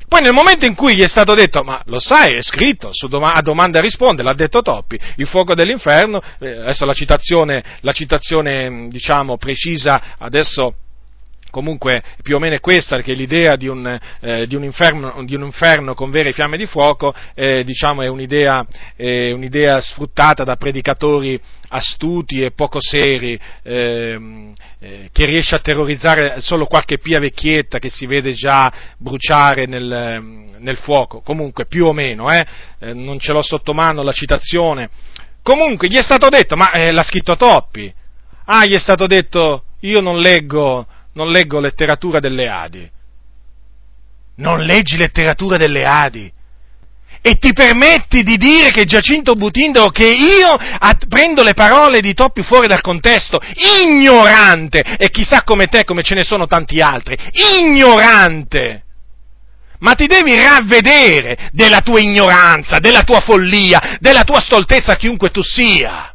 [0.07, 3.33] Poi nel momento in cui gli è stato detto, ma lo sai, è scritto, doma-
[3.33, 8.87] a domanda risponde, l'ha detto Toppi, il fuoco dell'inferno, eh, adesso la citazione, la citazione
[8.89, 10.75] diciamo, precisa adesso
[11.53, 15.35] comunque più o meno è questa, perché l'idea di un, eh, di un, inferno, di
[15.35, 18.65] un inferno, con vere fiamme di fuoco eh, diciamo è un'idea,
[18.95, 26.41] è un'idea, sfruttata da predicatori astuti e poco seri, ehm, eh, che riesce a terrorizzare
[26.41, 31.93] solo qualche pia vecchietta che si vede già bruciare nel, nel fuoco, comunque più o
[31.93, 32.43] meno, eh,
[32.79, 34.89] eh, non ce l'ho sotto mano la citazione,
[35.43, 37.93] comunque gli è stato detto, ma eh, l'ha scritto Toppi,
[38.45, 42.89] ah gli è stato detto io non leggo non leggo letteratura delle Adi.
[44.35, 46.31] Non leggi letteratura delle Adi.
[47.25, 50.57] E ti permetti di dire che Giacinto Butindaro, che io
[51.07, 53.39] prendo le parole di Toppi fuori dal contesto,
[53.81, 57.17] ignorante, e chissà come te, come ce ne sono tanti altri,
[57.59, 58.83] ignorante.
[59.79, 65.41] Ma ti devi ravvedere della tua ignoranza, della tua follia, della tua stoltezza, chiunque tu
[65.41, 66.12] sia.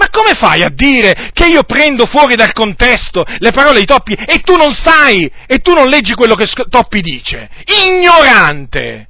[0.00, 4.14] Ma come fai a dire che io prendo fuori dal contesto le parole di Toppi
[4.14, 7.50] e tu non sai e tu non leggi quello che Toppi dice?
[7.84, 9.08] Ignorante!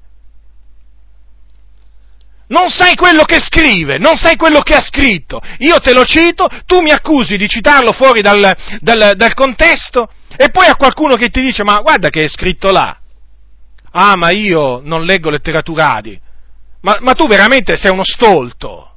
[2.48, 5.40] Non sai quello che scrive, non sai quello che ha scritto.
[5.58, 10.50] Io te lo cito, tu mi accusi di citarlo fuori dal, dal, dal contesto e
[10.50, 12.98] poi a qualcuno che ti dice ma guarda che è scritto là.
[13.92, 16.20] Ah, ma io non leggo letterati.
[16.80, 18.89] Ma, ma tu veramente sei uno stolto.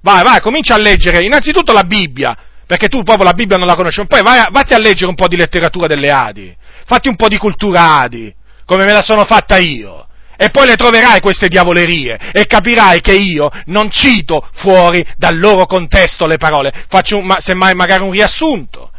[0.00, 3.74] Vai, vai, comincia a leggere innanzitutto la Bibbia, perché tu proprio la Bibbia non la
[3.74, 6.54] conosci, poi vai, vatti a leggere un po' di letteratura delle Adi,
[6.84, 8.32] fatti un po' di cultura Adi,
[8.64, 10.06] come me la sono fatta io.
[10.40, 15.66] E poi le troverai queste diavolerie e capirai che io non cito fuori dal loro
[15.66, 18.92] contesto le parole, faccio un, semmai magari un riassunto,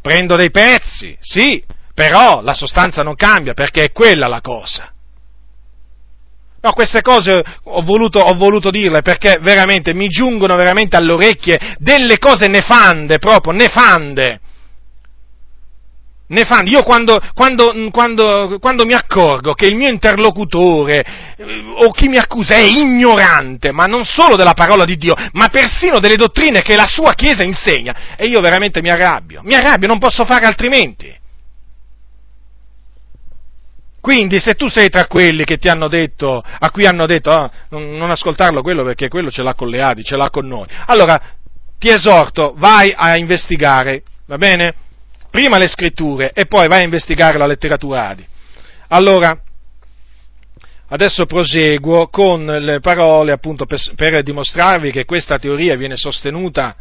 [0.00, 4.92] prendo dei pezzi, sì, però la sostanza non cambia perché è quella la cosa.
[6.60, 11.76] No, queste cose ho voluto, ho voluto, dirle perché veramente mi giungono veramente alle orecchie
[11.78, 14.40] delle cose nefande, proprio nefande.
[16.26, 16.70] Nefande.
[16.70, 21.04] Io quando, quando, quando, quando mi accorgo che il mio interlocutore
[21.36, 21.44] eh,
[21.76, 26.00] o chi mi accusa è ignorante, ma non solo della parola di Dio, ma persino
[26.00, 29.98] delle dottrine che la sua Chiesa insegna, e io veramente mi arrabbio, mi arrabbio, non
[29.98, 31.16] posso fare altrimenti.
[34.08, 37.50] Quindi se tu sei tra quelli che ti hanno detto, a cui hanno detto ah,
[37.68, 40.66] non, non ascoltarlo quello perché quello ce l'ha con le Adi, ce l'ha con noi,
[40.86, 41.20] allora
[41.78, 44.72] ti esorto, vai a investigare, va bene?
[45.30, 48.26] Prima le scritture e poi vai a investigare la letteratura Adi.
[48.88, 49.38] Allora,
[50.88, 56.74] adesso proseguo con le parole appunto per, per dimostrarvi che questa teoria viene sostenuta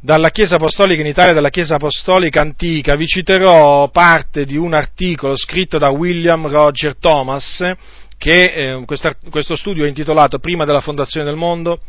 [0.00, 4.72] dalla Chiesa Apostolica in Italia e dalla Chiesa Apostolica Antica, vi citerò parte di un
[4.74, 7.72] articolo scritto da William Roger Thomas,
[8.16, 11.80] che eh, questo studio è intitolato Prima della fondazione del mondo,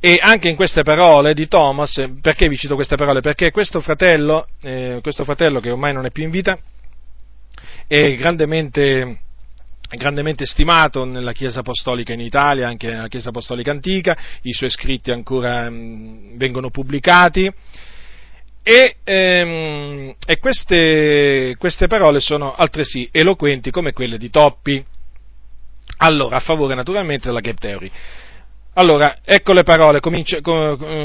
[0.00, 3.20] e anche in queste parole di Thomas, perché vi cito queste parole?
[3.20, 6.58] Perché questo fratello, eh, questo fratello che ormai non è più in vita,
[7.86, 9.20] è grandemente
[9.96, 15.10] grandemente stimato nella Chiesa Apostolica in Italia, anche nella Chiesa Apostolica Antica, i suoi scritti
[15.10, 17.50] ancora mh, mm, vengono pubblicati.
[18.64, 24.84] E, ehm, e queste, queste, parole sono altresì eloquenti come quelle di Toppi,
[25.98, 27.90] allora a favore naturalmente della Gap Theory.
[28.74, 30.38] Allora, ecco le parole, comincio,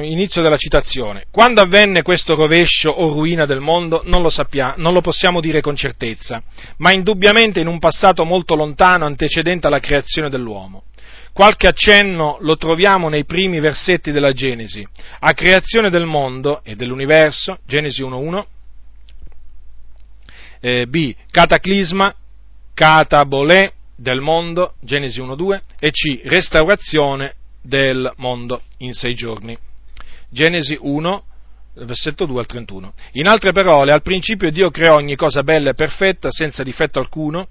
[0.04, 1.26] inizio della citazione.
[1.30, 5.60] Quando avvenne questo rovescio o ruina del mondo non lo sappiamo, non lo possiamo dire
[5.60, 6.42] con certezza,
[6.78, 10.84] ma indubbiamente in un passato molto lontano antecedente alla creazione dell'uomo.
[11.34, 14.88] Qualche accenno lo troviamo nei primi versetti della Genesi,
[15.20, 18.46] a creazione del mondo e dell'universo, Genesi 1.1,
[20.62, 21.14] eh, B.
[21.30, 22.16] Cataclisma,
[22.74, 26.22] catabolè del mondo, Genesi 1.2, e C.
[26.24, 27.34] Restaurazione
[27.68, 29.58] del mondo in sei giorni.
[30.30, 31.24] Genesi 1,
[31.76, 32.94] versetto 2 al 31.
[33.14, 37.48] In altre parole, al principio Dio creò ogni cosa bella e perfetta, senza difetto alcuno,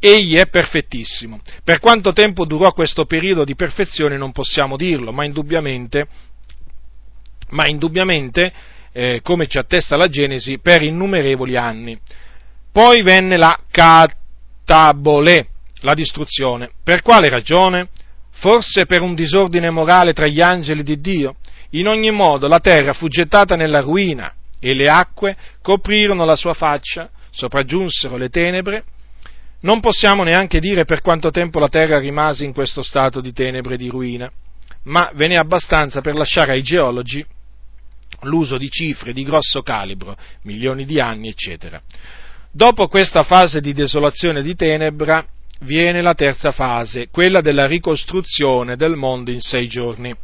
[0.00, 1.40] Egli è perfettissimo.
[1.64, 6.06] Per quanto tempo durò questo periodo di perfezione non possiamo dirlo, ma indubbiamente,
[7.50, 8.52] ma indubbiamente
[8.92, 11.98] eh, come ci attesta la Genesi, per innumerevoli anni.
[12.70, 15.48] Poi venne la catabole,
[15.80, 16.70] la distruzione.
[16.84, 17.88] Per quale ragione?
[18.38, 21.36] Forse per un disordine morale tra gli angeli di Dio?
[21.70, 26.54] In ogni modo la terra fu gettata nella ruina e le acque coprirono la sua
[26.54, 28.84] faccia, sopraggiunsero le tenebre.
[29.60, 33.74] Non possiamo neanche dire per quanto tempo la terra rimase in questo stato di tenebre
[33.74, 34.30] e di ruina,
[34.84, 37.26] ma ve n'è abbastanza per lasciare ai geologi
[38.20, 41.82] l'uso di cifre di grosso calibro, milioni di anni, eccetera.
[42.52, 45.26] Dopo questa fase di desolazione e di tenebra
[45.60, 50.14] viene la terza fase, quella della ricostruzione del mondo in sei giorni.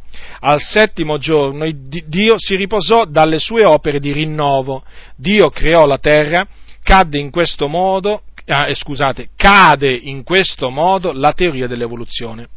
[0.41, 4.83] Al settimo giorno Dio si riposò dalle sue opere di rinnovo.
[5.15, 6.47] Dio creò la terra,
[6.81, 12.47] cadde in questo modo, ah, eh, scusate, cade in questo modo la teoria dell'evoluzione.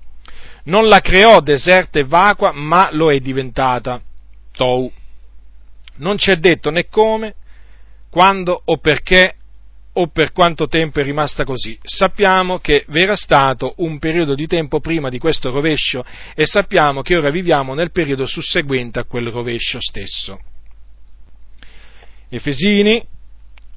[0.64, 4.00] Non la creò deserta e vacua, ma lo è diventata.
[4.52, 4.90] Tou.
[5.96, 7.34] Non c'è detto né come,
[8.10, 9.34] quando o perché
[10.00, 11.78] o per quanto tempo è rimasta così.
[11.82, 16.04] Sappiamo che v'era stato un periodo di tempo prima di questo rovescio
[16.34, 20.38] e sappiamo che ora viviamo nel periodo susseguente a quel rovescio stesso.
[22.28, 23.04] Efesini,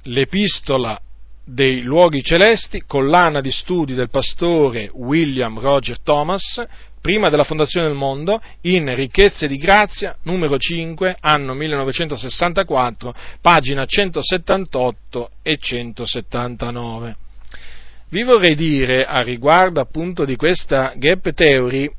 [0.03, 0.99] l'epistola
[1.44, 6.64] dei luoghi celesti, collana di studi del pastore William Roger Thomas,
[7.02, 15.32] prima della fondazione del mondo, in Ricchezze di Grazia, numero 5, anno 1964, pagina 178
[15.42, 17.16] e 179.
[18.10, 21.90] Vi vorrei dire a riguardo appunto di questa gap theory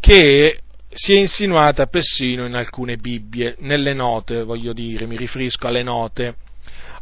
[0.00, 0.58] che
[0.90, 6.34] si è insinuata persino in alcune Bibbie, nelle note, voglio dire, mi riferisco alle note.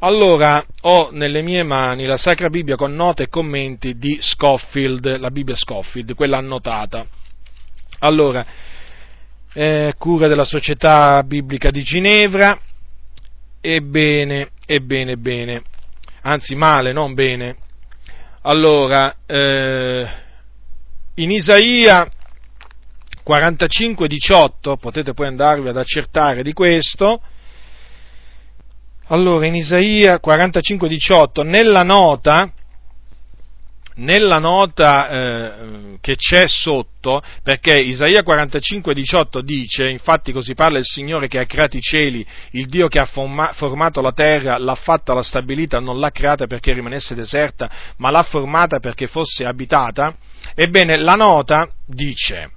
[0.05, 5.31] Allora, ho nelle mie mani la Sacra Bibbia con note e commenti di Scofield, la
[5.31, 7.07] Bibbia Scofield, quella annotata.
[8.01, 8.45] Allora,
[9.53, 12.59] eh, cura della Società Biblica di Ginevra,
[13.61, 15.63] ebbene, ebbene, bene,
[16.23, 17.55] anzi male, non bene.
[18.41, 20.09] Allora, eh,
[21.15, 22.11] in Isaia
[23.23, 27.23] 45,18, potete poi andarvi ad accertare di questo,
[29.09, 32.51] allora in Isaia 45,18, nella nota,
[33.97, 41.29] nella nota eh, che c'è sotto, perché Isaia 45,18 dice, infatti così parla il Signore
[41.29, 45.15] che ha creato i cieli, il Dio che ha forma, formato la terra, l'ha fatta,
[45.15, 50.17] l'ha stabilita, non l'ha creata perché rimanesse deserta, ma l'ha formata perché fosse abitata,
[50.55, 52.51] ebbene la nota dice,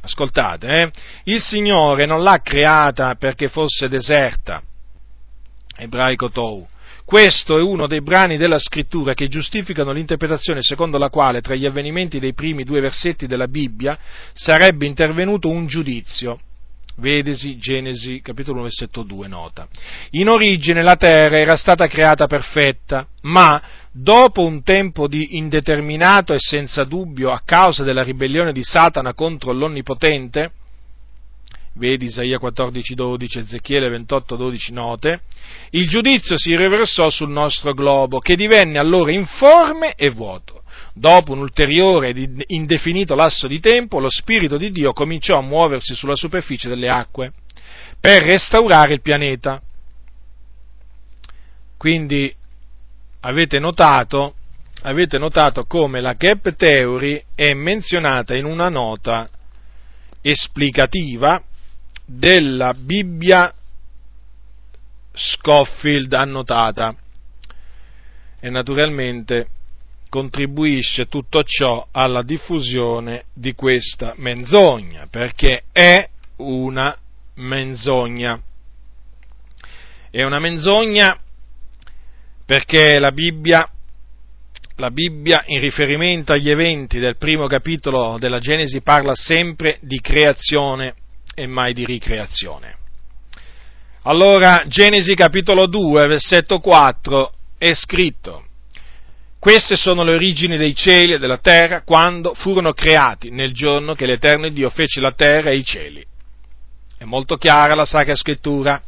[0.00, 0.90] ascoltate, eh,
[1.24, 4.62] il Signore non l'ha creata perché fosse deserta,
[5.80, 6.66] ebraico Tou,
[7.10, 11.66] questo è uno dei brani della scrittura che giustificano l'interpretazione secondo la quale tra gli
[11.66, 13.98] avvenimenti dei primi due versetti della Bibbia
[14.32, 16.38] sarebbe intervenuto un giudizio.
[16.98, 19.66] Vedesi Genesi capitolo 1 versetto 2 nota.
[20.10, 26.38] In origine la terra era stata creata perfetta, ma dopo un tempo di indeterminato e
[26.38, 30.52] senza dubbio a causa della ribellione di Satana contro l'Onnipotente,
[31.80, 35.22] vedi Isaia 14:12, Ezechiele 28:12 note,
[35.70, 40.62] il giudizio si riversò sul nostro globo, che divenne allora informe e vuoto.
[40.92, 45.94] Dopo un ulteriore ed indefinito lasso di tempo, lo Spirito di Dio cominciò a muoversi
[45.94, 47.32] sulla superficie delle acque
[47.98, 49.60] per restaurare il pianeta.
[51.78, 52.32] Quindi
[53.20, 54.34] avete notato,
[54.82, 59.28] avete notato come la gap theory è menzionata in una nota
[60.20, 61.42] esplicativa
[62.12, 63.54] della Bibbia
[65.12, 66.94] Scofield annotata
[68.40, 69.46] e naturalmente
[70.08, 76.96] contribuisce tutto ciò alla diffusione di questa menzogna, perché è una
[77.34, 78.42] menzogna.
[80.10, 81.16] È una menzogna
[82.44, 83.70] perché la Bibbia,
[84.76, 90.94] la Bibbia in riferimento agli eventi del primo capitolo della Genesi parla sempre di creazione
[91.34, 92.76] e mai di ricreazione.
[94.02, 98.44] Allora, Genesi capitolo 2, versetto 4 è scritto,
[99.40, 104.04] queste sono le origini dei cieli e della terra quando furono creati nel giorno che
[104.04, 106.04] l'Eterno Dio fece la terra e i cieli.
[106.98, 108.82] È molto chiara la Sacra Scrittura.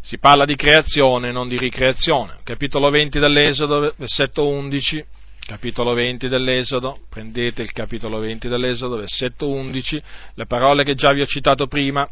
[0.00, 2.38] Si parla di creazione, non di ricreazione.
[2.44, 5.04] Capitolo 20 dell'Esodo, versetto 11
[5.44, 10.02] capitolo 20 dell'Esodo, prendete il capitolo 20 dell'Esodo, versetto 11,
[10.34, 12.08] le parole che già vi ho citato prima,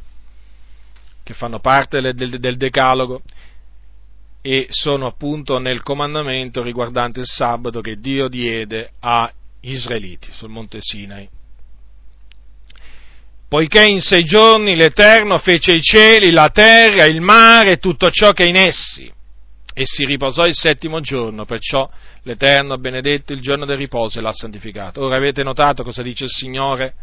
[1.22, 3.22] che fanno parte del, del, del Decalogo,
[4.42, 9.30] e sono appunto nel comandamento riguardante il sabato che Dio diede a
[9.60, 11.28] Israeliti sul monte Sinai.
[13.48, 18.32] Poiché in sei giorni l'Eterno fece i cieli, la terra, il mare e tutto ciò
[18.32, 19.12] che è in essi
[19.72, 21.88] e si riposò il settimo giorno, perciò
[22.22, 25.02] l'Eterno ha benedetto il giorno del riposo e l'ha santificato.
[25.02, 26.94] Ora avete notato cosa dice il Signore?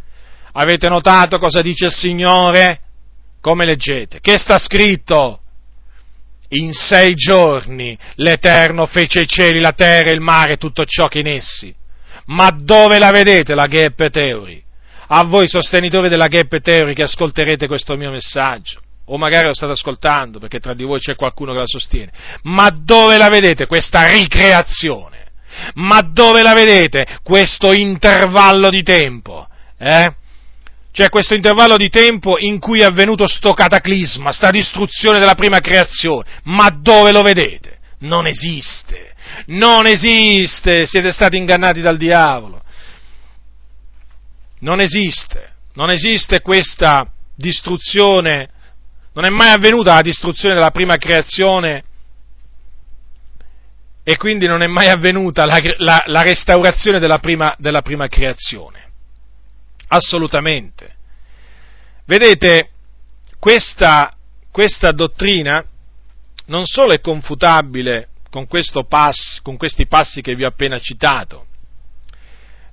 [0.54, 2.82] Avete notato cosa dice il Signore?
[3.42, 4.20] Come leggete?
[4.20, 5.42] Che sta scritto?
[6.50, 11.20] In sei giorni l'Eterno fece i cieli, la terra, il mare e tutto ciò che
[11.20, 11.74] in essi.
[12.28, 14.64] Ma dove la vedete la Gheppe Teori?
[15.10, 19.74] A voi sostenitori della Gheppe Teori che ascolterete questo mio messaggio o magari lo state
[19.74, 22.12] ascoltando perché tra di voi c'è qualcuno che la sostiene,
[22.44, 25.26] ma dove la vedete questa ricreazione?
[25.76, 29.48] Ma dove la vedete questo intervallo di tempo?
[29.78, 30.14] Eh?
[30.92, 35.60] C'è questo intervallo di tempo in cui è avvenuto sto cataclisma, sta distruzione della prima
[35.60, 37.78] creazione, ma dove lo vedete?
[38.00, 39.14] Non esiste,
[39.48, 42.62] non esiste, siete stati ingannati dal diavolo.
[44.60, 48.50] Non esiste, non esiste questa distruzione
[49.18, 51.84] non è mai avvenuta la distruzione della prima creazione
[54.04, 58.92] e quindi non è mai avvenuta la, la, la restaurazione della prima, della prima creazione.
[59.88, 60.96] Assolutamente.
[62.06, 62.70] Vedete,
[63.40, 64.16] questa,
[64.52, 65.66] questa, dottrina
[66.46, 68.46] non solo è confutabile con,
[68.88, 71.47] pass, con questi passi che vi ho appena citato,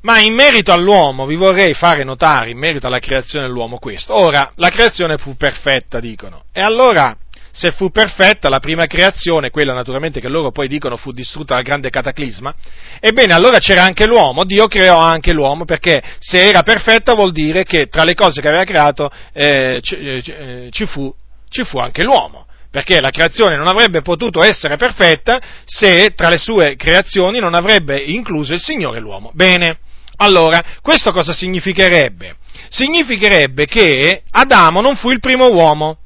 [0.04, 4.14] ma in merito all'uomo vi vorrei fare notare, in merito alla creazione dell'uomo, questo.
[4.14, 6.44] Ora, la creazione fu perfetta, dicono.
[6.52, 7.16] E allora,
[7.50, 11.64] se fu perfetta la prima creazione, quella naturalmente che loro poi dicono fu distrutta dal
[11.64, 12.54] grande cataclisma,
[13.00, 17.64] ebbene allora c'era anche l'uomo, Dio creò anche l'uomo, perché se era perfetta vuol dire
[17.64, 21.14] che tra le cose che aveva creato eh, ci, eh, ci, fu,
[21.48, 26.38] ci fu anche l'uomo perché la creazione non avrebbe potuto essere perfetta se tra le
[26.38, 29.30] sue creazioni non avrebbe incluso il Signore l'uomo.
[29.32, 29.78] Bene,
[30.16, 32.36] allora, questo cosa significherebbe?
[32.68, 35.98] Significherebbe che Adamo non fu il primo uomo.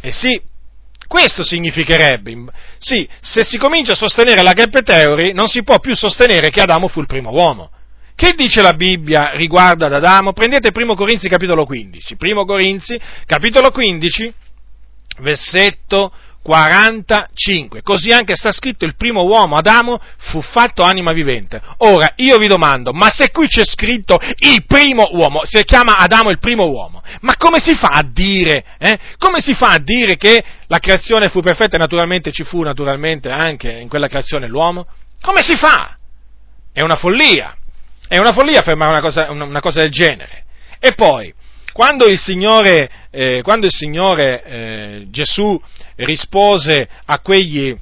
[0.00, 0.40] Eh sì,
[1.06, 2.36] questo significherebbe.
[2.78, 6.60] Sì, se si comincia a sostenere la gap theory, non si può più sostenere che
[6.60, 7.70] Adamo fu il primo uomo.
[8.14, 10.32] Che dice la Bibbia riguardo ad Adamo?
[10.32, 12.16] Prendete 1 Corinzi capitolo 15.
[12.18, 14.32] 1 Corinzi capitolo 15,
[15.20, 16.12] versetto
[16.48, 17.82] 45.
[17.82, 21.60] Così anche sta scritto il primo uomo, Adamo, fu fatto anima vivente.
[21.78, 26.30] Ora, io vi domando, ma se qui c'è scritto il primo uomo, si chiama Adamo
[26.30, 28.98] il primo uomo, ma come si fa a dire, eh?
[29.18, 33.28] Come si fa a dire che la creazione fu perfetta e naturalmente ci fu naturalmente
[33.28, 34.86] anche in quella creazione l'uomo?
[35.20, 35.98] Come si fa?
[36.72, 37.54] È una follia.
[38.08, 40.44] È una follia affermare una cosa, una cosa del genere.
[40.80, 41.34] E poi,
[41.74, 45.60] quando il Signore, eh, quando il Signore eh, Gesù
[45.98, 47.76] rispose a quegli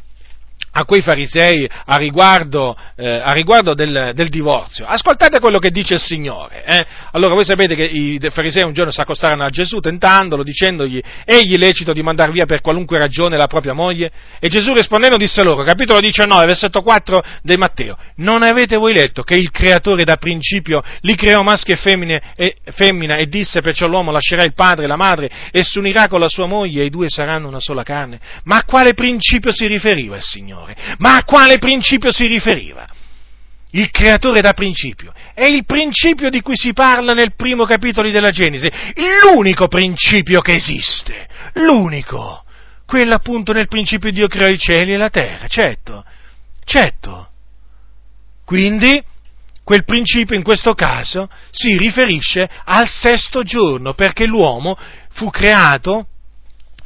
[0.77, 4.85] a quei farisei a riguardo, eh, a riguardo del, del, divorzio.
[4.85, 6.65] Ascoltate quello che dice il Signore.
[6.67, 6.87] Eh?
[7.13, 11.57] Allora voi sapete che i farisei un giorno si accostarono a Gesù tentandolo, dicendogli, egli
[11.57, 14.11] lecito di mandar via per qualunque ragione la propria moglie?
[14.39, 19.23] E Gesù rispondendo disse loro, capitolo 19, versetto 4 di Matteo, non avete voi letto
[19.23, 23.87] che il creatore da principio li creò maschi e, femmine, e femmina e disse perciò
[23.87, 26.87] l'uomo lascerà il padre e la madre e si unirà con la sua moglie e
[26.87, 28.21] i due saranno una sola carne?
[28.45, 30.66] Ma a quale principio si riferiva il Signore?
[30.67, 30.97] Signore.
[30.99, 32.87] Ma a quale principio si riferiva?
[33.71, 35.13] Il creatore da principio.
[35.35, 38.71] È il principio di cui si parla nel primo capitolo della Genesi.
[39.23, 41.29] L'unico principio che esiste.
[41.55, 42.45] L'unico.
[42.87, 45.47] Quello appunto nel principio Dio creò i cieli e la terra.
[45.47, 46.05] Certo.
[46.65, 47.29] Certo.
[48.45, 49.03] Quindi,
[49.63, 54.79] quel principio in questo caso si riferisce al sesto giorno, perché l'uomo
[55.11, 56.07] fu creato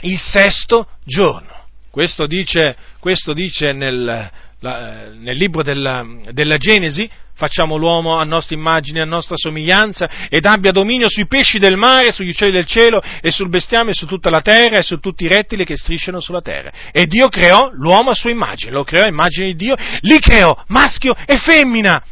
[0.01, 1.50] il sesto giorno.
[1.91, 4.31] Questo dice, questo dice nel,
[4.61, 10.45] la, nel, libro della, della, Genesi, facciamo l'uomo a nostra immagine, a nostra somiglianza, ed
[10.45, 14.07] abbia dominio sui pesci del mare, sugli uccelli del cielo, e sul bestiame, e su
[14.07, 16.71] tutta la terra, e su tutti i rettili che strisciano sulla terra.
[16.93, 20.57] E Dio creò l'uomo a sua immagine, lo creò a immagine di Dio, li creò
[20.69, 22.05] maschio e femmina.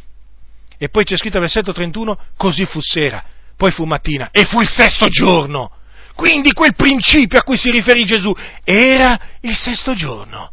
[0.77, 3.23] E poi c'è scritto al versetto 31, così fu sera,
[3.57, 5.71] poi fu mattina, e fu il sesto giorno.
[6.19, 8.35] Quindi quel principio a cui si riferì Gesù
[8.65, 10.51] era il sesto giorno.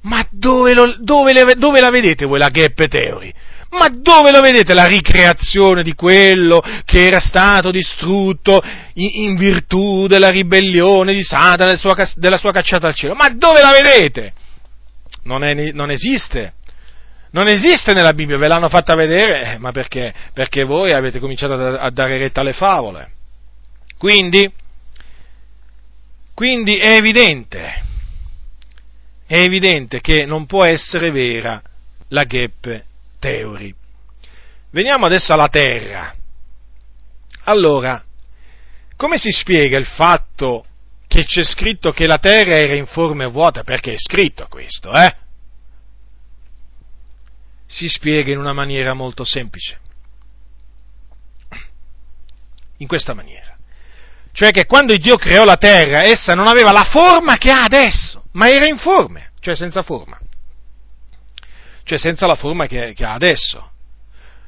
[0.00, 3.32] Ma dove, lo, dove, dove la vedete voi la gap theory?
[3.70, 8.60] Ma dove lo vedete la ricreazione di quello che era stato distrutto
[8.94, 13.14] in, in virtù della ribellione di Satana, del sua, della sua cacciata al cielo?
[13.14, 14.32] Ma dove la vedete?
[15.22, 16.54] Non, è, non esiste.
[17.30, 20.12] Non esiste nella Bibbia, ve l'hanno fatta vedere, eh, ma perché?
[20.32, 23.10] Perché voi avete cominciato a, a dare retta alle favole.
[23.96, 24.50] Quindi,
[26.36, 27.82] quindi è evidente,
[29.24, 31.62] è evidente che non può essere vera
[32.08, 32.84] la gap
[33.18, 33.74] theory.
[34.68, 36.14] Veniamo adesso alla Terra.
[37.44, 38.04] Allora,
[38.96, 40.66] come si spiega il fatto
[41.06, 45.16] che c'è scritto che la terra era informe e vuota, perché è scritto questo, eh?
[47.66, 49.80] Si spiega in una maniera molto semplice.
[52.76, 53.55] In questa maniera.
[54.36, 58.24] Cioè che quando Dio creò la terra, essa non aveva la forma che ha adesso,
[58.32, 60.20] ma era informe, cioè senza forma.
[61.82, 63.70] Cioè senza la forma che, che ha adesso.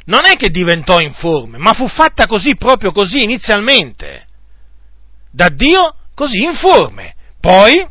[0.05, 4.27] Non è che diventò informe, ma fu fatta così, proprio così, inizialmente.
[5.31, 7.15] Da Dio così informe.
[7.41, 7.83] Poi,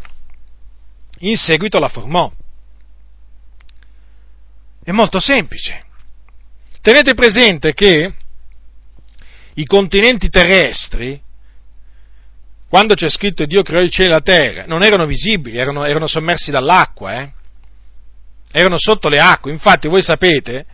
[1.22, 2.32] in seguito la formò.
[4.84, 5.84] È molto semplice.
[6.80, 8.14] Tenete presente che
[9.56, 11.26] i continenti terrestri,
[12.70, 16.08] quando c'è scritto Dio creò il cielo e la terra, non erano visibili, erano, erano
[16.08, 17.32] sommersi dall'acqua, eh?
[18.52, 19.52] erano sotto le acque.
[19.52, 20.66] Infatti voi sapete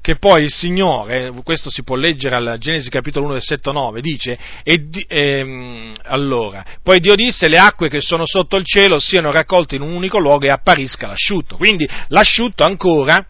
[0.00, 4.38] che poi il Signore, questo si può leggere al Genesi capitolo 1 versetto 9, dice,
[4.64, 9.76] e, ehm, allora, poi Dio disse le acque che sono sotto il cielo siano raccolte
[9.76, 11.56] in un unico luogo e apparisca l'asciutto.
[11.56, 13.24] Quindi l'asciutto ancora,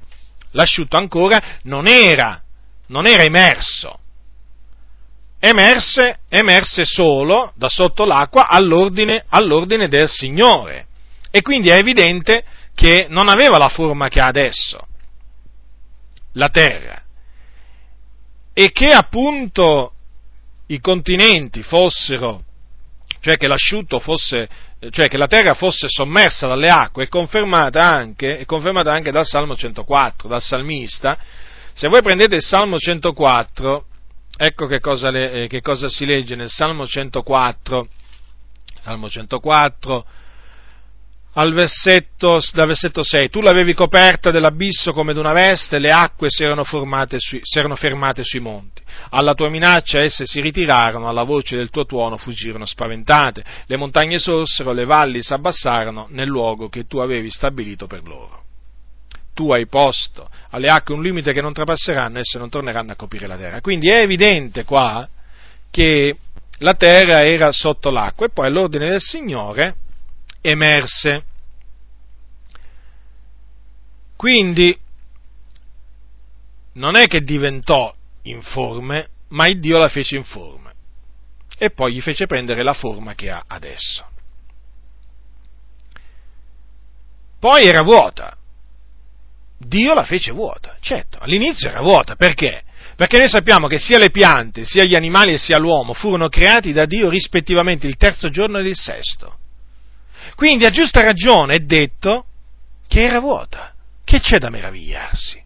[0.52, 2.40] l'asciutto ancora non era,
[2.86, 3.98] non era emerso,
[5.44, 10.86] emerse, emerse solo da sotto l'acqua all'ordine, all'ordine del Signore.
[11.32, 12.44] E quindi è evidente
[12.76, 14.86] che non aveva la forma che ha adesso
[16.34, 17.02] la terra
[18.52, 19.94] e che appunto
[20.66, 22.44] i continenti fossero,
[23.20, 24.48] cioè che l'asciutto fosse,
[24.90, 29.26] cioè che la terra fosse sommersa dalle acque, è confermata anche, è confermata anche dal
[29.26, 31.18] Salmo 104, dal salmista.
[31.72, 33.86] Se voi prendete il Salmo 104,
[34.36, 37.88] ecco che cosa, le, eh, che cosa si legge nel Salmo 104,
[38.80, 40.04] Salmo 104,
[41.34, 46.44] al versetto, dal versetto 6, tu l'avevi coperta dell'abisso come d'una veste, le acque si
[46.44, 48.82] erano, sui, si erano, fermate sui monti.
[49.10, 54.18] Alla tua minaccia esse si ritirarono, alla voce del tuo tuono fuggirono spaventate, le montagne
[54.18, 58.41] sorsero, le valli s'abbassarono nel luogo che tu avevi stabilito per loro.
[59.34, 63.26] Tu hai posto alle acque un limite che non trapasseranno, esse non torneranno a coprire
[63.26, 63.60] la terra.
[63.60, 65.08] Quindi è evidente qua
[65.70, 66.16] che
[66.58, 69.76] la terra era sotto l'acqua e poi all'ordine del Signore
[70.40, 71.24] emerse.
[74.16, 74.78] Quindi
[76.74, 80.72] non è che diventò informe, ma il Dio la fece informe
[81.62, 84.04] e poi gli fece prendere la forma che ha adesso.
[87.38, 88.36] Poi era vuota.
[89.66, 92.62] Dio la fece vuota, certo, all'inizio era vuota, perché?
[92.96, 96.72] Perché noi sappiamo che sia le piante, sia gli animali e sia l'uomo furono creati
[96.72, 99.38] da Dio rispettivamente il terzo giorno ed il sesto.
[100.34, 102.26] Quindi a giusta ragione è detto
[102.86, 103.72] che era vuota.
[104.04, 105.42] Che c'è da meravigliarsi?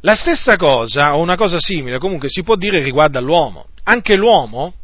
[0.00, 3.66] La stessa cosa, o una cosa simile, comunque si può dire riguardo all'uomo.
[3.84, 4.74] Anche l'uomo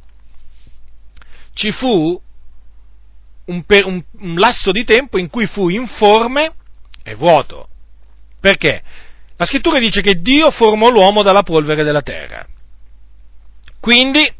[1.55, 2.21] ci fu
[3.47, 6.53] un, un, un lasso di tempo in cui fu informe
[7.03, 7.69] e vuoto.
[8.41, 8.83] Perché?
[9.37, 12.47] La scrittura dice che Dio formò l'uomo dalla polvere della terra.
[13.81, 14.33] Quindi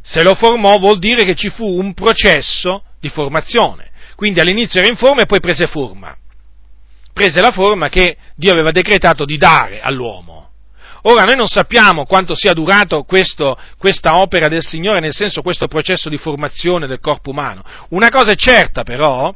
[0.00, 3.90] se lo formò vuol dire che ci fu un processo di formazione.
[4.14, 6.16] Quindi all'inizio era informe e poi prese forma.
[7.12, 10.37] Prese la forma che Dio aveva decretato di dare all'uomo.
[11.02, 15.68] Ora noi non sappiamo quanto sia durato questo, questa opera del Signore, nel senso questo
[15.68, 17.62] processo di formazione del corpo umano.
[17.90, 19.34] Una cosa è certa però,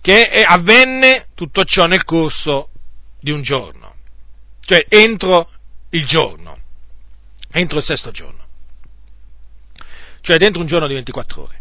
[0.00, 2.70] che avvenne tutto ciò nel corso
[3.20, 3.94] di un giorno,
[4.60, 5.50] cioè entro
[5.90, 6.58] il giorno,
[7.52, 8.44] entro il sesto giorno
[10.26, 11.60] cioè dentro un giorno di 24 ore.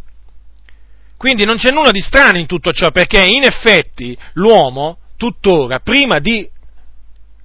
[1.18, 6.18] Quindi non c'è nulla di strano in tutto ciò, perché in effetti l'uomo, tuttora, prima
[6.18, 6.49] di,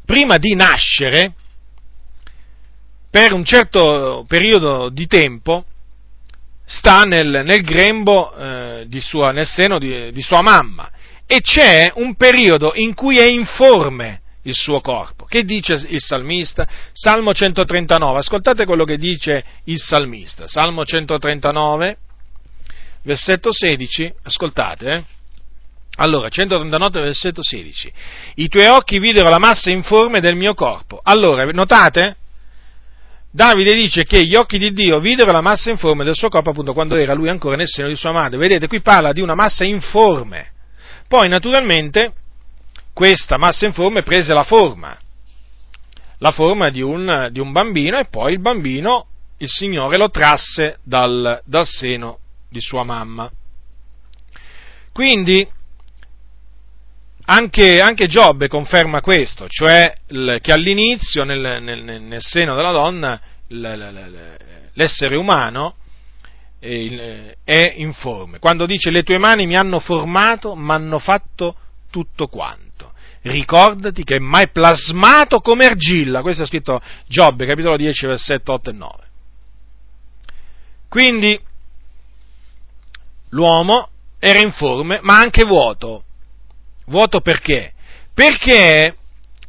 [0.07, 1.35] prima di nascere,
[3.11, 5.65] per un certo periodo di tempo,
[6.65, 10.91] sta nel, nel grembo eh, sua, nel seno di, di sua mamma
[11.27, 15.25] e c'è un periodo in cui è informe il suo corpo.
[15.25, 16.67] Che dice il salmista?
[16.93, 20.47] Salmo 139, ascoltate quello che dice il salmista.
[20.47, 21.97] Salmo 139,
[23.03, 24.91] versetto 16, ascoltate.
[24.91, 25.05] Eh?
[25.97, 27.93] Allora, 139, versetto 16.
[28.37, 31.01] I tuoi occhi videro la massa informe del mio corpo.
[31.03, 32.17] Allora, notate?
[33.33, 36.73] Davide dice che gli occhi di Dio videro la massa informe del suo corpo appunto
[36.73, 38.39] quando era lui ancora nel seno di sua madre.
[38.39, 40.53] Vedete, qui parla di una massa informe.
[41.07, 42.13] Poi, naturalmente,
[42.93, 44.97] questa massa informe prese la forma,
[46.19, 49.07] la forma di un, di un bambino e poi il bambino,
[49.39, 53.31] il Signore lo trasse dal, dal seno di sua mamma.
[54.93, 55.49] Quindi
[57.33, 59.95] anche, anche, Giobbe conferma questo, cioè
[60.41, 63.21] che all'inizio nel, nel, nel, seno della donna
[64.73, 65.77] l'essere umano
[66.59, 68.41] eh, è informe.
[68.41, 71.55] Quando dice le tue mani mi hanno formato, mi hanno fatto
[71.91, 72.93] tutto quanto.
[73.23, 76.23] Ricordati che mai plasmato come argilla.
[76.23, 78.93] Questo è scritto Giobbe, capitolo 10, versetto 8 e 9.
[80.89, 81.41] Quindi
[83.29, 83.89] l'uomo
[84.19, 86.05] era informe, ma anche vuoto.
[86.91, 87.73] Vuoto perché?
[88.13, 88.97] Perché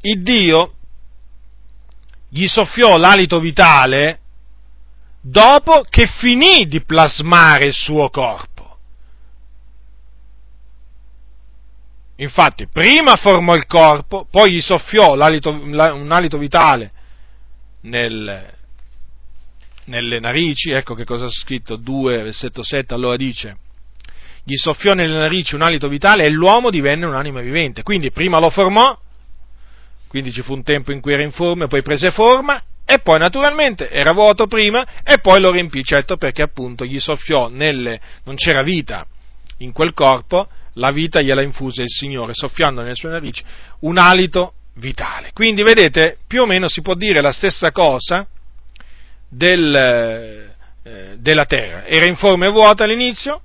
[0.01, 0.75] il Dio
[2.29, 4.19] gli soffiò l'alito vitale
[5.19, 8.77] dopo che finì di plasmare il suo corpo.
[12.17, 16.91] Infatti, prima formò il corpo, poi gli soffiò un alito vitale
[17.81, 18.53] nel,
[19.85, 23.57] nelle narici, ecco che cosa ha scritto 2, versetto 7, allora dice,
[24.43, 27.83] gli soffiò nelle narici un alito vitale e l'uomo divenne un'anima vivente.
[27.83, 28.97] Quindi prima lo formò,
[30.07, 33.89] quindi ci fu un tempo in cui era informe, poi prese forma e poi naturalmente
[33.89, 38.63] era vuoto prima e poi lo riempì, certo perché appunto gli soffiò nelle, non c'era
[38.63, 39.05] vita
[39.59, 43.43] in quel corpo, la vita gliela infuse il Signore, soffiando nelle sue narici
[43.81, 45.31] un alito vitale.
[45.33, 48.27] Quindi vedete, più o meno si può dire la stessa cosa
[49.29, 49.75] del,
[50.83, 51.85] eh, della terra.
[51.85, 53.41] Era informe e vuota all'inizio,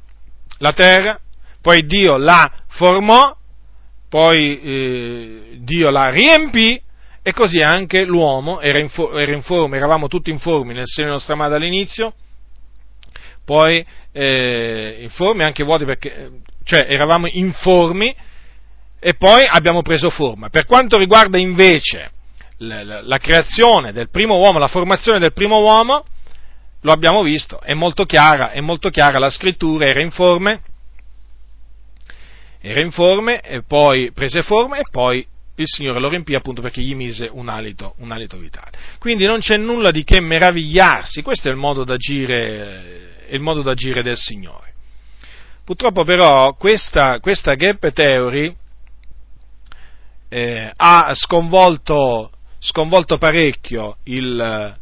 [0.59, 1.19] la terra,
[1.61, 3.37] poi Dio la formò,
[4.09, 6.81] poi eh, Dio la riempì
[7.23, 11.35] e così anche l'uomo era, info, era informe, eravamo tutti informi nel seno della nostra
[11.35, 12.15] madre all'inizio,
[13.45, 16.31] poi eh, informi anche vuoti perché,
[16.63, 18.15] cioè eravamo informi
[18.99, 20.49] e poi abbiamo preso forma.
[20.49, 22.11] Per quanto riguarda invece
[22.59, 26.05] la, la, la creazione del primo uomo, la formazione del primo uomo,
[26.81, 30.63] lo abbiamo visto, è molto chiara, è molto chiara la scrittura, era informe,
[32.61, 35.27] era informe, e poi prese forma e poi
[35.59, 38.73] il Signore lo riempì appunto perché gli mise un alito, un alito vitale.
[38.99, 44.03] Quindi non c'è nulla di che meravigliarsi, questo è il modo d'agire, il modo d'agire
[44.03, 44.75] del Signore.
[45.65, 48.55] Purtroppo però questa, questa gap theory
[50.29, 52.31] eh, ha sconvolto,
[52.61, 54.77] sconvolto parecchio il,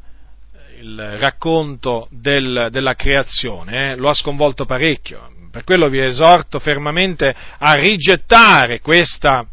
[0.84, 5.32] il racconto del, della creazione, eh, lo ha sconvolto parecchio.
[5.50, 9.46] Per quello vi esorto fermamente a rigettare questa,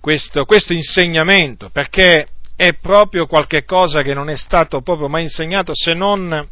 [0.00, 5.72] questo, questo insegnamento, perché è proprio qualche cosa che non è stato proprio mai insegnato
[5.74, 6.48] se non,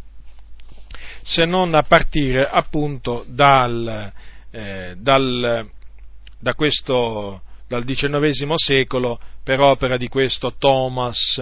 [1.22, 4.12] se non a partire appunto dal,
[4.50, 5.70] eh, dal,
[6.38, 11.40] da questo, dal XIX secolo per opera di questo Thomas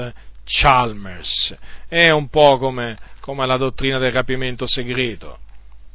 [0.49, 1.55] Chalmers.
[1.87, 5.39] È un po' come, come la dottrina del rapimento segreto.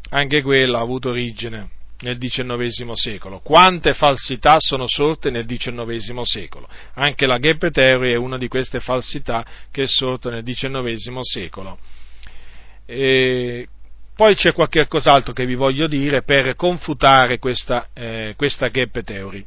[0.10, 1.70] Anche quella ha avuto origine
[2.02, 3.40] nel XIX secolo.
[3.40, 6.68] Quante falsità sono sorte nel XIX secolo?
[6.94, 11.80] Anche la Gap Theory è una di queste falsità che è sorta nel XIX secolo.
[12.86, 13.68] E
[14.16, 19.46] poi c'è qualche cos'altro che vi voglio dire per confutare questa, eh, questa Gap Theory.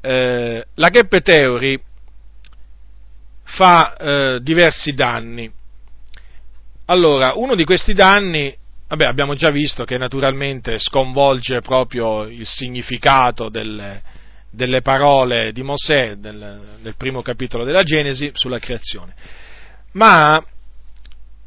[0.00, 1.78] Eh, la Gap Theory
[3.54, 5.50] fa eh, diversi danni.
[6.86, 8.54] Allora, uno di questi danni
[8.92, 14.02] Vabbè, abbiamo già visto che naturalmente sconvolge proprio il significato delle,
[14.50, 19.14] delle parole di Mosè del, del primo capitolo della Genesi sulla creazione,
[19.92, 20.44] ma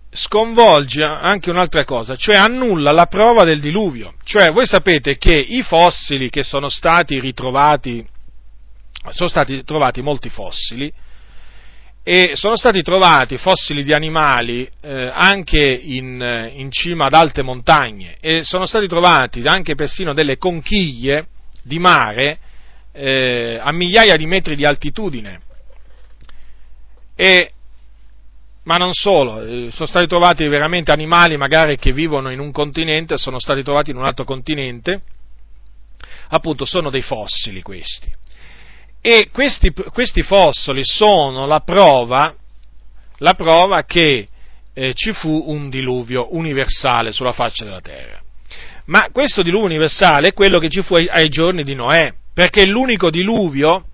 [0.09, 4.15] sconvolge anche un'altra cosa, cioè annulla la prova del diluvio.
[4.23, 8.03] Cioè, voi sapete che i fossili che sono stati ritrovati,
[9.11, 10.91] sono stati trovati molti fossili,
[12.07, 18.17] e sono stati trovati fossili di animali eh, anche in, in, cima ad alte montagne
[18.19, 21.25] e sono stati trovati anche persino delle conchiglie
[21.63, 22.37] di mare
[22.91, 25.41] eh, a migliaia di metri di altitudine.
[27.15, 27.51] E,
[28.65, 33.17] ma non solo, eh, sono stati trovati veramente animali magari che vivono in un continente,
[33.17, 35.01] sono stati trovati in un altro continente,
[36.27, 38.13] appunto sono dei fossili questi.
[39.07, 42.33] E questi, questi fossili sono la prova,
[43.17, 44.27] la prova che
[44.73, 48.19] eh, ci fu un diluvio universale sulla faccia della terra.
[48.85, 52.63] Ma questo diluvio universale è quello che ci fu ai, ai giorni di Noè, perché
[52.63, 53.85] è l'unico diluvio,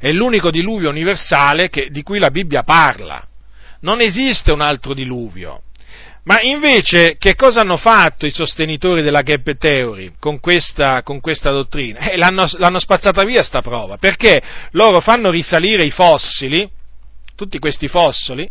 [0.00, 3.24] è l'unico diluvio universale che, di cui la Bibbia parla.
[3.82, 5.62] Non esiste un altro diluvio.
[6.24, 11.50] Ma invece che cosa hanno fatto i sostenitori della gap theory con questa, con questa
[11.50, 11.98] dottrina?
[11.98, 16.68] Eh, l'hanno, l'hanno, spazzata via sta prova, perché loro fanno risalire i fossili,
[17.36, 18.48] tutti questi fossili,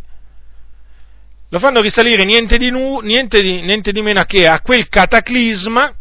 [1.48, 5.92] lo fanno risalire niente di, nu, niente di, niente di meno che a quel cataclisma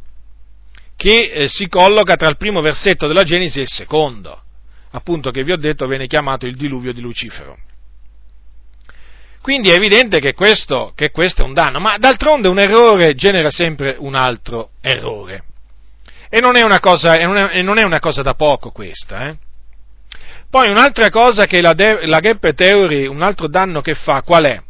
[0.95, 4.43] che eh, si colloca tra il primo versetto della Genesi e il secondo,
[4.91, 7.57] appunto che vi ho detto viene chiamato il diluvio di Lucifero.
[9.43, 13.51] Quindi è evidente che questo, che questo è un danno, ma d'altronde un errore genera
[13.51, 15.43] sempre un altro errore.
[16.29, 19.27] E non è una cosa, e non è una cosa da poco questa.
[19.27, 19.35] Eh?
[20.49, 24.45] Poi un'altra cosa che la, de- la gap theory, un altro danno che fa, qual
[24.45, 24.61] è?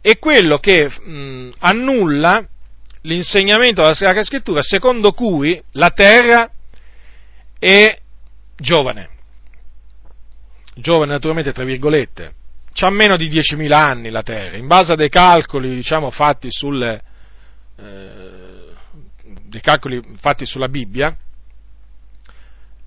[0.00, 2.44] È quello che mh, annulla
[3.02, 6.50] l'insegnamento della Sacra Scrittura secondo cui la terra
[7.56, 7.96] è
[8.56, 9.10] giovane.
[10.74, 12.32] Giovane naturalmente tra virgolette,
[12.78, 17.02] c'ha meno di 10.000 anni la terra, in base a dei calcoli diciamo, fatti, sulle,
[17.76, 18.72] eh,
[19.46, 21.16] dei calcoli fatti sulla Bibbia,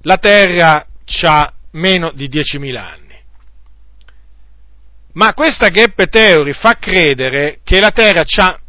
[0.04, 0.88] la terra
[1.24, 3.20] ha meno di 10.000 anni.
[5.14, 8.60] Ma questa gap theory fa credere che la terra ha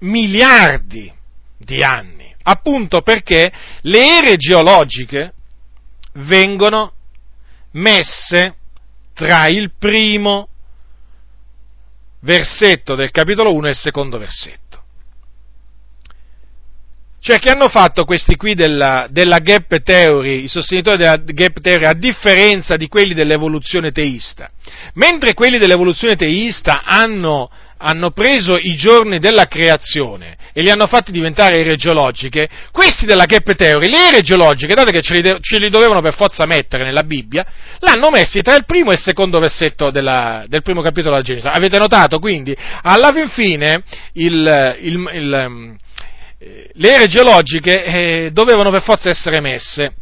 [0.00, 1.10] miliardi
[1.56, 3.50] di anni, appunto perché
[3.80, 5.32] le ere geologiche
[6.12, 6.92] vengono
[7.70, 8.56] messe
[9.14, 10.50] tra il primo
[12.26, 14.64] versetto del capitolo 1 e il secondo versetto.
[17.20, 21.84] Cioè che hanno fatto questi qui della, della gap theory, i sostenitori della gap theory,
[21.84, 24.48] a differenza di quelli dell'evoluzione teista.
[24.94, 31.12] Mentre quelli dell'evoluzione teista hanno hanno preso i giorni della creazione e li hanno fatti
[31.12, 35.68] diventare ere geologiche, questi della Gap le ere geologiche, dato che ce li, ce li,
[35.68, 37.44] dovevano per forza mettere nella Bibbia,
[37.80, 41.46] l'hanno messi tra il primo e il secondo versetto della, del primo capitolo della Genesi.
[41.46, 42.18] Avete notato?
[42.18, 43.82] Quindi, alla fin fine,
[44.14, 45.76] il, il, il, ehm,
[46.72, 49.92] le ere geologiche eh, dovevano per forza essere messe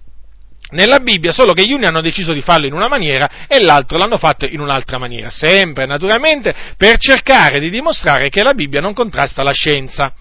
[0.74, 3.96] nella Bibbia, solo che gli uni hanno deciso di farlo in una maniera e l'altro
[3.96, 8.92] l'hanno fatto in un'altra maniera, sempre naturalmente per cercare di dimostrare che la Bibbia non
[8.92, 10.12] contrasta la scienza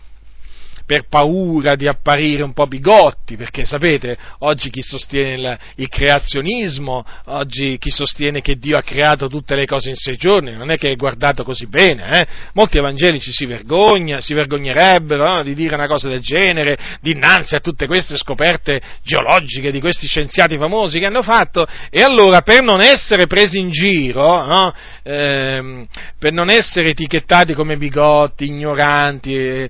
[0.86, 7.06] per paura di apparire un po' bigotti, perché sapete, oggi chi sostiene il, il, creazionismo,
[7.26, 10.78] oggi chi sostiene che Dio ha creato tutte le cose in sei giorni, non è
[10.78, 12.28] che è guardato così bene, eh?
[12.54, 15.44] molti evangelici si, vergogna, si vergognerebbero no?
[15.44, 20.58] di dire una cosa del genere dinanzi a tutte queste scoperte geologiche di questi scienziati
[20.58, 24.74] famosi che hanno fatto, e allora per non essere presi in giro, no?
[25.04, 25.88] ehm,
[26.20, 29.68] per non essere etichettati come bigotti, ignoranti,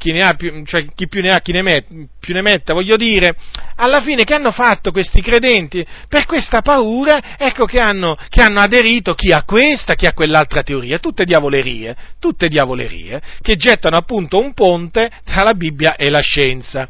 [0.00, 1.84] chi ne ha più, cioè chi più ne ha chi ne, met,
[2.18, 3.36] più ne metta, voglio dire,
[3.76, 5.86] alla fine che hanno fatto questi credenti?
[6.08, 10.62] Per questa paura, ecco che hanno, che hanno aderito chi a questa, chi a quell'altra
[10.62, 16.20] teoria, tutte diavolerie, tutte diavolerie, che gettano appunto un ponte tra la Bibbia e la
[16.20, 16.88] scienza.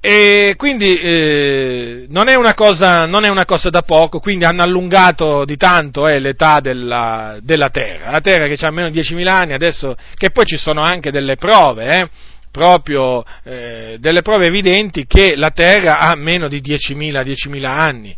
[0.00, 5.44] E quindi eh, non, è cosa, non, è una cosa, da poco, quindi hanno allungato
[5.44, 9.52] di tanto eh, l'età della, della, Terra, la Terra che ha meno di 10.000 anni,
[9.52, 12.08] adesso che poi ci sono anche delle prove, eh,
[12.52, 18.16] proprio eh, delle prove evidenti che la Terra ha meno di 10.000, 10.000 anni.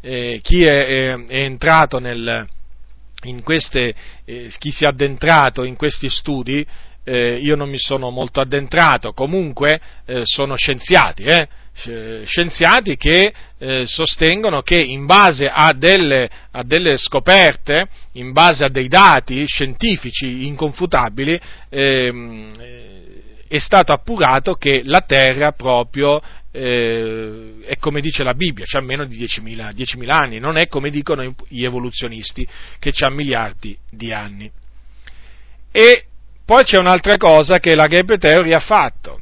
[0.00, 2.46] Eh, chi è, è, è, entrato nel,
[3.24, 3.94] in queste,
[4.24, 6.66] eh, chi si è addentrato in questi studi
[7.08, 11.48] eh, io non mi sono molto addentrato, comunque eh, sono scienziati, eh,
[12.26, 18.68] scienziati che eh, sostengono che in base a delle, a delle, scoperte, in base a
[18.68, 21.40] dei dati scientifici inconfutabili,
[21.70, 22.52] ehm,
[23.48, 26.20] è stato appurato che la Terra proprio
[26.50, 30.90] eh, è come dice la Bibbia, ha meno di 10.000, 10.000 anni, non è come
[30.90, 32.46] dicono gli evoluzionisti
[32.78, 34.50] che ha miliardi di anni.
[35.72, 36.07] E
[36.48, 39.20] poi c'è un'altra cosa che la gap theory ha fatto,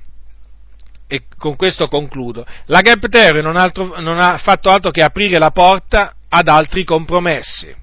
[1.09, 2.47] e con questo concludo.
[2.67, 6.85] La gap theory non, altro, non ha fatto altro che aprire la porta ad altri
[6.85, 7.75] compromessi.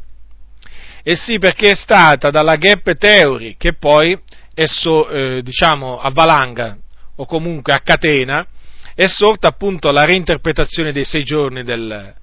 [1.03, 4.17] E sì, perché è stata dalla gap theory che poi
[4.53, 6.77] è so, eh, diciamo, a valanga
[7.17, 8.47] o comunque a catena
[8.95, 12.13] è sorta appunto la reinterpretazione dei sei giorni del,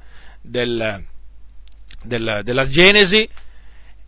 [0.41, 1.05] del,
[2.03, 3.29] del, della Genesi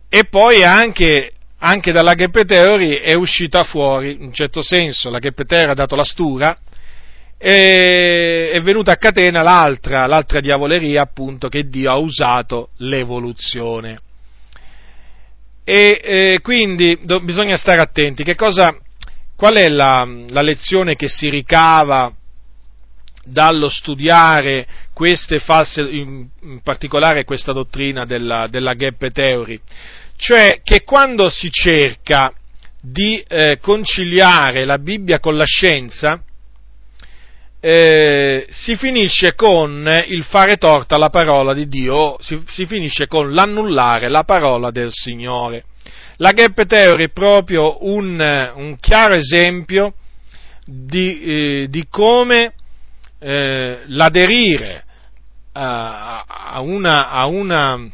[0.09, 1.32] e poi anche
[1.65, 5.73] anche dalla Gap Theory è uscita fuori, in un certo senso, la Gap Theory ha
[5.73, 6.53] dato la stura,
[7.37, 13.97] e è venuta a catena l'altra, l'altra diavoleria, appunto, che Dio ha usato l'evoluzione.
[15.63, 18.23] E eh, quindi do, bisogna stare attenti.
[18.35, 18.77] Cosa,
[19.33, 22.13] qual è la, la, lezione che si ricava
[23.23, 26.27] dallo studiare queste false, in,
[26.61, 29.61] particolare questa dottrina della, della Gap Theory?
[30.15, 32.33] Cioè che quando si cerca
[32.81, 36.21] di eh, conciliare la Bibbia con la scienza,
[37.65, 43.31] eh, si finisce con il fare torta alla parola di Dio, si, si, finisce con
[43.31, 45.63] l'annullare la parola del Signore.
[46.17, 49.93] La Gap Theory è proprio un, un chiaro esempio
[50.65, 52.53] di, eh, di come
[53.19, 54.83] eh, l'aderire
[55.53, 57.89] a, a, una, a una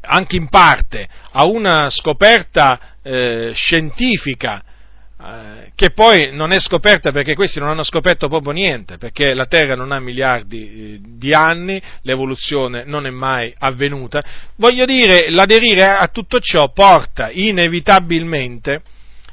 [0.00, 4.62] anche in parte a una scoperta eh, scientifica
[5.22, 9.44] eh, che poi non è scoperta perché questi non hanno scoperto proprio niente, perché la
[9.44, 14.22] Terra non ha miliardi eh, di anni, l'evoluzione non è mai avvenuta.
[14.56, 18.82] Voglio dire, l'aderire a tutto ciò porta inevitabilmente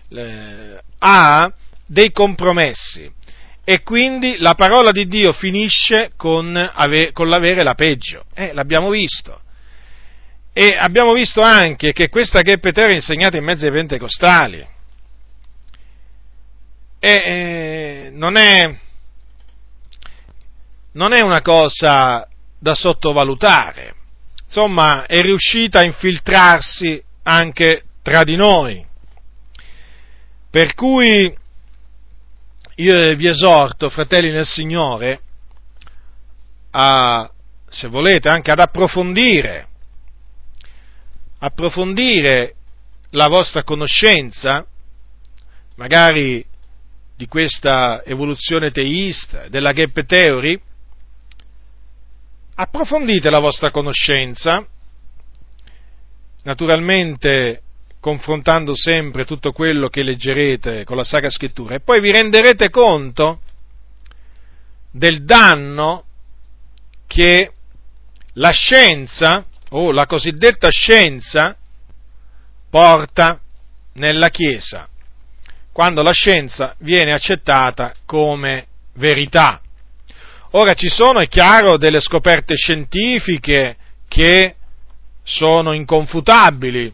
[0.10, 1.52] eh, a
[1.86, 3.10] dei compromessi
[3.64, 8.26] e quindi la parola di Dio finisce con, ave, con l'avere la peggio.
[8.54, 9.42] L'abbiamo visto.
[10.60, 14.68] E abbiamo visto anche che questa Geppe Terra è insegnata in mezzo ai pentecostali
[16.98, 18.76] e eh, non, è,
[20.94, 22.28] non è una cosa
[22.58, 23.94] da sottovalutare.
[24.48, 28.84] Insomma, è riuscita a infiltrarsi anche tra di noi.
[30.50, 31.38] Per cui
[32.78, 35.22] io vi esorto, fratelli nel Signore,
[36.72, 37.30] a,
[37.70, 39.67] se volete, anche ad approfondire,
[41.40, 42.56] approfondire
[43.12, 44.66] la vostra conoscenza,
[45.76, 46.46] magari
[47.16, 50.60] di questa evoluzione teista, della gap theory,
[52.56, 54.66] approfondite la vostra conoscenza,
[56.44, 57.62] naturalmente
[58.00, 63.42] confrontando sempre tutto quello che leggerete con la Sacra Scrittura, e poi vi renderete conto
[64.92, 66.06] del danno
[67.06, 67.52] che
[68.34, 71.56] la scienza, o la cosiddetta scienza,
[72.70, 73.40] porta
[73.94, 74.88] nella Chiesa
[75.78, 79.62] quando la scienza viene accettata come verità.
[80.54, 83.78] Ora ci sono, è chiaro, delle scoperte scientifiche
[84.08, 84.56] che
[85.24, 86.92] sono inconfutabili.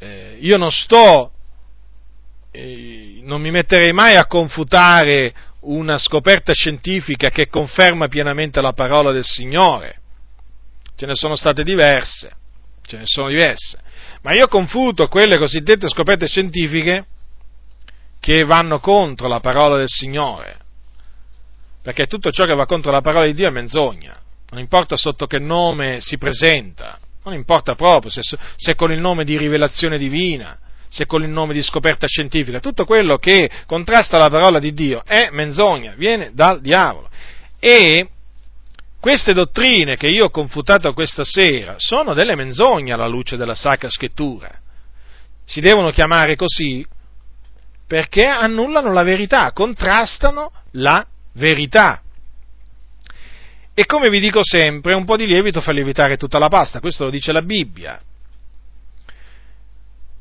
[0.00, 1.30] Eh, io non sto,
[2.50, 9.12] eh, non mi metterei mai a confutare una scoperta scientifica che conferma pienamente la parola
[9.12, 10.00] del Signore.
[10.96, 12.30] Ce ne sono state diverse,
[12.86, 13.78] ce ne sono diverse.
[14.22, 17.04] Ma io confuto quelle cosiddette scoperte scientifiche
[18.18, 20.56] che vanno contro la parola del Signore,
[21.82, 24.18] perché tutto ciò che va contro la parola di Dio è menzogna,
[24.50, 28.20] non importa sotto che nome si presenta, non importa proprio se,
[28.56, 30.58] se con il nome di rivelazione divina,
[30.88, 35.02] se con il nome di scoperta scientifica, tutto quello che contrasta la parola di Dio
[35.04, 37.10] è menzogna, viene dal diavolo.
[37.58, 38.08] E
[39.00, 43.88] queste dottrine che io ho confutato questa sera sono delle menzogne alla luce della Sacra
[43.88, 44.50] Scrittura.
[45.44, 46.84] Si devono chiamare così
[47.86, 52.02] perché annullano la verità, contrastano la verità.
[53.72, 57.04] E come vi dico sempre, un po' di lievito fa lievitare tutta la pasta, questo
[57.04, 58.00] lo dice la Bibbia.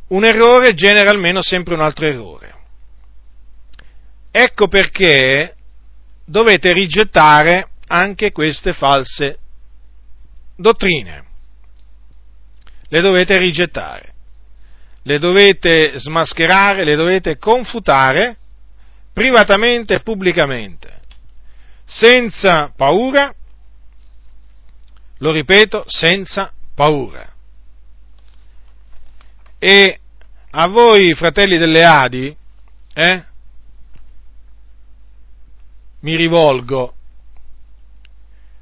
[0.08, 2.54] Un errore genera almeno sempre un altro errore.
[4.30, 5.56] Ecco perché
[6.26, 9.40] dovete rigettare anche queste false
[10.56, 11.24] dottrine.
[12.88, 14.14] Le dovete rigettare,
[15.04, 18.38] le dovete smascherare, le dovete confutare
[19.12, 21.02] privatamente e pubblicamente,
[21.84, 23.34] senza paura,
[25.20, 27.34] lo ripeto, senza paura.
[29.58, 30.00] E
[30.52, 32.38] a voi, fratelli delle Adi,
[32.94, 33.24] eh,
[36.02, 36.94] mi rivolgo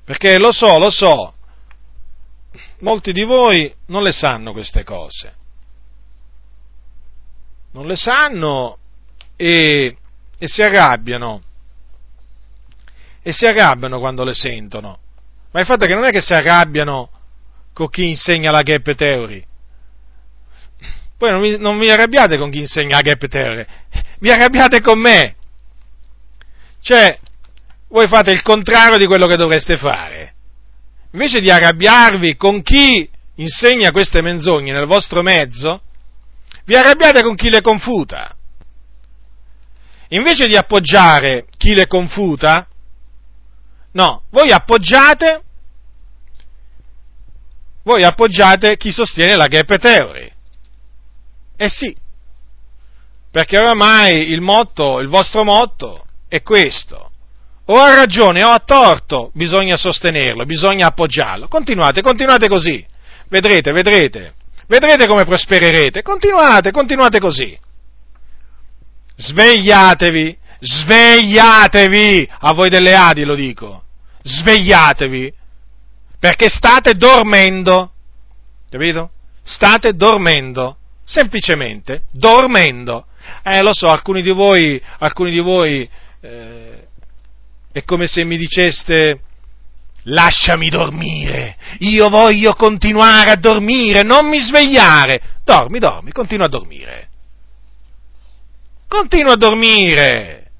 [0.04, 1.34] perché lo so, lo so,
[2.80, 5.34] molti di voi non le sanno queste cose.
[7.72, 8.78] Non le sanno
[9.36, 9.98] e,
[10.38, 11.42] e si arrabbiano.
[13.22, 15.00] E si arrabbiano quando le sentono.
[15.52, 17.10] Ma il fatto è che non è che si arrabbiano
[17.74, 19.46] con chi insegna la gap theory.
[21.18, 23.66] Poi non vi, non vi arrabbiate con chi insegna la gap theory,
[24.20, 25.36] vi arrabbiate con me.
[26.82, 27.18] Cioè,
[27.94, 30.34] voi fate il contrario di quello che dovreste fare.
[31.12, 35.84] Invece di arrabbiarvi con chi insegna queste menzogne nel vostro mezzo,
[36.66, 38.36] vi arrabbiate con chi le confuta.
[40.08, 42.68] Invece di appoggiare chi le confuta,
[43.92, 45.44] no, voi appoggiate,
[47.84, 50.32] voi appoggiate chi sostiene la gap theory.
[51.58, 51.96] Eh sì,
[53.30, 57.12] perché oramai il motto, il vostro motto è questo
[57.66, 61.48] o ha ragione o ha torto, bisogna sostenerlo, bisogna appoggiarlo.
[61.48, 62.86] Continuate, continuate così.
[63.30, 64.34] Vedrete, vedrete.
[64.68, 66.02] Vedrete come prospererete.
[66.02, 67.58] Continuate, continuate così.
[69.16, 73.84] Svegliatevi, svegliatevi, a voi delle Adi lo dico.
[74.24, 75.34] Svegliatevi,
[76.20, 77.92] perché state dormendo.
[78.70, 79.12] Capito?
[79.44, 80.78] State dormendo.
[81.06, 83.06] Semplicemente dormendo.
[83.44, 85.88] Eh, lo so, alcuni di voi, alcuni di voi
[86.22, 86.83] eh,
[87.74, 89.20] è come se mi diceste,
[90.04, 95.22] lasciami dormire, io voglio continuare a dormire, non mi svegliare.
[95.44, 97.10] Dormi, dormi, continua a dormire.
[98.88, 100.52] Continua a dormire.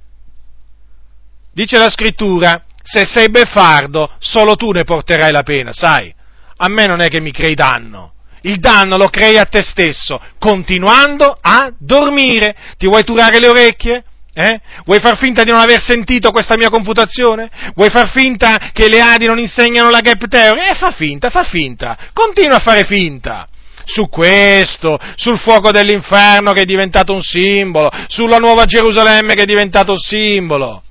[1.54, 6.14] Dice la scrittura, se sei beffardo, solo tu ne porterai la pena, sai?
[6.58, 8.14] A me non è che mi crei danno.
[8.42, 12.56] Il danno lo crei a te stesso, continuando a dormire.
[12.78, 14.04] Ti vuoi turare le orecchie?
[14.36, 14.60] Eh?
[14.86, 17.50] Vuoi far finta di non aver sentito questa mia confutazione?
[17.76, 20.70] Vuoi far finta che le Adi non insegnano la gap theory?
[20.70, 21.98] Eh, fa finta, fa finta.
[22.14, 23.48] Continua a fare finta.
[23.86, 29.46] Su questo, sul fuoco dell'inferno che è diventato un simbolo, sulla nuova Gerusalemme che è
[29.46, 30.82] diventato un simbolo,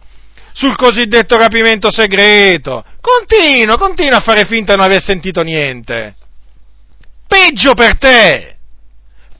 [0.53, 2.85] sul cosiddetto rapimento segreto.
[3.01, 6.15] Continua, continua a fare finta di non aver sentito niente.
[7.27, 8.57] Peggio per te!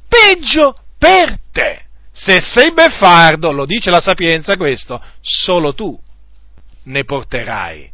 [0.09, 1.91] Peggio per te!
[2.13, 5.99] Se sei beffardo, lo dice la sapienza questo, solo tu
[6.85, 7.91] ne porterai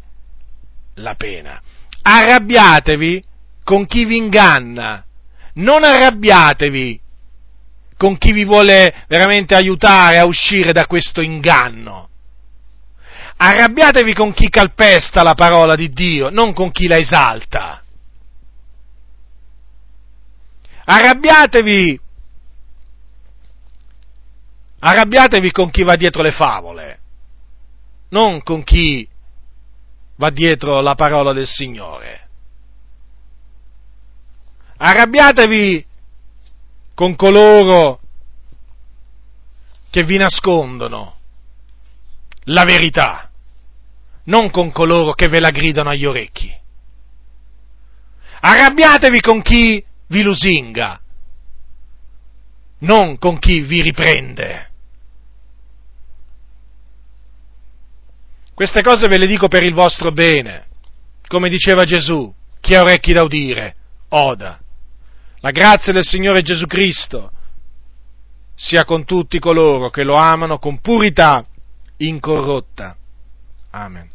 [0.95, 1.61] la pena.
[2.03, 3.23] Arrabbiatevi
[3.62, 5.05] con chi vi inganna,
[5.55, 7.01] non arrabbiatevi
[7.97, 12.09] con chi vi vuole veramente aiutare a uscire da questo inganno.
[13.36, 17.82] Arrabbiatevi con chi calpesta la parola di Dio, non con chi la esalta.
[20.85, 22.01] Arrabbiatevi
[24.80, 27.00] Arrabbiatevi con chi va dietro le favole,
[28.10, 29.09] non con chi
[30.16, 32.28] va dietro la parola del Signore.
[34.76, 35.84] Arrabbiatevi
[36.94, 38.00] con coloro
[39.90, 41.16] che vi nascondono
[42.44, 43.30] la verità,
[44.24, 46.56] non con coloro che ve la gridano agli orecchi.
[48.40, 51.00] Arrabbiatevi con chi vi lusinga,
[52.78, 54.68] non con chi vi riprende.
[58.59, 60.66] Queste cose ve le dico per il vostro bene,
[61.28, 63.76] come diceva Gesù, chi ha orecchi da udire,
[64.09, 64.59] oda.
[65.39, 67.30] La grazia del Signore Gesù Cristo
[68.56, 71.47] sia con tutti coloro che lo amano con purità
[71.98, 72.97] incorrotta.
[73.70, 74.10] Amen.